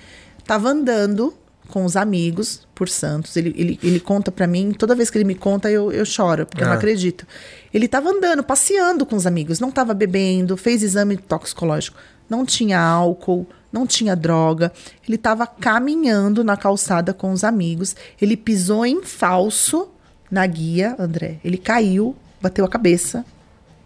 tava 0.45 0.69
andando 0.69 1.33
com 1.71 1.83
os 1.83 1.97
amigos 1.97 2.69
por 2.75 2.91
Santos. 2.91 3.39
Ele, 3.39 3.55
ele, 3.57 3.81
ele 3.83 3.99
conta 3.99 4.31
pra 4.31 4.47
mim, 4.47 4.73
toda 4.73 4.95
vez 4.95 5.09
que 5.09 5.17
ele 5.17 5.25
me 5.25 5.35
conta, 5.35 5.71
eu, 5.71 5.91
eu 5.91 6.05
choro, 6.05 6.45
porque 6.45 6.63
eu 6.63 6.67
não 6.67 6.75
Ah. 6.75 6.77
acredito. 6.77 7.27
Ele 7.73 7.89
tava 7.89 8.11
andando, 8.11 8.43
passeando 8.45 9.07
com 9.07 9.17
os 9.17 9.27
amigos, 9.27 9.61
não 9.61 9.71
tava 9.71 9.95
bebendo, 9.95 10.59
fez 10.59 10.83
exame 10.83 11.17
toxicológico, 11.17 11.97
não 12.29 12.45
tinha 12.45 12.79
álcool, 12.79 13.47
não 13.73 13.87
tinha 13.87 14.15
droga. 14.15 14.71
Ele 15.09 15.17
tava 15.17 15.47
caminhando 15.47 16.45
na 16.45 16.55
calçada 16.59 17.15
com 17.15 17.33
os 17.33 17.45
amigos. 17.45 17.97
Ele 18.21 18.37
pisou 18.37 18.85
em 18.85 19.03
falso 19.03 19.89
na 20.31 20.47
guia, 20.47 20.95
André. 20.99 21.39
Ele 21.43 21.57
caiu, 21.57 22.15
bateu 22.43 22.63
a 22.63 22.69
cabeça 22.69 23.25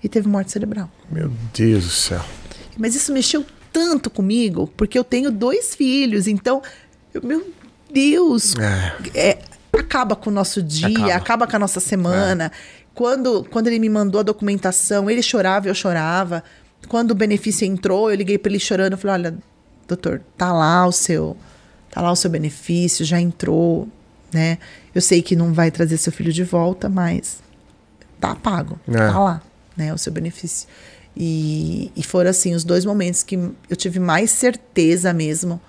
e 0.02 0.08
teve 0.08 0.26
morte 0.26 0.50
cerebral. 0.50 0.90
Meu 1.08 1.30
Deus 1.54 1.84
do 1.84 1.90
céu. 1.90 2.20
Mas 2.80 2.94
isso 2.94 3.12
mexeu 3.12 3.44
tanto 3.70 4.08
comigo, 4.08 4.72
porque 4.74 4.98
eu 4.98 5.04
tenho 5.04 5.30
dois 5.30 5.74
filhos, 5.74 6.26
então, 6.26 6.62
eu, 7.12 7.22
meu 7.22 7.46
Deus, 7.92 8.54
é. 8.56 8.96
É, 9.14 9.38
acaba 9.78 10.16
com 10.16 10.30
o 10.30 10.32
nosso 10.32 10.62
dia, 10.62 10.88
acaba, 10.88 11.14
acaba 11.14 11.46
com 11.46 11.56
a 11.56 11.58
nossa 11.58 11.78
semana. 11.78 12.46
É. 12.46 12.50
Quando, 12.94 13.44
quando 13.50 13.66
ele 13.66 13.78
me 13.78 13.88
mandou 13.88 14.20
a 14.20 14.22
documentação, 14.22 15.10
ele 15.10 15.22
chorava, 15.22 15.68
eu 15.68 15.74
chorava. 15.74 16.42
Quando 16.88 17.10
o 17.10 17.14
benefício 17.14 17.66
entrou, 17.66 18.10
eu 18.10 18.16
liguei 18.16 18.38
para 18.38 18.50
ele 18.50 18.58
chorando, 18.58 18.92
eu 18.92 18.98
falei: 18.98 19.14
"Olha, 19.14 19.38
doutor, 19.86 20.22
tá 20.38 20.52
lá 20.52 20.86
o 20.86 20.92
seu, 20.92 21.36
tá 21.90 22.00
lá 22.00 22.10
o 22.10 22.16
seu 22.16 22.30
benefício, 22.30 23.04
já 23.04 23.20
entrou, 23.20 23.86
né? 24.32 24.58
Eu 24.94 25.02
sei 25.02 25.20
que 25.20 25.36
não 25.36 25.52
vai 25.52 25.70
trazer 25.70 25.98
seu 25.98 26.12
filho 26.12 26.32
de 26.32 26.42
volta, 26.42 26.88
mas 26.88 27.40
tá 28.18 28.34
pago, 28.34 28.80
é. 28.88 28.92
tá 28.92 29.18
lá, 29.18 29.42
né, 29.76 29.92
o 29.92 29.98
seu 29.98 30.12
benefício. 30.12 30.66
E, 31.22 31.92
e 31.94 32.02
foram 32.02 32.30
assim 32.30 32.54
os 32.54 32.64
dois 32.64 32.86
momentos 32.86 33.22
que 33.22 33.34
eu 33.68 33.76
tive 33.76 34.00
mais 34.00 34.30
certeza 34.30 35.12
mesmo. 35.12 35.60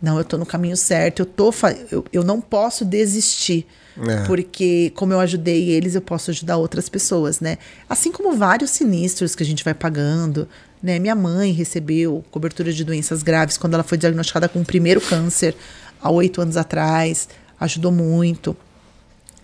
Não, 0.00 0.16
eu 0.16 0.24
tô 0.24 0.38
no 0.38 0.46
caminho 0.46 0.78
certo, 0.78 1.20
eu 1.20 1.26
tô 1.26 1.52
eu, 1.92 2.06
eu 2.10 2.24
não 2.24 2.40
posso 2.40 2.86
desistir. 2.86 3.66
É. 4.00 4.24
Porque, 4.24 4.90
como 4.94 5.12
eu 5.12 5.20
ajudei 5.20 5.68
eles, 5.68 5.94
eu 5.94 6.00
posso 6.00 6.30
ajudar 6.30 6.56
outras 6.56 6.88
pessoas, 6.88 7.38
né? 7.38 7.58
Assim 7.86 8.10
como 8.10 8.34
vários 8.34 8.70
sinistros 8.70 9.34
que 9.34 9.42
a 9.42 9.46
gente 9.46 9.62
vai 9.62 9.74
pagando, 9.74 10.48
né? 10.82 10.98
Minha 10.98 11.14
mãe 11.14 11.52
recebeu 11.52 12.24
cobertura 12.30 12.72
de 12.72 12.82
doenças 12.82 13.22
graves 13.22 13.58
quando 13.58 13.74
ela 13.74 13.82
foi 13.82 13.98
diagnosticada 13.98 14.48
com 14.48 14.60
o 14.60 14.64
primeiro 14.64 15.02
câncer 15.02 15.54
há 16.00 16.10
oito 16.10 16.40
anos 16.40 16.56
atrás. 16.56 17.28
Ajudou 17.60 17.92
muito. 17.92 18.56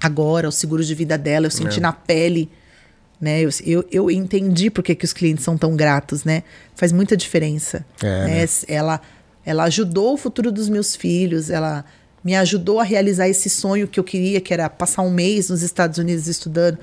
Agora, 0.00 0.48
o 0.48 0.52
seguro 0.52 0.82
de 0.82 0.94
vida 0.94 1.18
dela, 1.18 1.46
eu 1.46 1.50
senti 1.50 1.80
é. 1.80 1.82
na 1.82 1.92
pele 1.92 2.48
né? 3.24 3.40
Eu, 3.40 3.50
eu, 3.64 3.84
eu 3.90 4.10
entendi 4.10 4.70
por 4.70 4.84
que, 4.84 4.94
que 4.94 5.04
os 5.04 5.12
clientes 5.12 5.42
são 5.42 5.56
tão 5.56 5.74
gratos, 5.74 6.22
né? 6.24 6.42
Faz 6.76 6.92
muita 6.92 7.16
diferença. 7.16 7.84
É, 8.02 8.24
né? 8.26 8.40
Né? 8.42 8.48
Ela, 8.68 9.00
ela 9.44 9.64
ajudou 9.64 10.12
o 10.14 10.16
futuro 10.16 10.52
dos 10.52 10.68
meus 10.68 10.94
filhos, 10.94 11.48
ela 11.48 11.84
me 12.22 12.36
ajudou 12.36 12.78
a 12.80 12.84
realizar 12.84 13.28
esse 13.28 13.48
sonho 13.48 13.88
que 13.88 13.98
eu 13.98 14.04
queria, 14.04 14.40
que 14.40 14.52
era 14.52 14.68
passar 14.68 15.02
um 15.02 15.10
mês 15.10 15.48
nos 15.48 15.62
Estados 15.62 15.98
Unidos 15.98 16.28
estudando. 16.28 16.78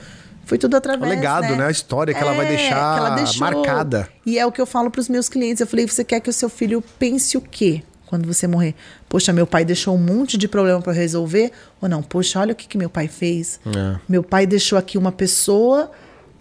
Foi 0.46 0.58
tudo 0.58 0.76
através. 0.76 1.10
O 1.10 1.16
legado, 1.16 1.52
né? 1.52 1.58
né? 1.58 1.68
A 1.68 1.72
história 1.72 2.14
que 2.14 2.20
é, 2.20 2.24
ela 2.24 2.34
vai 2.34 2.46
é, 2.48 2.50
deixar 2.50 2.98
ela 2.98 3.16
marcada. 3.40 4.10
E 4.26 4.38
é 4.38 4.46
o 4.46 4.52
que 4.52 4.60
eu 4.60 4.66
falo 4.66 4.90
para 4.90 5.00
os 5.00 5.08
meus 5.08 5.30
clientes. 5.30 5.62
Eu 5.62 5.68
falei: 5.68 5.88
você 5.88 6.04
quer 6.04 6.20
que 6.20 6.30
o 6.30 6.34
seu 6.34 6.50
filho 6.50 6.84
pense 7.00 7.38
o 7.38 7.42
quê? 7.42 7.84
quando 8.08 8.28
você 8.28 8.46
morrer. 8.46 8.76
Poxa, 9.08 9.32
meu 9.32 9.48
pai 9.48 9.64
deixou 9.64 9.96
um 9.96 9.98
monte 9.98 10.38
de 10.38 10.46
problema 10.46 10.82
para 10.82 10.92
resolver. 10.92 11.50
Ou 11.82 11.88
não, 11.88 12.04
poxa, 12.04 12.42
olha 12.42 12.52
o 12.52 12.56
que, 12.56 12.68
que 12.68 12.78
meu 12.78 12.90
pai 12.90 13.08
fez. 13.08 13.58
É. 13.66 13.98
Meu 14.08 14.22
pai 14.22 14.46
deixou 14.46 14.78
aqui 14.78 14.98
uma 14.98 15.14
pessoa 15.14 15.90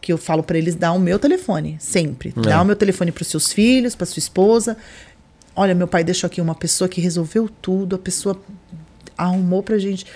que 0.01 0.12
eu 0.12 0.18
falo 0.18 0.42
para 0.42 0.57
eles 0.57 0.74
dar 0.74 0.92
o 0.92 0.98
meu 0.98 1.18
telefone, 1.18 1.76
sempre. 1.78 2.32
É. 2.36 2.40
Dá 2.40 2.62
o 2.62 2.64
meu 2.64 2.76
telefone 2.76 3.12
para 3.12 3.22
os 3.22 3.28
seus 3.28 3.53
filhos, 3.53 3.94
para 3.94 4.07
sua 4.07 4.18
esposa. 4.18 4.76
Olha, 5.55 5.74
meu 5.74 5.86
pai 5.86 6.03
deixou 6.03 6.26
aqui 6.26 6.40
uma 6.40 6.55
pessoa 6.55 6.88
que 6.88 7.01
resolveu 7.01 7.48
tudo, 7.61 7.96
a 7.96 7.98
pessoa 7.98 8.40
arrumou 9.16 9.62
pra 9.62 9.78
gente, 9.78 10.07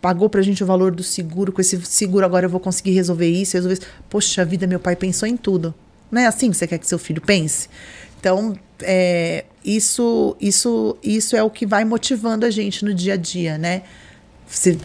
pagou 0.00 0.28
pra 0.28 0.42
gente 0.42 0.62
o 0.62 0.66
valor 0.66 0.94
do 0.94 1.02
seguro, 1.02 1.52
com 1.52 1.60
esse 1.60 1.80
seguro 1.86 2.24
agora 2.24 2.46
eu 2.46 2.50
vou 2.50 2.60
conseguir 2.60 2.92
resolver 2.92 3.28
isso, 3.28 3.54
resolver 3.54 3.74
isso. 3.74 3.86
Poxa 4.10 4.44
vida, 4.44 4.66
meu 4.66 4.78
pai 4.78 4.94
pensou 4.96 5.26
em 5.26 5.36
tudo. 5.36 5.74
Não 6.10 6.20
é 6.20 6.26
assim 6.26 6.50
que 6.50 6.56
você 6.56 6.66
quer 6.66 6.78
que 6.78 6.86
seu 6.86 6.98
filho 6.98 7.20
pense? 7.20 7.68
Então, 8.20 8.56
é, 8.82 9.44
isso, 9.64 10.36
isso, 10.40 10.96
isso 11.02 11.36
é 11.36 11.42
o 11.42 11.50
que 11.50 11.66
vai 11.66 11.84
motivando 11.84 12.44
a 12.44 12.50
gente 12.50 12.84
no 12.84 12.92
dia 12.92 13.14
a 13.14 13.16
dia, 13.16 13.56
né? 13.56 13.82
Você 14.46 14.78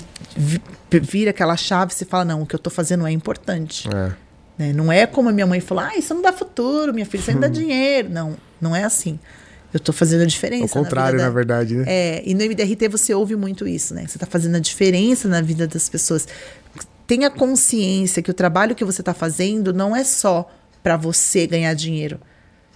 vira 0.89 1.29
aquela 1.29 1.55
chave 1.55 1.93
e 1.99 2.05
fala, 2.05 2.25
não, 2.25 2.41
o 2.41 2.45
que 2.45 2.55
eu 2.55 2.57
estou 2.57 2.71
fazendo 2.71 3.05
é 3.05 3.11
importante. 3.11 3.87
É. 3.87 4.11
Né? 4.57 4.73
Não 4.73 4.91
é 4.91 5.05
como 5.05 5.29
a 5.29 5.31
minha 5.31 5.47
mãe 5.47 5.59
falou, 5.59 5.83
ah, 5.83 5.95
isso 5.95 6.13
não 6.13 6.21
dá 6.21 6.33
futuro, 6.33 6.93
minha 6.93 7.05
filha, 7.05 7.21
isso 7.21 7.31
não 7.31 7.39
dá 7.39 7.47
dinheiro. 7.47 8.09
Não, 8.09 8.37
não 8.59 8.75
é 8.75 8.83
assim. 8.83 9.19
Eu 9.73 9.77
estou 9.77 9.93
fazendo 9.93 10.21
a 10.21 10.25
diferença. 10.25 10.65
O 10.65 10.83
contrário, 10.83 11.17
na, 11.17 11.25
na, 11.25 11.29
verdade, 11.29 11.75
né? 11.75 11.85
É, 11.87 12.23
e 12.25 12.33
no 12.33 12.43
MDRT 12.43 12.89
você 12.89 13.13
ouve 13.13 13.35
muito 13.35 13.67
isso, 13.67 13.93
né? 13.93 14.05
Você 14.05 14.17
está 14.17 14.25
fazendo 14.25 14.55
a 14.55 14.59
diferença 14.59 15.29
na 15.29 15.41
vida 15.41 15.65
das 15.65 15.87
pessoas. 15.87 16.27
Tenha 17.07 17.29
consciência 17.29 18.21
que 18.21 18.29
o 18.29 18.33
trabalho 18.33 18.75
que 18.75 18.83
você 18.83 19.01
está 19.01 19.13
fazendo 19.13 19.73
não 19.73 19.95
é 19.95 20.03
só 20.03 20.49
para 20.83 20.97
você 20.97 21.47
ganhar 21.47 21.73
dinheiro. 21.73 22.19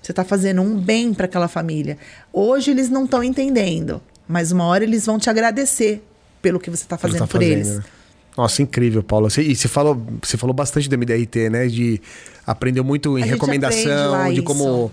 Você 0.02 0.12
está 0.12 0.24
fazendo 0.24 0.62
um 0.62 0.80
bem 0.80 1.14
para 1.14 1.26
aquela 1.26 1.48
família. 1.48 1.98
Hoje 2.32 2.72
eles 2.72 2.90
não 2.90 3.06
estão 3.06 3.24
entendendo, 3.24 4.02
mas 4.28 4.52
uma 4.52 4.66
hora 4.66 4.84
eles 4.84 5.06
vão 5.06 5.20
te 5.20 5.30
agradecer 5.30 6.02
pelo 6.46 6.60
que 6.60 6.70
você 6.70 6.84
está 6.84 6.96
fazendo 6.96 7.18
tá 7.18 7.26
por 7.26 7.42
fazendo, 7.42 7.52
eles. 7.52 7.78
Né? 7.78 7.84
Nossa, 8.38 8.62
incrível, 8.62 9.02
Paula. 9.02 9.30
E 9.40 9.56
você 9.56 9.68
falou, 9.68 10.00
você 10.22 10.38
falou 10.38 10.54
bastante 10.54 10.88
do 10.88 10.96
MDRT, 10.96 11.50
né? 11.50 11.66
De 11.66 12.00
aprendeu 12.46 12.84
muito 12.84 13.18
em 13.18 13.24
recomendação, 13.24 14.32
de 14.32 14.44
como 14.44 14.92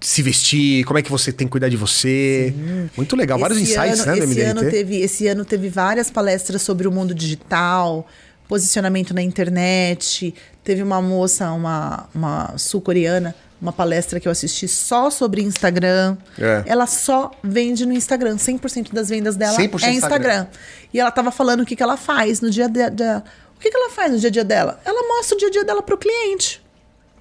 se 0.00 0.20
vestir, 0.20 0.82
como 0.84 0.98
é 0.98 1.02
que 1.02 1.10
você 1.12 1.32
tem 1.32 1.46
que 1.46 1.52
cuidar 1.52 1.68
de 1.68 1.76
você. 1.76 2.52
Sim. 2.56 2.90
Muito 2.96 3.14
legal, 3.14 3.38
esse 3.38 3.42
vários 3.42 3.60
insights, 3.60 4.00
ano, 4.00 4.06
né, 4.06 4.18
esse 4.18 4.26
MDRT. 4.26 4.50
Ano 4.50 4.70
teve, 4.70 4.96
esse 4.96 5.28
ano 5.28 5.44
teve 5.44 5.68
várias 5.68 6.10
palestras 6.10 6.60
sobre 6.60 6.88
o 6.88 6.90
mundo 6.90 7.14
digital, 7.14 8.04
posicionamento 8.48 9.14
na 9.14 9.22
internet. 9.22 10.34
Teve 10.64 10.82
uma 10.82 11.00
moça, 11.00 11.52
uma, 11.52 12.08
uma 12.12 12.58
sul-coreana, 12.58 13.32
uma 13.60 13.72
palestra 13.72 14.20
que 14.20 14.28
eu 14.28 14.32
assisti 14.32 14.68
só 14.68 15.10
sobre 15.10 15.42
Instagram. 15.42 16.16
É. 16.38 16.62
Ela 16.66 16.86
só 16.86 17.30
vende 17.42 17.84
no 17.84 17.92
Instagram. 17.92 18.36
100% 18.36 18.92
das 18.92 19.08
vendas 19.08 19.36
dela 19.36 19.60
é 19.60 19.64
Instagram. 19.64 19.92
Instagram. 19.92 20.46
E 20.92 21.00
ela 21.00 21.08
estava 21.08 21.30
falando 21.30 21.60
o 21.60 21.66
que, 21.66 21.74
que 21.74 21.82
ela 21.82 21.96
faz 21.96 22.40
no 22.40 22.50
dia 22.50 22.66
a 22.66 22.68
dia. 22.68 23.24
O 23.56 23.60
que, 23.60 23.70
que 23.70 23.76
ela 23.76 23.90
faz 23.90 24.12
no 24.12 24.18
dia 24.18 24.28
a 24.28 24.32
dia 24.32 24.44
dela? 24.44 24.80
Ela 24.84 25.16
mostra 25.16 25.36
o 25.36 25.38
dia 25.38 25.48
a 25.48 25.50
dia 25.50 25.64
dela 25.64 25.82
para 25.82 25.94
o 25.94 25.98
cliente. 25.98 26.62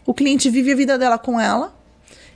O 0.05 0.13
cliente 0.13 0.49
vive 0.49 0.71
a 0.71 0.75
vida 0.75 0.97
dela 0.97 1.17
com 1.17 1.39
ela. 1.39 1.73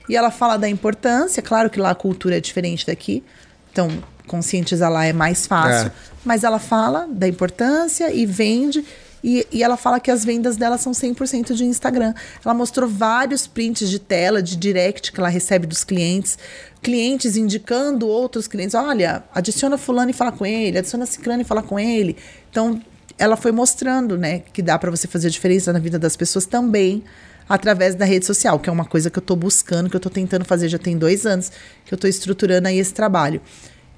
E 0.08 0.16
ela 0.16 0.30
fala 0.30 0.56
da 0.56 0.68
importância. 0.68 1.40
Claro 1.40 1.70
que 1.70 1.78
lá 1.78 1.90
a 1.90 1.94
cultura 1.94 2.36
é 2.36 2.40
diferente 2.40 2.84
daqui. 2.86 3.22
Então, 3.70 3.88
conscientizar 4.26 4.90
lá 4.90 5.04
é 5.04 5.12
mais 5.12 5.46
fácil. 5.46 5.88
É. 5.88 5.92
Mas 6.24 6.42
ela 6.42 6.58
fala 6.58 7.06
da 7.08 7.28
importância 7.28 8.12
e 8.12 8.26
vende. 8.26 8.84
E, 9.22 9.46
e 9.52 9.62
ela 9.62 9.76
fala 9.76 10.00
que 10.00 10.10
as 10.10 10.24
vendas 10.24 10.56
dela 10.56 10.76
são 10.76 10.92
100% 10.92 11.54
de 11.54 11.64
Instagram. 11.64 12.12
Ela 12.44 12.54
mostrou 12.54 12.88
vários 12.88 13.46
prints 13.46 13.88
de 13.88 13.98
tela, 13.98 14.42
de 14.42 14.56
direct 14.56 15.12
que 15.12 15.20
ela 15.20 15.28
recebe 15.28 15.66
dos 15.66 15.84
clientes. 15.84 16.38
Clientes 16.82 17.36
indicando 17.36 18.08
outros 18.08 18.48
clientes. 18.48 18.74
Olha, 18.74 19.22
adiciona 19.32 19.78
fulano 19.78 20.10
e 20.10 20.14
fala 20.14 20.32
com 20.32 20.44
ele. 20.44 20.78
Adiciona 20.78 21.06
ciclano 21.06 21.42
e 21.42 21.44
fala 21.44 21.62
com 21.62 21.78
ele. 21.78 22.16
Então, 22.50 22.80
ela 23.18 23.36
foi 23.36 23.52
mostrando, 23.52 24.18
né, 24.18 24.40
que 24.52 24.62
dá 24.62 24.78
para 24.78 24.90
você 24.90 25.06
fazer 25.06 25.30
diferença 25.30 25.72
na 25.72 25.78
vida 25.78 25.98
das 25.98 26.16
pessoas 26.16 26.44
também 26.44 27.04
através 27.48 27.94
da 27.94 28.04
rede 28.04 28.24
social, 28.24 28.58
que 28.58 28.68
é 28.68 28.72
uma 28.72 28.84
coisa 28.84 29.10
que 29.10 29.18
eu 29.18 29.22
estou 29.22 29.36
buscando, 29.36 29.90
que 29.90 29.96
eu 29.96 29.98
estou 29.98 30.10
tentando 30.10 30.44
fazer 30.44 30.68
já 30.68 30.78
tem 30.78 30.96
dois 30.96 31.26
anos, 31.26 31.50
que 31.84 31.92
eu 31.92 31.96
estou 31.96 32.08
estruturando 32.08 32.68
aí 32.68 32.78
esse 32.78 32.94
trabalho. 32.94 33.40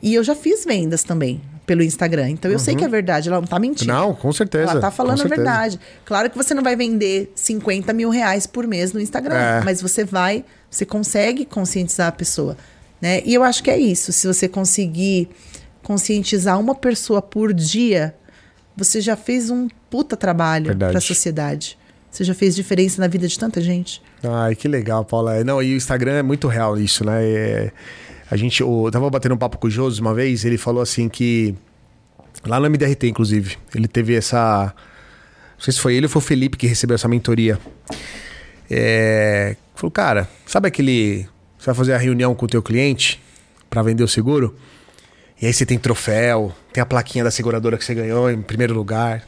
E 0.05 0.15
eu 0.15 0.23
já 0.23 0.35
fiz 0.35 0.67
vendas 0.67 1.03
também 1.03 1.41
pelo 1.65 1.83
Instagram. 1.83 2.29
Então 2.29 2.51
eu 2.51 2.59
uhum. 2.59 2.63
sei 2.63 2.77
que 2.77 2.85
é 2.85 2.89
verdade, 2.89 3.31
ela 3.31 3.41
não 3.41 3.49
tá 3.49 3.59
mentindo. 3.59 3.91
Não, 3.91 4.15
com 4.15 4.31
certeza. 4.35 4.73
Ela 4.73 4.81
tá 4.83 4.91
falando 4.91 5.23
a 5.23 5.25
verdade. 5.25 5.81
Claro 6.05 6.29
que 6.29 6.37
você 6.37 6.53
não 6.53 6.63
vai 6.63 6.77
vender 6.77 7.33
50 7.35 7.91
mil 7.95 8.11
reais 8.11 8.47
por 8.47 8.67
mês 8.67 8.93
no 8.93 9.01
Instagram, 9.01 9.35
é. 9.35 9.65
mas 9.65 9.81
você 9.81 10.05
vai, 10.05 10.45
você 10.71 10.85
consegue 10.85 11.47
conscientizar 11.47 12.09
a 12.09 12.13
pessoa. 12.13 12.55
Né? 13.01 13.23
E 13.25 13.33
eu 13.33 13.43
acho 13.43 13.63
que 13.63 13.71
é 13.71 13.79
isso. 13.79 14.13
Se 14.13 14.27
você 14.27 14.47
conseguir 14.47 15.31
conscientizar 15.83 16.61
uma 16.61 16.75
pessoa 16.75 17.23
por 17.23 17.55
dia, 17.55 18.15
você 18.77 19.01
já 19.01 19.17
fez 19.17 19.49
um 19.49 19.69
puta 19.89 20.19
trabalho 20.19 20.77
para 20.77 20.99
a 20.99 21.01
sociedade. 21.01 21.79
Você 22.11 22.25
já 22.25 22.35
fez 22.35 22.55
diferença 22.55 23.01
na 23.01 23.09
vida 23.09 23.27
de 23.27 23.39
tanta 23.39 23.59
gente. 23.63 24.03
Ai, 24.23 24.55
que 24.55 24.69
legal, 24.69 25.03
Paula. 25.03 25.43
Não, 25.43 25.63
e 25.63 25.73
o 25.73 25.77
Instagram 25.77 26.13
é 26.13 26.23
muito 26.23 26.47
real 26.47 26.79
isso, 26.79 27.07
né? 27.07 27.25
É 27.25 27.73
a 28.31 28.37
gente, 28.37 28.61
eu 28.61 28.89
tava 28.91 29.09
batendo 29.11 29.35
um 29.35 29.39
papo 29.39 29.59
com 29.59 29.67
o 29.67 29.71
Josi 29.71 30.01
uma 30.01 30.15
vez, 30.15 30.45
ele 30.45 30.59
falou 30.59 30.83
assim 30.83 31.09
que. 31.09 31.55
Lá 32.45 32.59
no 32.59 32.69
MDRT, 32.69 33.09
inclusive, 33.09 33.57
ele 33.75 33.87
teve 33.87 34.15
essa. 34.15 34.75
Não 35.57 35.65
sei 35.65 35.73
se 35.73 35.81
foi 35.81 35.95
ele 35.95 36.07
ou 36.07 36.11
foi 36.11 36.21
o 36.21 36.25
Felipe 36.25 36.57
que 36.57 36.67
recebeu 36.67 36.95
essa 36.95 37.09
mentoria. 37.09 37.59
É, 38.71 39.57
falou, 39.75 39.91
cara, 39.91 40.29
sabe 40.47 40.69
aquele. 40.69 41.29
Você 41.59 41.67
vai 41.67 41.75
fazer 41.75 41.95
a 41.95 41.99
reunião 41.99 42.35
com 42.35 42.45
o 42.45 42.49
teu 42.49 42.63
cliente 42.63 43.23
para 43.71 43.83
vender 43.83 44.03
o 44.03 44.09
seguro? 44.09 44.57
E 45.41 45.47
aí 45.47 45.53
você 45.53 45.67
tem 45.67 45.79
troféu, 45.79 46.55
tem 46.73 46.83
a 46.83 46.87
plaquinha 46.87 47.25
da 47.25 47.31
seguradora 47.31 47.77
que 47.77 47.85
você 47.85 47.95
ganhou 47.95 48.31
em 48.31 48.41
primeiro 48.43 48.75
lugar. 48.75 49.27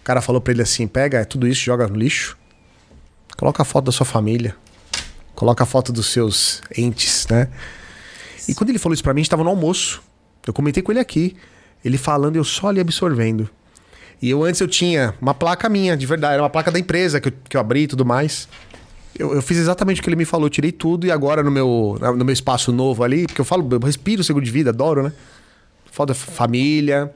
O 0.00 0.04
cara 0.04 0.20
falou 0.20 0.40
para 0.40 0.52
ele 0.52 0.62
assim: 0.62 0.86
pega 0.86 1.24
tudo 1.24 1.46
isso, 1.46 1.62
joga 1.62 1.86
no 1.88 1.96
lixo, 1.96 2.38
coloca 3.36 3.62
a 3.62 3.64
foto 3.64 3.86
da 3.86 3.92
sua 3.92 4.06
família, 4.06 4.54
coloca 5.34 5.64
a 5.64 5.66
foto 5.66 5.92
dos 5.92 6.06
seus 6.06 6.62
entes, 6.76 7.26
né? 7.28 7.48
E 8.48 8.54
quando 8.54 8.70
ele 8.70 8.78
falou 8.78 8.94
isso 8.94 9.02
pra 9.02 9.12
mim, 9.12 9.20
a 9.20 9.22
gente 9.22 9.30
tava 9.30 9.44
no 9.44 9.50
almoço. 9.50 10.02
Eu 10.46 10.52
comentei 10.52 10.82
com 10.82 10.92
ele 10.92 11.00
aqui. 11.00 11.36
Ele 11.84 11.98
falando, 11.98 12.36
eu 12.36 12.44
só 12.44 12.68
ali 12.68 12.80
absorvendo. 12.80 13.48
E 14.20 14.30
eu 14.30 14.42
antes 14.44 14.60
eu 14.60 14.68
tinha 14.68 15.14
uma 15.20 15.34
placa 15.34 15.68
minha, 15.68 15.96
de 15.96 16.06
verdade, 16.06 16.34
era 16.34 16.42
uma 16.42 16.50
placa 16.50 16.70
da 16.70 16.78
empresa 16.78 17.20
que 17.20 17.28
eu, 17.28 17.32
que 17.48 17.56
eu 17.56 17.60
abri 17.60 17.82
e 17.82 17.86
tudo 17.86 18.04
mais. 18.04 18.48
Eu, 19.18 19.34
eu, 19.34 19.42
fiz 19.42 19.58
exatamente 19.58 20.00
o 20.00 20.04
que 20.04 20.08
ele 20.08 20.16
me 20.16 20.24
falou, 20.24 20.48
tirei 20.48 20.72
tudo 20.72 21.06
e 21.06 21.10
agora 21.10 21.42
no 21.42 21.50
meu, 21.50 21.98
no 22.00 22.24
meu 22.24 22.32
espaço 22.32 22.72
novo 22.72 23.02
ali, 23.02 23.26
porque 23.26 23.40
eu 23.40 23.44
falo, 23.44 23.66
eu 23.70 23.78
respiro 23.78 24.22
seguro 24.22 24.44
de 24.44 24.50
vida, 24.50 24.70
adoro, 24.70 25.02
né? 25.02 25.12
Foda 25.90 26.14
família. 26.14 27.12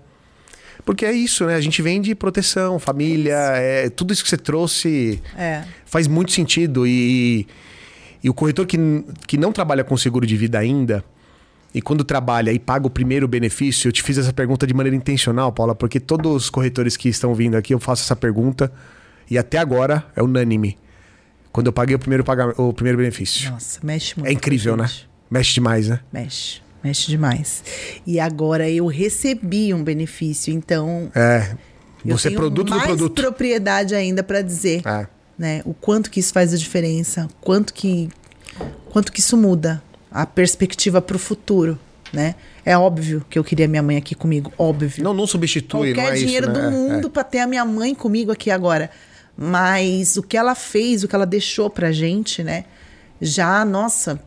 Porque 0.85 1.05
é 1.05 1.13
isso, 1.13 1.45
né? 1.45 1.57
A 1.57 1.61
gente 1.61 1.83
vem 1.83 2.01
de 2.01 2.15
proteção, 2.15 2.79
família, 2.79 3.37
é, 3.37 3.91
tudo 3.91 4.13
isso 4.13 4.23
que 4.23 4.31
você 4.31 4.39
trouxe 4.39 5.23
é. 5.37 5.65
faz 5.85 6.07
muito 6.07 6.33
sentido. 6.33 6.87
E, 6.87 7.47
E 8.23 8.31
o 8.31 8.35
corretor 8.35 8.67
que, 8.67 8.79
que 9.27 9.37
não 9.37 9.53
trabalha 9.53 9.85
com 9.85 9.97
seguro 9.97 10.27
de 10.27 10.37
vida 10.37 10.59
ainda, 10.59 11.05
e 11.73 11.81
quando 11.81 12.03
trabalha 12.03 12.53
e 12.53 12.59
paga 12.59 12.87
o 12.87 12.91
primeiro 12.91 13.29
benefício, 13.29 13.89
eu 13.89 13.93
te 13.93 14.03
fiz 14.03 14.19
essa 14.19 14.33
pergunta 14.33 14.67
de 14.67 14.75
maneira 14.75 14.97
intencional, 14.97 15.53
Paula, 15.53 15.75
porque 15.75 16.01
todos 16.01 16.45
os 16.45 16.51
corretores 16.51 16.97
que 16.97 17.09
estão 17.09 17.35
vindo 17.35 17.57
aqui, 17.57 17.73
eu 17.73 17.79
faço 17.79 18.03
essa 18.03 18.17
pergunta 18.17 18.73
e 19.31 19.39
até 19.39 19.59
agora 19.59 20.05
é 20.17 20.23
unânime. 20.23 20.77
Quando 21.53 21.69
eu 21.69 21.73
paguei 21.73 21.95
o 21.95 21.99
primeiro, 21.99 22.25
pagamento, 22.25 22.61
o 22.61 22.73
primeiro 22.73 22.99
benefício. 22.99 23.51
Nossa, 23.51 23.79
mexe 23.83 24.19
muito. 24.19 24.29
É 24.29 24.33
incrível, 24.33 24.77
né? 24.77 24.89
Mexe 25.31 25.55
demais, 25.55 25.89
né? 25.89 26.01
Mexe. 26.13 26.61
Mexe 26.83 27.09
demais. 27.09 27.63
E 28.07 28.19
agora 28.19 28.69
eu 28.69 28.87
recebi 28.87 29.73
um 29.75 29.83
benefício, 29.83 30.53
então. 30.53 31.11
É. 31.15 31.55
Você 32.05 32.29
é 32.29 32.31
produto 32.31 32.71
mais 32.71 32.83
do 32.83 32.97
produto. 32.97 33.21
propriedade 33.21 33.95
ainda 33.95 34.23
para 34.23 34.41
dizer, 34.41 34.81
é. 34.87 35.07
né, 35.39 35.63
o 35.67 35.75
quanto 35.75 36.11
que 36.11 36.19
isso 36.19 36.33
faz 36.33 36.55
a 36.55 36.57
diferença, 36.57 37.29
quanto 37.41 37.75
que 37.75 38.09
quanto 38.89 39.13
que 39.13 39.21
isso 39.21 39.37
muda 39.37 39.83
a 40.11 40.27
perspectiva 40.27 41.01
para 41.01 41.17
o 41.17 41.19
futuro, 41.19 41.79
né? 42.13 42.35
É 42.65 42.77
óbvio 42.77 43.25
que 43.31 43.39
eu 43.39 43.45
queria 43.45 43.69
minha 43.69 43.83
mãe 43.83 43.97
aqui 43.97 44.15
comigo, 44.15 44.53
óbvio. 44.59 45.03
Não, 45.03 45.15
não 45.15 45.27
substitui, 45.27 45.95
Qualquer 45.95 46.03
não 46.03 46.11
é 46.11 46.15
dinheiro 46.15 46.51
isso, 46.51 46.61
né? 46.61 46.69
do 46.69 46.71
mundo 46.71 47.07
é. 47.07 47.11
para 47.11 47.25
ter 47.25 47.39
a 47.39 47.47
minha 47.47 47.65
mãe 47.65 47.95
comigo 47.95 48.31
aqui 48.31 48.51
agora. 48.51 48.91
Mas 49.37 50.17
o 50.17 50.23
que 50.23 50.37
ela 50.37 50.55
fez, 50.55 51.03
o 51.03 51.09
que 51.09 51.15
ela 51.15 51.25
deixou 51.25 51.71
pra 51.71 51.93
gente, 51.93 52.43
né? 52.43 52.65
Já, 53.21 53.65
nossa, 53.65 54.21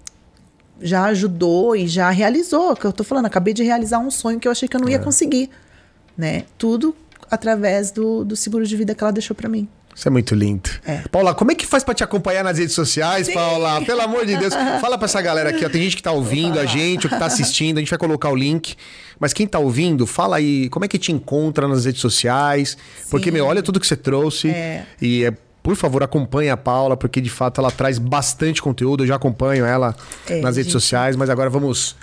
já 0.81 1.03
ajudou 1.05 1.75
e 1.75 1.87
já 1.87 2.09
realizou. 2.09 2.75
Que 2.75 2.85
eu 2.85 2.93
tô 2.93 3.03
falando, 3.03 3.25
acabei 3.25 3.53
de 3.53 3.63
realizar 3.63 3.99
um 3.99 4.09
sonho 4.09 4.39
que 4.39 4.47
eu 4.47 4.51
achei 4.51 4.67
que 4.67 4.75
eu 4.75 4.81
não 4.81 4.89
ia 4.89 4.95
é. 4.95 4.99
conseguir, 4.99 5.49
né? 6.17 6.45
Tudo 6.57 6.95
através 7.29 7.91
do, 7.91 8.23
do 8.23 8.35
seguro 8.35 8.65
de 8.65 8.75
vida 8.75 8.95
que 8.95 9.03
ela 9.03 9.11
deixou 9.11 9.35
para 9.35 9.49
mim. 9.49 9.67
Isso 9.95 10.07
é 10.07 10.11
muito 10.11 10.33
lindo. 10.33 10.69
É. 10.85 11.03
Paula, 11.11 11.33
como 11.35 11.51
é 11.51 11.55
que 11.55 11.65
faz 11.65 11.83
para 11.83 11.93
te 11.93 12.03
acompanhar 12.03 12.43
nas 12.43 12.57
redes 12.57 12.73
sociais, 12.73 13.27
Sim. 13.27 13.33
Paula? 13.33 13.81
Pelo 13.81 14.01
amor 14.01 14.25
de 14.25 14.35
Deus. 14.37 14.53
Fala 14.81 14.97
para 14.97 15.05
essa 15.05 15.21
galera 15.21 15.49
aqui, 15.49 15.65
ó. 15.65 15.69
Tem 15.69 15.81
gente 15.81 15.95
que 15.95 16.03
tá 16.03 16.11
ouvindo 16.11 16.59
a 16.59 16.65
gente, 16.65 17.05
ou 17.05 17.11
que 17.11 17.19
tá 17.19 17.25
assistindo, 17.25 17.77
a 17.77 17.79
gente 17.79 17.89
vai 17.89 17.99
colocar 17.99 18.29
o 18.29 18.35
link. 18.35 18.75
Mas 19.19 19.33
quem 19.33 19.47
tá 19.47 19.59
ouvindo, 19.59 20.05
fala 20.07 20.37
aí, 20.37 20.69
como 20.69 20.85
é 20.85 20.87
que 20.87 20.97
te 20.97 21.11
encontra 21.11 21.67
nas 21.67 21.85
redes 21.85 22.01
sociais? 22.01 22.77
Sim. 23.01 23.09
Porque, 23.11 23.31
meu, 23.31 23.45
olha 23.45 23.61
tudo 23.61 23.79
que 23.79 23.87
você 23.87 23.95
trouxe. 23.95 24.49
É. 24.49 24.85
E 25.01 25.25
é 25.25 25.33
por 25.63 25.77
favor, 25.77 26.03
acompanhe 26.03 26.49
a 26.49 26.57
Paula, 26.57 26.97
porque 26.97 27.21
de 27.21 27.29
fato 27.29 27.61
ela 27.61 27.71
traz 27.71 27.97
bastante 27.97 28.61
conteúdo. 28.61 29.03
Eu 29.03 29.07
já 29.07 29.15
acompanho 29.15 29.65
ela 29.65 29.95
é, 30.27 30.41
nas 30.41 30.57
redes 30.57 30.73
gente... 30.73 30.81
sociais, 30.81 31.15
mas 31.15 31.29
agora 31.29 31.49
vamos 31.49 31.95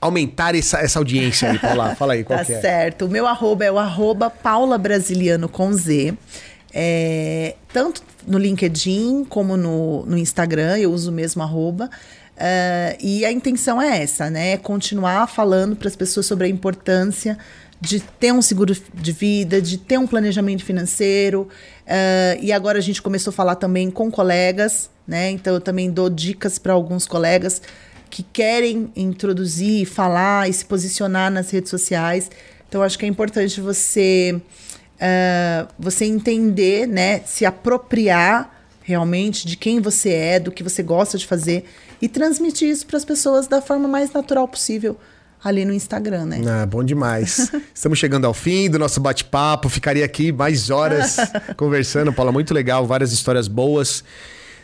aumentar 0.00 0.56
essa, 0.56 0.80
essa 0.80 0.98
audiência 0.98 1.48
aí, 1.48 1.58
Paula. 1.60 1.94
Fala 1.94 2.14
aí, 2.14 2.24
qual 2.24 2.44
tá 2.44 2.52
é? 2.52 2.60
certo. 2.60 3.06
O 3.06 3.08
meu 3.08 3.26
arroba 3.28 3.64
é 3.64 3.70
o 3.70 3.78
arroba 3.78 4.28
Paula 4.28 4.76
Brasiliano 4.76 5.48
com 5.48 5.72
Z. 5.72 6.12
É, 6.72 7.54
tanto 7.72 8.02
no 8.26 8.38
LinkedIn 8.38 9.24
como 9.24 9.56
no, 9.56 10.04
no 10.06 10.18
Instagram, 10.18 10.78
eu 10.78 10.92
uso 10.92 11.10
o 11.10 11.14
mesmo 11.14 11.42
arroba. 11.42 11.90
Uh, 12.36 12.94
e 13.00 13.24
a 13.24 13.32
intenção 13.32 13.82
é 13.82 14.00
essa, 14.02 14.30
né? 14.30 14.52
É 14.52 14.56
continuar 14.56 15.26
falando 15.26 15.74
para 15.74 15.88
as 15.88 15.96
pessoas 15.96 16.24
sobre 16.26 16.46
a 16.46 16.48
importância 16.48 17.36
de 17.80 18.00
ter 18.00 18.32
um 18.32 18.42
seguro 18.42 18.76
de 18.94 19.12
vida, 19.12 19.60
de 19.60 19.78
ter 19.78 19.98
um 19.98 20.06
planejamento 20.06 20.64
financeiro. 20.64 21.48
Uh, 21.82 22.38
e 22.40 22.52
agora 22.52 22.78
a 22.78 22.80
gente 22.80 23.02
começou 23.02 23.30
a 23.30 23.34
falar 23.34 23.56
também 23.56 23.90
com 23.90 24.10
colegas, 24.10 24.88
né? 25.06 25.30
Então 25.30 25.54
eu 25.54 25.60
também 25.60 25.90
dou 25.90 26.08
dicas 26.08 26.58
para 26.58 26.72
alguns 26.72 27.06
colegas 27.06 27.60
que 28.08 28.22
querem 28.22 28.90
introduzir, 28.94 29.84
falar 29.86 30.48
e 30.48 30.52
se 30.52 30.64
posicionar 30.64 31.30
nas 31.30 31.50
redes 31.50 31.70
sociais. 31.70 32.30
Então 32.68 32.82
acho 32.82 32.98
que 32.98 33.04
é 33.04 33.08
importante 33.08 33.60
você 33.60 34.40
uh, 34.98 35.68
você 35.78 36.04
entender, 36.04 36.86
né, 36.86 37.20
se 37.20 37.44
apropriar 37.44 38.54
realmente 38.82 39.46
de 39.46 39.56
quem 39.56 39.80
você 39.80 40.10
é, 40.10 40.40
do 40.40 40.50
que 40.50 40.62
você 40.62 40.82
gosta 40.82 41.18
de 41.18 41.26
fazer 41.26 41.64
e 42.00 42.08
transmitir 42.08 42.68
isso 42.68 42.86
para 42.86 42.96
as 42.96 43.04
pessoas 43.04 43.46
da 43.46 43.60
forma 43.60 43.86
mais 43.86 44.12
natural 44.12 44.48
possível 44.48 44.96
ali 45.42 45.64
no 45.64 45.72
Instagram, 45.72 46.24
né? 46.24 46.40
Ah, 46.46 46.66
bom 46.66 46.82
demais. 46.82 47.52
Estamos 47.72 47.98
chegando 47.98 48.24
ao 48.24 48.34
fim 48.34 48.68
do 48.68 48.78
nosso 48.78 49.00
bate-papo. 49.00 49.68
Ficaria 49.68 50.04
aqui 50.04 50.32
mais 50.32 50.70
horas 50.70 51.16
conversando, 51.56 52.12
Paula. 52.12 52.32
Muito 52.32 52.52
legal, 52.52 52.86
várias 52.86 53.12
histórias 53.12 53.46
boas. 53.46 54.02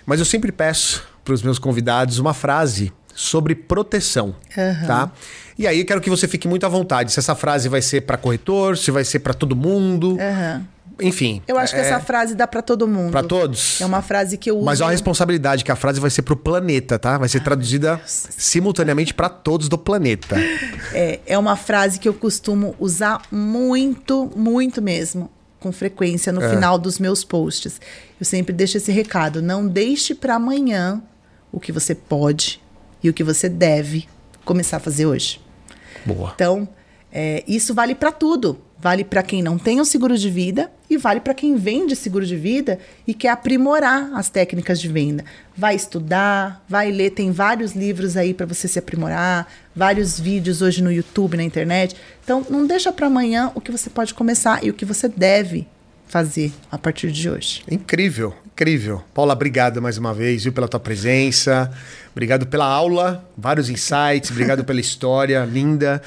Mas 0.07 0.19
eu 0.19 0.27
sempre 0.27 0.51
peço 0.51 1.07
para 1.25 1.33
os 1.33 1.43
meus 1.43 1.59
convidados 1.59 2.19
uma 2.19 2.35
frase 2.35 2.93
sobre 3.15 3.55
proteção, 3.55 4.35
uhum. 4.57 4.87
tá? 4.87 5.13
E 5.57 5.67
aí 5.67 5.81
eu 5.81 5.87
quero 5.87 6.01
que 6.01 6.11
você 6.11 6.27
fique 6.27 6.49
muito 6.49 6.67
à 6.67 6.69
vontade. 6.69 7.13
Se 7.13 7.19
essa 7.19 7.35
frase 7.35 7.69
vai 7.69 7.81
ser 7.81 8.03
para 8.03 8.17
corretor, 8.17 8.77
se 8.77 8.91
vai 8.91 9.05
ser 9.05 9.21
para 9.21 9.33
todo 9.33 9.55
mundo. 9.55 10.17
Uhum. 10.17 10.65
Enfim. 11.01 11.43
Eu 11.47 11.59
acho 11.59 11.75
é... 11.75 11.81
que 11.81 11.87
essa 11.87 12.01
frase 12.01 12.35
dá 12.35 12.47
para 12.47 12.63
todo 12.63 12.87
mundo. 12.87 13.11
Para 13.11 13.23
todos. 13.23 13.81
É 13.81 13.87
uma 13.87 14.03
frase 14.03 14.37
que 14.37 14.51
eu 14.51 14.57
uso. 14.57 14.65
Mas 14.65 14.81
olha 14.81 14.89
a 14.89 14.93
responsabilidade 14.93 15.65
que 15.65 15.73
a 15.73 15.77
frase 15.77 15.99
vai 15.99 16.11
ser 16.11 16.23
pro 16.23 16.37
planeta, 16.37 16.99
tá? 16.99 17.19
Vai 17.19 17.29
ser 17.29 17.41
traduzida 17.41 18.01
simultaneamente 18.05 19.13
para 19.13 19.29
todos 19.29 19.69
do 19.69 19.79
planeta. 19.79 20.37
É, 20.93 21.19
é 21.27 21.39
uma 21.39 21.57
frase 21.57 21.99
que 21.99 22.09
eu 22.09 22.15
costumo 22.15 22.77
usar 22.79 23.23
muito, 23.31 24.31
muito 24.37 24.81
mesmo, 24.81 25.29
com 25.59 25.73
frequência 25.73 26.33
no 26.33 26.41
é. 26.41 26.49
final 26.49 26.79
dos 26.79 27.01
meus 27.01 27.25
posts. 27.25 27.81
Eu 28.21 28.25
sempre 28.25 28.53
deixo 28.53 28.77
esse 28.77 28.93
recado: 28.93 29.43
não 29.43 29.67
deixe 29.67 30.15
para 30.15 30.37
amanhã 30.37 31.03
o 31.51 31.59
que 31.59 31.73
você 31.73 31.95
pode 31.95 32.63
e 33.05 33.11
o 33.11 33.13
que 33.13 33.23
você 33.23 33.49
deve 33.49 34.09
começar 34.45 34.79
a 34.79 34.81
fazer 34.81 35.05
hoje. 35.05 35.39
Boa. 36.07 36.33
Então, 36.35 36.67
é, 37.13 37.45
isso 37.47 37.75
vale 37.75 37.95
para 37.95 38.11
tudo. 38.11 38.59
Vale 38.81 39.03
para 39.03 39.23
quem 39.23 39.43
não 39.43 39.57
tem 39.57 39.81
o 39.81 39.85
seguro 39.85 40.19
de 40.19 40.29
vida 40.29 40.71
e 40.91 40.99
vale 40.99 41.19
para 41.21 41.33
quem 41.33 41.57
vende 41.57 41.97
seguro 41.97 42.27
de 42.27 42.37
vida 42.37 42.79
e 43.07 43.15
quer 43.15 43.31
aprimorar 43.31 44.11
as 44.13 44.29
técnicas 44.29 44.79
de 44.79 44.89
venda. 44.89 45.25
Vai 45.57 45.75
estudar, 45.75 46.63
vai 46.69 46.91
ler, 46.91 47.11
tem 47.11 47.31
vários 47.31 47.73
livros 47.73 48.15
aí 48.15 48.35
para 48.35 48.45
você 48.45 48.69
se 48.69 48.79
aprimorar, 48.79 49.49
vários 49.75 50.21
vídeos 50.21 50.61
hoje 50.61 50.83
no 50.83 50.93
YouTube, 50.93 51.37
na 51.37 51.43
internet. 51.43 51.97
Então, 52.23 52.45
não 52.51 52.67
deixa 52.67 52.93
para 52.93 53.07
amanhã 53.07 53.51
o 53.55 53.61
que 53.61 53.73
você 53.73 53.89
pode 53.89 54.13
começar 54.13 54.63
e 54.63 54.69
o 54.69 54.75
que 54.75 54.85
você 54.85 55.09
deve 55.09 55.67
fazer 56.07 56.53
a 56.71 56.79
partir 56.79 57.11
de 57.11 57.29
hoje. 57.29 57.63
Incrível, 57.71 58.35
incrível. 58.47 59.03
Paula, 59.13 59.33
obrigado 59.33 59.81
mais 59.83 59.99
uma 59.99 60.15
vez, 60.15 60.45
viu, 60.45 60.53
pela 60.53 60.69
tua 60.69 60.81
presença. 60.81 61.71
Obrigado 62.13 62.47
pela 62.47 62.67
aula, 62.67 63.29
vários 63.37 63.69
insights, 63.69 64.31
obrigado 64.31 64.65
pela 64.65 64.81
história 64.81 65.45
linda. 65.45 66.01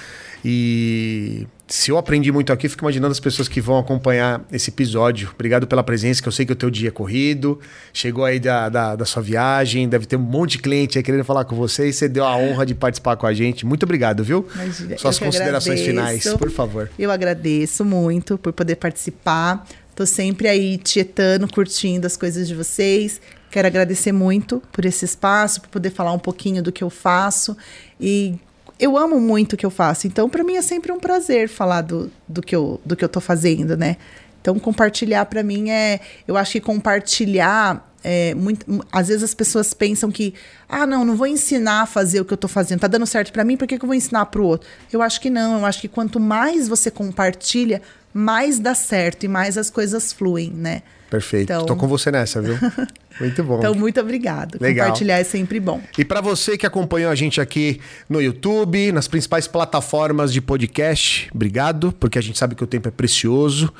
E 0.45 1.45
se 1.67 1.91
eu 1.91 1.97
aprendi 1.97 2.31
muito 2.31 2.53
aqui, 2.53 2.69
fico 2.69 2.85
imaginando 2.85 3.11
as 3.11 3.19
pessoas 3.19 3.49
que 3.49 3.59
vão 3.59 3.77
acompanhar 3.77 4.41
esse 4.53 4.69
episódio. 4.69 5.29
Obrigado 5.35 5.67
pela 5.67 5.83
presença, 5.83 6.21
que 6.21 6.27
eu 6.27 6.31
sei 6.31 6.45
que 6.45 6.53
o 6.53 6.55
teu 6.55 6.69
dia 6.69 6.87
é 6.87 6.91
corrido. 6.91 7.59
Chegou 7.91 8.23
aí 8.23 8.39
da, 8.39 8.69
da, 8.69 8.95
da 8.95 9.03
sua 9.03 9.21
viagem, 9.21 9.89
deve 9.89 10.05
ter 10.05 10.15
um 10.15 10.19
monte 10.19 10.51
de 10.51 10.59
cliente 10.59 10.97
aí 10.97 11.03
querendo 11.03 11.25
falar 11.25 11.43
com 11.43 11.55
você 11.57 11.89
e 11.89 11.93
você 11.93 12.07
deu 12.07 12.23
a 12.23 12.37
honra 12.37 12.65
de 12.65 12.73
participar 12.73 13.17
com 13.17 13.27
a 13.27 13.33
gente. 13.33 13.65
Muito 13.65 13.83
obrigado, 13.83 14.23
viu? 14.23 14.47
Imagina, 14.55 14.97
Suas 14.97 15.19
considerações 15.19 15.81
agradeço. 15.81 16.21
finais, 16.21 16.37
por 16.37 16.49
favor. 16.49 16.89
Eu 16.97 17.11
agradeço 17.11 17.83
muito 17.83 18.37
por 18.37 18.53
poder 18.53 18.77
participar. 18.77 19.67
Tô 19.97 20.05
sempre 20.05 20.47
aí 20.47 20.77
tietando, 20.77 21.51
curtindo 21.51 22.05
as 22.05 22.15
coisas 22.15 22.47
de 22.47 22.53
vocês. 22.53 23.19
Quero 23.49 23.65
agradecer 23.65 24.11
muito 24.11 24.61
por 24.71 24.85
esse 24.85 25.03
espaço, 25.03 25.59
por 25.59 25.69
poder 25.69 25.89
falar 25.89 26.13
um 26.13 26.19
pouquinho 26.19 26.61
do 26.61 26.71
que 26.71 26.83
eu 26.83 26.89
faço. 26.91 27.57
E 27.99 28.35
eu 28.79 28.95
amo 28.95 29.19
muito 29.19 29.53
o 29.53 29.57
que 29.57 29.65
eu 29.65 29.71
faço. 29.71 30.05
Então, 30.05 30.29
para 30.29 30.43
mim 30.43 30.55
é 30.55 30.61
sempre 30.61 30.91
um 30.91 30.99
prazer 30.99 31.49
falar 31.49 31.81
do, 31.81 32.11
do, 32.27 32.43
que, 32.43 32.55
eu, 32.55 32.79
do 32.85 32.95
que 32.95 33.03
eu 33.03 33.09
tô 33.09 33.19
fazendo, 33.19 33.75
né? 33.75 33.97
Então, 34.39 34.59
compartilhar 34.59 35.25
para 35.25 35.41
mim 35.41 35.71
é. 35.71 35.99
Eu 36.27 36.37
acho 36.37 36.51
que 36.51 36.61
compartilhar. 36.61 37.83
É, 38.03 38.35
muito, 38.35 38.65
às 38.91 39.07
vezes 39.07 39.23
as 39.23 39.33
pessoas 39.33 39.73
pensam 39.73 40.11
que, 40.11 40.35
ah, 40.69 40.85
não, 40.85 41.03
não 41.03 41.15
vou 41.15 41.25
ensinar 41.25 41.81
a 41.81 41.85
fazer 41.87 42.21
o 42.21 42.25
que 42.25 42.31
eu 42.31 42.37
tô 42.37 42.47
fazendo, 42.47 42.79
tá 42.79 42.87
dando 42.87 43.07
certo 43.07 43.33
para 43.33 43.43
mim, 43.43 43.57
por 43.57 43.67
que, 43.67 43.77
que 43.77 43.83
eu 43.83 43.87
vou 43.87 43.95
ensinar 43.95 44.27
pro 44.27 44.45
outro? 44.45 44.69
Eu 44.93 45.01
acho 45.01 45.19
que 45.19 45.29
não, 45.31 45.59
eu 45.59 45.65
acho 45.65 45.81
que 45.81 45.87
quanto 45.87 46.19
mais 46.19 46.69
você 46.69 46.91
compartilha, 46.91 47.81
mais 48.17 48.57
dá 48.57 48.73
certo 48.73 49.25
e 49.25 49.27
mais 49.27 49.59
as 49.59 49.69
coisas 49.69 50.11
fluem, 50.11 50.49
né? 50.51 50.81
Perfeito. 51.07 51.53
Então... 51.53 51.65
Tô 51.65 51.75
com 51.75 51.87
você 51.87 52.09
nessa, 52.09 52.41
viu? 52.41 52.57
Muito 53.21 53.43
bom. 53.43 53.57
Então, 53.57 53.73
muito 53.73 53.99
obrigado. 53.99 54.59
Legal. 54.61 54.85
Compartilhar 54.85 55.17
é 55.17 55.23
sempre 55.23 55.59
bom. 55.59 55.81
E 55.97 56.05
para 56.05 56.21
você 56.21 56.55
que 56.55 56.67
acompanhou 56.67 57.09
a 57.09 57.15
gente 57.15 57.41
aqui 57.41 57.81
no 58.07 58.21
YouTube, 58.21 58.91
nas 58.91 59.07
principais 59.07 59.47
plataformas 59.47 60.31
de 60.31 60.39
podcast, 60.39 61.27
obrigado, 61.33 61.91
porque 61.99 62.19
a 62.19 62.21
gente 62.21 62.37
sabe 62.37 62.53
que 62.53 62.63
o 62.63 62.67
tempo 62.67 62.87
é 62.87 62.91
precioso. 62.91 63.73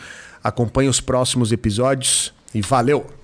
Acompanhe 0.44 0.90
os 0.90 1.00
próximos 1.00 1.52
episódios 1.52 2.34
e 2.52 2.62
valeu! 2.62 3.17